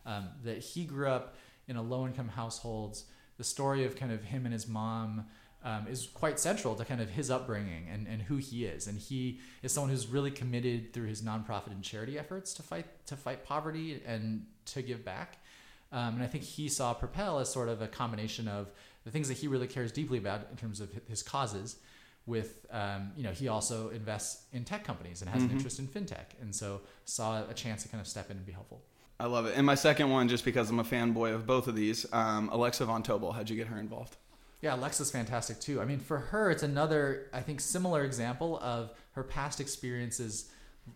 Um, 0.05 0.29
that 0.43 0.59
he 0.59 0.85
grew 0.85 1.07
up 1.07 1.35
in 1.67 1.75
a 1.75 1.81
low 1.81 2.05
income 2.05 2.29
households 2.29 3.05
the 3.37 3.43
story 3.43 3.85
of 3.85 3.95
kind 3.95 4.11
of 4.11 4.23
him 4.23 4.45
and 4.45 4.53
his 4.53 4.67
mom 4.67 5.25
um, 5.65 5.87
is 5.87 6.05
quite 6.05 6.39
central 6.39 6.75
to 6.75 6.85
kind 6.85 7.01
of 7.01 7.09
his 7.09 7.31
upbringing 7.31 7.87
and, 7.91 8.07
and 8.07 8.21
who 8.21 8.37
he 8.37 8.65
is. 8.65 8.85
And 8.87 8.99
he 8.99 9.39
is 9.63 9.71
someone 9.71 9.89
who's 9.89 10.07
really 10.07 10.31
committed 10.31 10.93
through 10.93 11.07
his 11.07 11.23
nonprofit 11.23 11.71
and 11.71 11.83
charity 11.83 12.19
efforts 12.19 12.53
to 12.53 12.63
fight 12.63 12.85
to 13.07 13.17
fight 13.17 13.43
poverty 13.43 14.01
and 14.05 14.45
to 14.65 14.83
give 14.83 15.03
back. 15.03 15.39
Um, 15.91 16.15
and 16.15 16.23
I 16.23 16.27
think 16.27 16.43
he 16.43 16.69
saw 16.69 16.93
Propel 16.93 17.39
as 17.39 17.51
sort 17.51 17.67
of 17.67 17.81
a 17.81 17.87
combination 17.87 18.47
of 18.47 18.71
the 19.05 19.11
things 19.11 19.27
that 19.27 19.37
he 19.37 19.47
really 19.47 19.67
cares 19.67 19.91
deeply 19.91 20.17
about 20.17 20.47
in 20.51 20.57
terms 20.57 20.81
of 20.81 20.89
his 21.07 21.23
causes. 21.23 21.77
With 22.27 22.65
um, 22.71 23.11
you 23.15 23.23
know, 23.23 23.31
he 23.31 23.47
also 23.47 23.89
invests 23.89 24.45
in 24.51 24.65
tech 24.65 24.83
companies 24.83 25.21
and 25.21 25.29
has 25.29 25.41
mm-hmm. 25.41 25.51
an 25.51 25.57
interest 25.57 25.79
in 25.79 25.87
fintech, 25.87 26.41
and 26.41 26.53
so 26.53 26.81
saw 27.05 27.43
a 27.47 27.53
chance 27.53 27.83
to 27.83 27.89
kind 27.89 28.01
of 28.01 28.07
step 28.07 28.31
in 28.31 28.37
and 28.37 28.45
be 28.45 28.51
helpful. 28.51 28.81
I 29.19 29.27
love 29.27 29.45
it. 29.45 29.53
And 29.55 29.65
my 29.65 29.75
second 29.75 30.09
one, 30.09 30.27
just 30.27 30.43
because 30.43 30.69
I'm 30.69 30.79
a 30.79 30.83
fanboy 30.83 31.33
of 31.33 31.45
both 31.45 31.67
of 31.67 31.75
these, 31.75 32.05
um, 32.11 32.49
Alexa 32.49 32.85
von 32.85 33.01
Tobel. 33.01 33.33
How'd 33.33 33.49
you 33.49 33.55
get 33.55 33.67
her 33.67 33.79
involved? 33.79 34.17
Yeah, 34.61 34.75
Alexa's 34.75 35.11
fantastic 35.11 35.59
too. 35.59 35.81
I 35.81 35.85
mean, 35.85 35.99
for 35.99 36.17
her, 36.17 36.49
it's 36.49 36.63
another, 36.63 37.27
I 37.31 37.41
think, 37.41 37.61
similar 37.61 38.03
example 38.03 38.59
of 38.61 38.91
her 39.11 39.23
past 39.23 39.61
experiences 39.61 40.51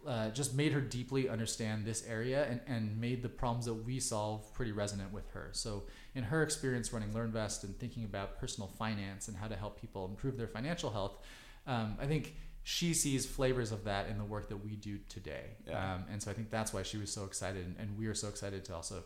uh, 0.07 0.29
just 0.29 0.53
made 0.53 0.71
her 0.71 0.81
deeply 0.81 1.29
understand 1.29 1.85
this 1.85 2.05
area 2.07 2.45
and, 2.49 2.61
and 2.67 2.99
made 2.99 3.23
the 3.23 3.29
problems 3.29 3.65
that 3.65 3.73
we 3.73 3.99
solve 3.99 4.53
pretty 4.53 4.71
resonant 4.71 5.11
with 5.11 5.29
her. 5.31 5.49
So, 5.51 5.83
in 6.15 6.23
her 6.23 6.43
experience 6.43 6.91
running 6.93 7.11
LearnVest 7.11 7.63
and 7.63 7.77
thinking 7.79 8.03
about 8.03 8.39
personal 8.39 8.67
finance 8.67 9.27
and 9.27 9.37
how 9.37 9.47
to 9.47 9.55
help 9.55 9.79
people 9.79 10.05
improve 10.05 10.37
their 10.37 10.47
financial 10.47 10.91
health, 10.91 11.17
um, 11.65 11.97
I 11.99 12.05
think 12.05 12.35
she 12.69 12.93
sees 12.93 13.25
flavors 13.25 13.71
of 13.71 13.85
that 13.85 14.07
in 14.09 14.19
the 14.19 14.23
work 14.23 14.47
that 14.49 14.63
we 14.63 14.75
do 14.75 14.99
today. 15.09 15.57
Yeah. 15.67 15.95
Um, 15.95 16.03
and 16.11 16.21
so 16.21 16.29
I 16.29 16.35
think 16.35 16.51
that's 16.51 16.71
why 16.71 16.83
she 16.83 16.97
was 16.97 17.11
so 17.11 17.23
excited, 17.23 17.65
and, 17.65 17.75
and 17.79 17.97
we 17.97 18.05
are 18.05 18.13
so 18.13 18.27
excited 18.27 18.63
to 18.65 18.75
also 18.75 19.03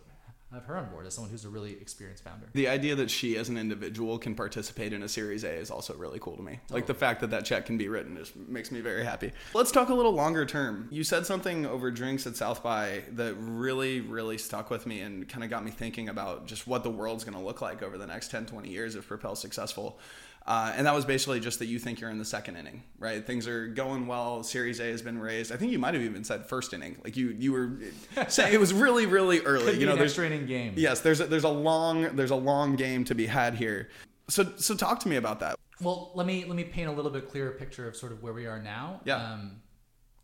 have 0.54 0.66
her 0.66 0.76
on 0.76 0.90
board 0.90 1.08
as 1.08 1.14
someone 1.14 1.32
who's 1.32 1.46
a 1.46 1.50
really 1.50 1.72
experienced 1.72 2.26
founder. 2.26 2.48
The 2.54 2.68
idea 2.68 2.94
that 2.96 3.10
she, 3.10 3.38
as 3.38 3.48
an 3.48 3.58
individual, 3.58 4.20
can 4.20 4.36
participate 4.36 4.92
in 4.92 5.02
a 5.02 5.08
Series 5.08 5.46
A 5.46 5.52
is 5.52 5.72
also 5.72 5.96
really 5.96 6.20
cool 6.20 6.36
to 6.36 6.44
me. 6.44 6.60
Totally. 6.64 6.82
Like 6.82 6.88
the 6.88 6.94
fact 6.94 7.22
that 7.22 7.32
that 7.32 7.46
check 7.46 7.66
can 7.66 7.78
be 7.78 7.88
written 7.88 8.18
just 8.18 8.36
makes 8.36 8.70
me 8.70 8.82
very 8.82 9.06
happy. 9.06 9.32
Let's 9.54 9.72
talk 9.72 9.88
a 9.88 9.94
little 9.94 10.12
longer 10.12 10.46
term. 10.46 10.90
You 10.92 11.06
said 11.06 11.26
something 11.26 11.66
over 11.66 11.90
drinks 11.90 12.28
at 12.28 12.36
South 12.36 12.62
by 12.62 13.04
that 13.14 13.36
really, 13.40 14.02
really 14.02 14.38
stuck 14.38 14.70
with 14.70 14.86
me 14.86 15.00
and 15.00 15.28
kind 15.30 15.44
of 15.44 15.50
got 15.50 15.64
me 15.64 15.72
thinking 15.72 16.10
about 16.10 16.48
just 16.48 16.68
what 16.68 16.84
the 16.84 16.92
world's 16.92 17.24
going 17.24 17.38
to 17.38 17.44
look 17.44 17.62
like 17.62 17.82
over 17.82 17.98
the 17.98 18.08
next 18.08 18.30
10, 18.30 18.46
20 18.46 18.70
years 18.70 18.96
if 18.96 19.08
Propel's 19.08 19.40
successful. 19.40 20.00
Uh, 20.46 20.74
and 20.76 20.86
that 20.86 20.94
was 20.94 21.06
basically 21.06 21.40
just 21.40 21.60
that 21.60 21.68
you 21.68 21.80
think 21.80 22.02
you're 22.02 22.10
in 22.10 22.18
the 22.18 22.26
second 22.26 22.58
inning, 22.58 22.84
right? 23.00 23.26
Things 23.26 23.48
are 23.48 23.68
going 23.68 24.08
well. 24.08 24.44
Series 24.44 24.82
A 24.82 24.84
has 24.92 25.02
been 25.02 25.18
raised. 25.18 25.54
I 25.54 25.56
think 25.56 25.72
you 25.72 25.80
might 25.80 25.94
have 25.94 26.04
even 26.04 26.26
said 26.26 26.46
first 26.48 26.74
inning. 26.74 26.98
Like 27.02 27.16
you, 27.16 27.30
you 27.30 27.54
were 27.54 27.80
saying 28.28 28.54
it 28.54 28.60
was 28.60 28.74
really, 28.74 29.06
really 29.06 29.40
early. 29.40 29.72
Could 29.72 29.82
you 29.82 29.88
know, 29.88 29.96
there's 29.96 30.12
extra 30.12 30.26
inning 30.26 30.46
game. 30.46 30.74
yes, 30.76 31.00
there's 31.00 31.22
a, 31.22 31.28
there's 31.28 31.46
a 31.46 31.50
long 31.50 32.16
there's 32.18 32.32
a 32.32 32.36
long 32.36 32.76
game 32.76 33.06
to 33.06 33.16
be 33.16 33.26
had 33.26 33.56
here. 33.56 33.90
So 34.28 34.52
so 34.58 34.76
talk 34.76 35.00
to 35.02 35.08
me 35.08 35.16
about 35.16 35.40
that. 35.40 35.56
Well, 35.82 36.12
let 36.14 36.28
me 36.28 36.44
let 36.44 36.56
me 36.58 36.66
paint 36.66 36.90
a 36.90 36.92
little 36.92 37.12
bit 37.12 37.30
clearer 37.30 37.52
picture 37.52 37.88
of 37.88 37.96
sort 37.96 38.12
of 38.12 38.22
where 38.22 38.34
we 38.34 38.46
are 38.46 38.62
now. 38.62 39.00
Yeah. 39.06 39.16
Um, 39.16 39.62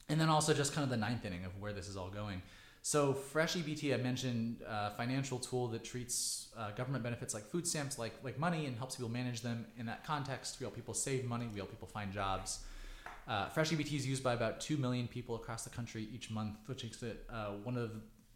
and 0.09 0.19
then 0.19 0.27
also 0.27 0.53
just 0.53 0.73
kind 0.73 0.83
of 0.83 0.89
the 0.89 0.97
ninth 0.97 1.23
inning 1.23 1.45
of 1.45 1.57
where 1.61 1.71
this 1.71 1.87
is 1.87 1.95
all 1.95 2.09
going. 2.09 2.41
So 2.81 3.13
Fresh 3.13 3.55
EBT, 3.55 3.93
I 3.93 3.97
mentioned 3.97 4.61
a 4.67 4.91
financial 4.95 5.37
tool 5.37 5.67
that 5.69 5.83
treats 5.83 6.47
uh, 6.57 6.71
government 6.71 7.03
benefits 7.03 7.33
like 7.33 7.45
food 7.45 7.67
stamps 7.67 7.99
like 7.99 8.13
like 8.23 8.39
money 8.39 8.65
and 8.65 8.77
helps 8.77 8.95
people 8.95 9.09
manage 9.09 9.41
them 9.41 9.65
in 9.77 9.85
that 9.85 10.05
context. 10.05 10.59
We 10.59 10.63
help 10.63 10.75
people 10.75 10.93
save 10.93 11.25
money. 11.25 11.47
We 11.51 11.57
help 11.57 11.69
people 11.69 11.87
find 11.87 12.11
jobs. 12.11 12.59
Uh, 13.27 13.47
Fresh 13.49 13.69
EBT 13.71 13.93
is 13.93 14.07
used 14.07 14.23
by 14.23 14.33
about 14.33 14.59
two 14.59 14.77
million 14.77 15.07
people 15.07 15.35
across 15.35 15.63
the 15.63 15.69
country 15.69 16.07
each 16.11 16.31
month, 16.31 16.57
which 16.65 16.83
makes 16.83 17.03
it 17.03 17.25
uh, 17.29 17.51
one 17.63 17.77
of 17.77 17.91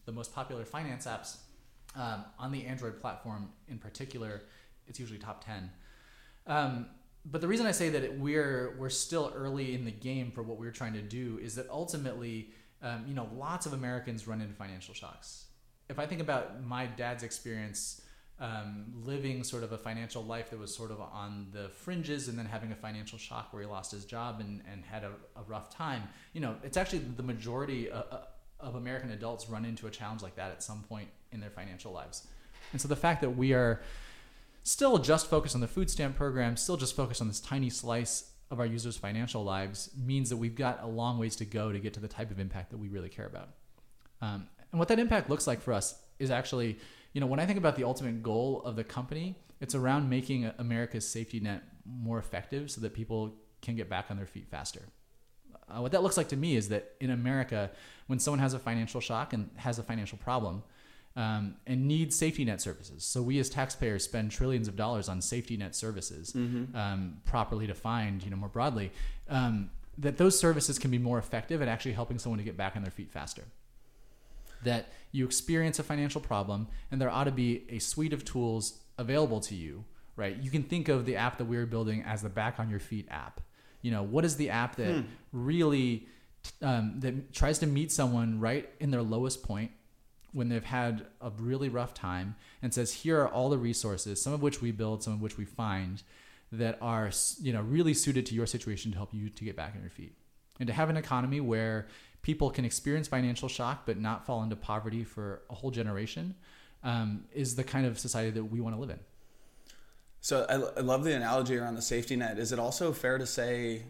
the 0.06 0.12
most 0.12 0.36
popular 0.36 0.66
finance 0.66 1.08
apps 1.08 1.38
um, 1.96 2.26
on 2.38 2.52
the 2.52 2.66
Android 2.66 3.00
platform 3.00 3.50
in 3.68 3.80
particular. 3.80 4.44
It's 4.88 5.00
usually 5.00 5.20
top 5.20 5.44
ten. 5.44 5.72
Um, 6.46 6.88
but 7.26 7.42
the 7.42 7.48
reason 7.48 7.66
I 7.66 7.72
say 7.72 7.90
that 7.90 8.04
it, 8.04 8.20
we're 8.20 8.76
we're 8.78 8.90
still 8.90 9.32
early 9.36 9.74
in 9.74 9.86
the 9.86 9.92
game 9.92 10.32
for 10.32 10.44
what 10.44 10.60
we're 10.60 10.72
trying 10.72 10.94
to 10.94 11.02
do 11.02 11.40
is 11.42 11.56
that 11.56 11.70
ultimately, 11.70 12.52
um, 12.84 13.06
you 13.08 13.16
know, 13.16 13.28
lots 13.36 13.66
of 13.66 13.74
Americans 13.74 14.28
run 14.28 14.42
into 14.42 14.54
financial 14.54 14.94
shocks. 14.94 15.46
If 15.90 15.98
I 15.98 16.06
think 16.06 16.22
about 16.22 16.64
my 16.64 16.86
dad's 16.86 17.24
experience 17.24 18.02
um, 18.40 18.86
living 19.04 19.44
sort 19.44 19.64
of 19.64 19.72
a 19.72 19.78
financial 19.78 20.24
life 20.24 20.50
that 20.50 20.60
was 20.60 20.76
sort 20.76 20.92
of 20.92 21.00
on 21.00 21.48
the 21.52 21.70
fringes 21.70 22.28
and 22.28 22.38
then 22.38 22.46
having 22.46 22.72
a 22.72 22.76
financial 22.76 23.18
shock 23.18 23.54
where 23.54 23.62
he 23.62 23.68
lost 23.68 23.92
his 23.92 24.06
job 24.06 24.40
and, 24.40 24.62
and 24.72 24.84
had 24.84 25.04
a, 25.04 25.12
a 25.36 25.44
rough 25.48 25.74
time, 25.74 26.04
you 26.34 26.42
know, 26.42 26.56
it's 26.64 26.76
actually 26.76 27.00
the 27.00 27.24
majority 27.24 27.90
of, 27.90 28.26
of 28.60 28.76
American 28.76 29.12
adults 29.12 29.50
run 29.50 29.66
into 29.66 29.88
a 29.88 29.92
challenge 29.92 30.22
like 30.22 30.36
that 30.36 30.52
at 30.52 30.62
some 30.62 30.84
point 30.84 31.08
in 31.32 31.40
their 31.40 31.52
financial 31.52 31.92
lives. 31.92 32.28
And 32.72 32.82
so 32.82 32.88
the 32.88 32.96
fact 32.96 33.22
that 33.22 33.32
we 33.32 33.54
are 33.54 33.82
still 34.64 34.98
just 34.98 35.30
focused 35.30 35.56
on 35.56 35.62
the 35.62 35.68
food 35.68 35.90
stamp 35.90 36.18
program, 36.18 36.58
still 36.58 36.78
just 36.78 36.96
focused 36.96 37.22
on 37.22 37.28
this 37.28 37.40
tiny 37.40 37.70
slice 37.70 38.32
of 38.54 38.60
our 38.60 38.66
users' 38.66 38.96
financial 38.96 39.44
lives 39.44 39.90
means 39.98 40.30
that 40.30 40.38
we've 40.38 40.56
got 40.56 40.82
a 40.82 40.88
long 40.88 41.20
ways 41.20 41.36
to 41.38 41.46
go 41.46 41.72
to 41.72 41.80
get 41.80 41.94
to 41.96 42.00
the 42.00 42.08
type 42.08 42.32
of 42.32 42.40
impact 42.40 42.70
that 42.70 42.78
we 42.78 42.88
really 42.88 43.10
care 43.10 43.26
about. 43.26 43.50
Um, 44.22 44.48
and 44.72 44.80
what 44.80 44.88
that 44.88 45.00
impact 45.00 45.30
looks 45.30 45.48
like 45.48 45.60
for 45.62 45.74
us 45.74 46.00
is 46.20 46.32
actually, 46.32 46.78
you 47.12 47.20
know, 47.20 47.28
when 47.28 47.40
I 47.40 47.46
think 47.46 47.58
about 47.58 47.76
the 47.76 47.84
ultimate 47.84 48.24
goal 48.24 48.62
of 48.64 48.76
the 48.76 48.84
company, 48.84 49.36
it's 49.60 49.76
around 49.76 50.10
making 50.10 50.50
America's 50.58 51.08
safety 51.08 51.40
net 51.40 51.64
more 51.86 52.20
effective 52.20 52.72
so 52.72 52.80
that 52.82 52.94
people 52.94 53.36
can 53.62 53.76
get 53.76 53.90
back 53.90 54.06
on 54.10 54.18
their 54.18 54.26
feet 54.26 54.48
faster. 54.50 54.84
Uh, 55.70 55.82
what 55.82 55.92
that 55.92 56.04
looks 56.04 56.18
like 56.18 56.30
to 56.30 56.38
me 56.38 56.56
is 56.56 56.70
that 56.70 56.94
in 57.00 57.10
America, 57.10 57.72
when 58.08 58.20
someone 58.20 58.40
has 58.40 58.54
a 58.54 58.60
financial 58.60 59.02
shock 59.02 59.34
and 59.34 59.50
has 59.56 59.80
a 59.80 59.84
financial 59.84 60.18
problem, 60.18 60.64
um, 61.16 61.56
and 61.68 61.88
need 61.88 62.14
safety 62.14 62.44
net 62.44 62.62
services. 62.62 63.04
So 63.04 63.22
we 63.22 63.40
as 63.40 63.50
taxpayers 63.50 64.04
spend 64.04 64.32
trillions 64.32 64.68
of 64.68 64.76
dollars 64.76 65.10
on 65.10 65.22
safety 65.22 65.58
net 65.58 65.76
services, 65.76 66.34
um, 66.76 67.18
properly 67.26 67.68
defined, 67.68 68.24
you 68.24 68.32
know, 68.32 68.38
more 68.38 68.50
broadly. 68.50 68.92
Um, 69.30 69.70
that 69.98 70.18
those 70.18 70.40
services 70.40 70.80
can 70.80 70.90
be 70.90 70.98
more 70.98 71.20
effective 71.20 71.62
at 71.62 71.68
actually 71.68 71.94
helping 71.94 72.18
someone 72.18 72.40
to 72.40 72.44
get 72.44 72.58
back 72.58 72.76
on 72.76 72.82
their 72.82 72.92
feet 72.92 73.12
faster. 73.12 73.44
That 74.64 74.88
you 75.12 75.26
experience 75.26 75.78
a 75.78 75.84
financial 75.84 76.20
problem, 76.20 76.68
and 76.90 77.00
there 77.00 77.10
ought 77.10 77.26
to 77.26 77.32
be 77.32 77.66
a 77.70 77.78
suite 77.80 78.14
of 78.14 78.26
tools 78.26 78.80
available 78.98 79.40
to 79.42 79.56
you. 79.56 79.86
Right? 80.16 80.36
You 80.38 80.50
can 80.50 80.64
think 80.64 80.90
of 80.90 81.06
the 81.06 81.16
app 81.16 81.38
that 81.38 81.46
we're 81.46 81.66
building 81.66 82.04
as 82.04 82.22
the 82.22 82.30
back 82.30 82.60
on 82.60 82.70
your 82.70 82.80
feet 82.80 83.08
app. 83.10 83.42
You 83.82 83.92
know, 83.92 84.04
what 84.04 84.26
is 84.26 84.36
the 84.38 84.50
app 84.50 84.76
that 84.78 85.04
really 85.32 86.08
um, 86.62 87.00
that 87.00 87.34
tries 87.34 87.60
to 87.60 87.68
meet 87.68 87.92
someone 87.92 88.40
right 88.40 88.70
in 88.80 88.92
their 88.92 89.02
lowest 89.02 89.44
point 89.44 89.72
when 90.34 90.50
they've 90.50 90.66
had 90.66 91.06
a 91.22 91.30
really 91.30 91.70
rough 91.70 91.94
time 91.94 92.36
and 92.62 92.74
says 92.74 92.92
here 92.94 93.22
are 93.22 93.28
all 93.30 93.50
the 93.50 93.58
resources 93.58 94.22
some 94.22 94.34
of 94.34 94.42
which 94.42 94.62
we 94.62 94.72
build 94.72 95.04
some 95.04 95.14
of 95.14 95.22
which 95.22 95.38
we 95.38 95.46
find 95.46 96.04
that 96.52 96.78
are 96.82 97.12
you 97.42 97.54
know 97.54 97.62
really 97.62 97.94
suited 97.94 98.26
to 98.26 98.36
your 98.36 98.46
situation 98.46 98.92
to 98.92 98.98
help 98.98 99.14
you 99.14 99.30
to 99.30 99.46
get 99.46 99.56
back 99.56 99.74
on 99.76 99.82
your 99.82 99.90
feet 99.90 100.16
and 100.60 100.68
to 100.68 100.74
have 100.74 100.90
an 100.90 100.98
economy 100.98 101.40
where 101.40 101.88
people 102.22 102.50
can 102.50 102.66
experience 102.66 103.08
financial 103.08 103.50
shock 103.50 103.86
but 103.86 104.00
not 104.00 104.26
fall 104.26 104.44
into 104.44 104.56
poverty 104.56 105.04
for 105.04 105.42
a 105.50 105.56
whole 105.56 105.72
generation 105.72 106.36
um, 106.84 107.24
is 107.34 107.56
the 107.56 107.64
kind 107.64 107.86
of 107.86 107.98
society 107.98 108.30
that 108.30 108.44
we 108.44 108.60
want 108.60 108.76
to 108.76 108.80
live 108.80 108.90
in 108.90 109.00
So 110.22 110.46
I, 110.50 110.80
I 110.80 110.82
love 110.82 111.04
the 111.04 111.14
analogy 111.14 111.58
around 111.58 111.76
the 111.76 111.82
safety 111.82 112.16
net. 112.16 112.38
Is 112.38 112.52
it 112.52 112.60
also 112.60 112.92
fair 112.94 113.18
to 113.18 113.26
say 113.26 113.84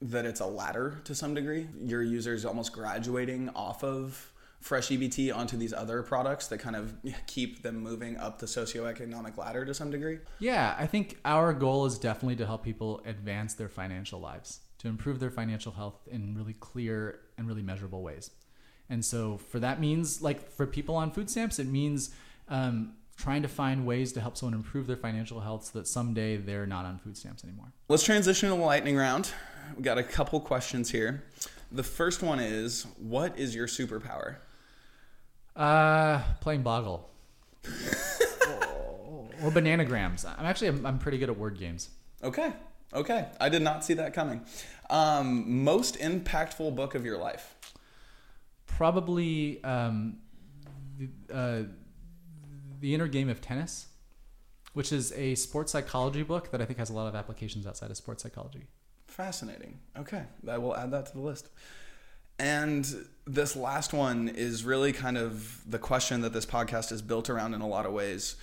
that 0.00 0.24
it's 0.24 0.40
a 0.40 0.46
ladder 0.46 1.00
to 1.04 1.14
some 1.14 1.34
degree? 1.34 1.66
Your 1.80 2.02
users 2.02 2.44
almost 2.44 2.72
graduating 2.72 3.48
off 3.50 3.82
of 3.82 4.32
Fresh 4.60 4.88
EBT 4.88 5.34
onto 5.34 5.56
these 5.56 5.72
other 5.72 6.02
products 6.02 6.48
that 6.48 6.58
kind 6.58 6.76
of 6.76 6.94
keep 7.26 7.62
them 7.62 7.78
moving 7.78 8.16
up 8.16 8.38
the 8.38 8.46
socioeconomic 8.46 9.36
ladder 9.36 9.64
to 9.64 9.72
some 9.72 9.90
degree? 9.90 10.18
Yeah, 10.38 10.74
I 10.78 10.86
think 10.86 11.18
our 11.24 11.52
goal 11.52 11.86
is 11.86 11.98
definitely 11.98 12.36
to 12.36 12.46
help 12.46 12.64
people 12.64 13.02
advance 13.06 13.54
their 13.54 13.68
financial 13.68 14.20
lives, 14.20 14.60
to 14.78 14.88
improve 14.88 15.20
their 15.20 15.30
financial 15.30 15.72
health 15.72 16.00
in 16.10 16.34
really 16.34 16.54
clear 16.54 17.20
and 17.36 17.46
really 17.46 17.62
measurable 17.62 18.02
ways. 18.02 18.30
And 18.90 19.04
so, 19.04 19.36
for 19.36 19.60
that 19.60 19.80
means, 19.80 20.22
like 20.22 20.50
for 20.50 20.66
people 20.66 20.96
on 20.96 21.10
food 21.10 21.30
stamps, 21.30 21.58
it 21.58 21.66
means 21.66 22.10
um, 22.48 22.94
trying 23.16 23.42
to 23.42 23.48
find 23.48 23.84
ways 23.84 24.12
to 24.12 24.20
help 24.20 24.36
someone 24.36 24.54
improve 24.54 24.86
their 24.86 24.96
financial 24.96 25.40
health 25.40 25.66
so 25.66 25.78
that 25.78 25.86
someday 25.86 26.36
they're 26.36 26.66
not 26.66 26.84
on 26.84 26.98
food 26.98 27.16
stamps 27.16 27.44
anymore. 27.44 27.72
Let's 27.88 28.04
transition 28.04 28.48
to 28.48 28.56
the 28.56 28.62
lightning 28.62 28.96
round. 28.96 29.32
We 29.76 29.82
got 29.82 29.98
a 29.98 30.02
couple 30.02 30.40
questions 30.40 30.90
here. 30.90 31.24
The 31.70 31.82
first 31.82 32.22
one 32.22 32.40
is 32.40 32.86
What 32.96 33.38
is 33.38 33.54
your 33.54 33.66
superpower? 33.66 34.36
Uh, 35.58 36.22
playing 36.40 36.62
Boggle. 36.62 37.10
or, 37.66 37.70
or 39.42 39.50
bananagrams. 39.50 40.24
I'm 40.24 40.46
actually 40.46 40.68
I'm, 40.68 40.86
I'm 40.86 40.98
pretty 41.00 41.18
good 41.18 41.28
at 41.28 41.36
word 41.36 41.58
games. 41.58 41.90
Okay. 42.22 42.52
Okay. 42.94 43.26
I 43.40 43.48
did 43.48 43.62
not 43.62 43.84
see 43.84 43.94
that 43.94 44.14
coming. 44.14 44.42
Um, 44.88 45.64
most 45.64 45.98
impactful 45.98 46.74
book 46.76 46.94
of 46.94 47.04
your 47.04 47.18
life? 47.18 47.56
Probably 48.66 49.62
um, 49.64 50.18
the, 50.96 51.08
uh, 51.34 51.62
the 52.80 52.94
Inner 52.94 53.08
Game 53.08 53.28
of 53.28 53.40
Tennis, 53.40 53.88
which 54.72 54.92
is 54.92 55.12
a 55.12 55.34
sports 55.34 55.72
psychology 55.72 56.22
book 56.22 56.52
that 56.52 56.62
I 56.62 56.64
think 56.64 56.78
has 56.78 56.88
a 56.88 56.94
lot 56.94 57.08
of 57.08 57.14
applications 57.14 57.66
outside 57.66 57.90
of 57.90 57.96
sports 57.96 58.22
psychology. 58.22 58.68
Fascinating. 59.08 59.80
Okay. 59.98 60.22
I 60.48 60.58
will 60.58 60.76
add 60.76 60.92
that 60.92 61.06
to 61.06 61.12
the 61.12 61.20
list. 61.20 61.48
And 62.38 63.06
this 63.26 63.56
last 63.56 63.92
one 63.92 64.28
is 64.28 64.64
really 64.64 64.92
kind 64.92 65.18
of 65.18 65.62
the 65.70 65.78
question 65.78 66.20
that 66.22 66.32
this 66.32 66.46
podcast 66.46 66.92
is 66.92 67.02
built 67.02 67.28
around 67.28 67.54
in 67.54 67.60
a 67.60 67.68
lot 67.68 67.86
of 67.86 67.92
ways. 67.92 68.36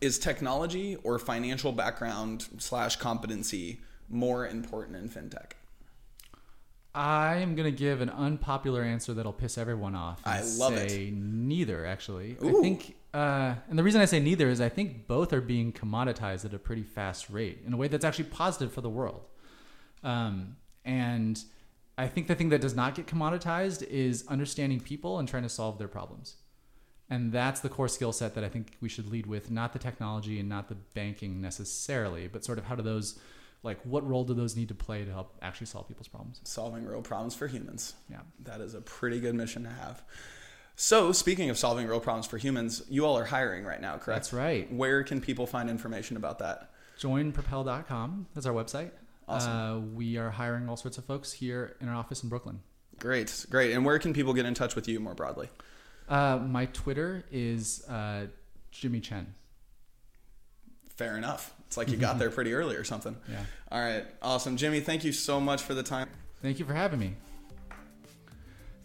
Is 0.00 0.18
technology 0.18 0.96
or 1.04 1.18
financial 1.18 1.72
background 1.72 2.46
slash 2.58 2.96
competency 2.96 3.80
more 4.08 4.46
important 4.46 4.96
in 4.96 5.08
fintech? 5.08 5.52
I 6.96 7.36
am 7.36 7.54
going 7.54 7.70
to 7.70 7.76
give 7.76 8.00
an 8.00 8.08
unpopular 8.08 8.82
answer 8.82 9.12
that'll 9.12 9.32
piss 9.32 9.58
everyone 9.58 9.94
off. 9.94 10.20
I 10.24 10.40
love 10.40 10.72
it. 10.72 10.90
say 10.90 11.10
Neither, 11.14 11.84
actually. 11.84 12.36
Ooh. 12.42 12.58
I 12.58 12.62
think, 12.62 12.96
uh, 13.12 13.54
and 13.68 13.78
the 13.78 13.82
reason 13.82 14.00
I 14.00 14.06
say 14.06 14.18
neither 14.18 14.48
is 14.48 14.62
I 14.62 14.70
think 14.70 15.06
both 15.06 15.34
are 15.34 15.42
being 15.42 15.74
commoditized 15.74 16.46
at 16.46 16.54
a 16.54 16.58
pretty 16.58 16.82
fast 16.82 17.28
rate 17.28 17.58
in 17.66 17.74
a 17.74 17.76
way 17.76 17.88
that's 17.88 18.04
actually 18.04 18.24
positive 18.24 18.72
for 18.72 18.80
the 18.80 18.88
world. 18.88 19.20
Um, 20.02 20.56
and 20.86 21.38
I 21.98 22.08
think 22.08 22.26
the 22.26 22.34
thing 22.34 22.50
that 22.50 22.60
does 22.60 22.74
not 22.74 22.94
get 22.94 23.06
commoditized 23.06 23.82
is 23.84 24.24
understanding 24.28 24.80
people 24.80 25.18
and 25.18 25.28
trying 25.28 25.44
to 25.44 25.48
solve 25.48 25.78
their 25.78 25.88
problems. 25.88 26.36
And 27.08 27.32
that's 27.32 27.60
the 27.60 27.68
core 27.68 27.88
skill 27.88 28.12
set 28.12 28.34
that 28.34 28.44
I 28.44 28.48
think 28.48 28.76
we 28.80 28.88
should 28.88 29.08
lead 29.08 29.26
with, 29.26 29.50
not 29.50 29.72
the 29.72 29.78
technology 29.78 30.40
and 30.40 30.48
not 30.48 30.68
the 30.68 30.74
banking 30.74 31.40
necessarily, 31.40 32.26
but 32.26 32.44
sort 32.44 32.58
of 32.58 32.64
how 32.64 32.74
do 32.74 32.82
those, 32.82 33.18
like, 33.62 33.80
what 33.84 34.06
role 34.06 34.24
do 34.24 34.34
those 34.34 34.56
need 34.56 34.68
to 34.68 34.74
play 34.74 35.04
to 35.04 35.10
help 35.12 35.36
actually 35.40 35.68
solve 35.68 35.86
people's 35.88 36.08
problems? 36.08 36.40
Solving 36.44 36.84
real 36.84 37.02
problems 37.02 37.34
for 37.34 37.46
humans. 37.46 37.94
Yeah. 38.10 38.22
That 38.42 38.60
is 38.60 38.74
a 38.74 38.80
pretty 38.80 39.20
good 39.20 39.36
mission 39.36 39.62
to 39.62 39.70
have. 39.70 40.02
So, 40.74 41.12
speaking 41.12 41.48
of 41.48 41.56
solving 41.56 41.86
real 41.86 42.00
problems 42.00 42.26
for 42.26 42.36
humans, 42.36 42.82
you 42.90 43.06
all 43.06 43.16
are 43.16 43.24
hiring 43.24 43.64
right 43.64 43.80
now, 43.80 43.92
correct? 43.92 44.06
That's 44.06 44.32
right. 44.32 44.70
Where 44.70 45.02
can 45.04 45.22
people 45.22 45.46
find 45.46 45.70
information 45.70 46.18
about 46.18 46.40
that? 46.40 46.70
joinpropel.com 46.98 48.26
that's 48.34 48.46
our 48.46 48.54
website 48.54 48.90
Awesome. 49.28 49.50
uh, 49.52 49.78
we 49.80 50.16
are 50.18 50.30
hiring 50.30 50.68
all 50.68 50.76
sorts 50.76 50.98
of 50.98 51.04
folks 51.04 51.32
here 51.32 51.76
in 51.80 51.88
our 51.88 51.94
office 51.96 52.22
in 52.22 52.28
brooklyn 52.28 52.60
Great, 52.98 53.44
great. 53.50 53.72
And 53.72 53.84
where 53.84 53.98
can 53.98 54.14
people 54.14 54.32
get 54.32 54.46
in 54.46 54.54
touch 54.54 54.74
with 54.74 54.88
you 54.88 55.00
more 55.00 55.14
broadly? 55.14 55.48
uh, 56.08 56.38
my 56.38 56.66
twitter 56.66 57.24
is 57.30 57.84
uh, 57.88 58.26
jimmy 58.70 59.00
chen 59.00 59.34
Fair 60.96 61.18
enough. 61.18 61.52
It's 61.66 61.76
like 61.76 61.90
you 61.90 61.98
got 61.98 62.18
there 62.20 62.30
pretty 62.30 62.54
early 62.54 62.74
or 62.74 62.82
something. 62.84 63.14
Yeah. 63.30 63.42
All 63.70 63.78
right. 63.80 64.06
Awesome. 64.22 64.56
Jimmy, 64.56 64.80
thank 64.80 65.04
you 65.04 65.12
so 65.12 65.38
much 65.38 65.60
for 65.60 65.74
the 65.74 65.82
time. 65.82 66.08
thank 66.40 66.58
you 66.58 66.64
for 66.64 66.72
having 66.72 66.98
me 66.98 67.16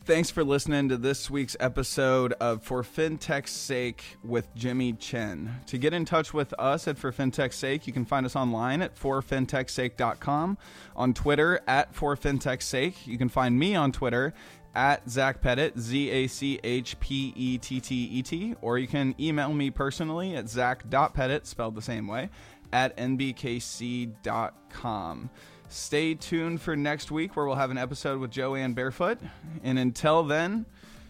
Thanks 0.03 0.31
for 0.31 0.43
listening 0.43 0.89
to 0.89 0.97
this 0.97 1.29
week's 1.29 1.55
episode 1.59 2.33
of 2.33 2.63
For 2.63 2.81
FinTech's 2.81 3.51
Sake 3.51 4.17
with 4.23 4.51
Jimmy 4.55 4.93
Chen. 4.93 5.59
To 5.67 5.77
get 5.77 5.93
in 5.93 6.05
touch 6.05 6.33
with 6.33 6.55
us 6.57 6.87
at 6.87 6.97
For 6.97 7.11
FinTech's 7.11 7.55
Sake, 7.55 7.85
you 7.85 7.93
can 7.93 8.05
find 8.05 8.25
us 8.25 8.35
online 8.35 8.81
at 8.81 8.95
forfintechsake.com, 8.95 10.57
on 10.95 11.13
Twitter 11.13 11.61
at 11.67 11.93
For 11.93 12.17
FinTech's 12.17 12.65
Sake. 12.65 13.05
You 13.05 13.19
can 13.19 13.29
find 13.29 13.59
me 13.59 13.75
on 13.75 13.91
Twitter 13.91 14.33
at 14.73 15.07
Zach 15.07 15.39
Pettet, 15.39 15.77
Z 15.77 16.09
A 16.09 16.25
C 16.25 16.59
H 16.63 16.99
P 16.99 17.31
E 17.35 17.59
T 17.59 17.79
T 17.79 17.95
E 17.95 18.23
T, 18.23 18.55
or 18.59 18.79
you 18.79 18.87
can 18.87 19.13
email 19.19 19.53
me 19.53 19.69
personally 19.69 20.35
at 20.35 20.49
zach.pettet, 20.49 21.45
spelled 21.45 21.75
the 21.75 21.81
same 21.81 22.07
way, 22.07 22.31
at 22.73 22.97
nbkc.com. 22.97 24.19
Stay 25.71 26.15
tuned 26.15 26.59
for 26.59 26.75
next 26.75 27.11
week 27.11 27.37
where 27.37 27.45
we'll 27.45 27.55
have 27.55 27.71
an 27.71 27.77
episode 27.77 28.19
with 28.19 28.29
Jo 28.29 28.55
Ann 28.55 28.73
Barefoot. 28.73 29.19
And 29.63 29.79
until 29.79 30.21
then, 30.21 30.65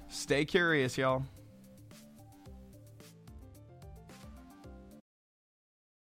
stay 0.08 0.46
curious, 0.46 1.00
y'all. 1.00 1.24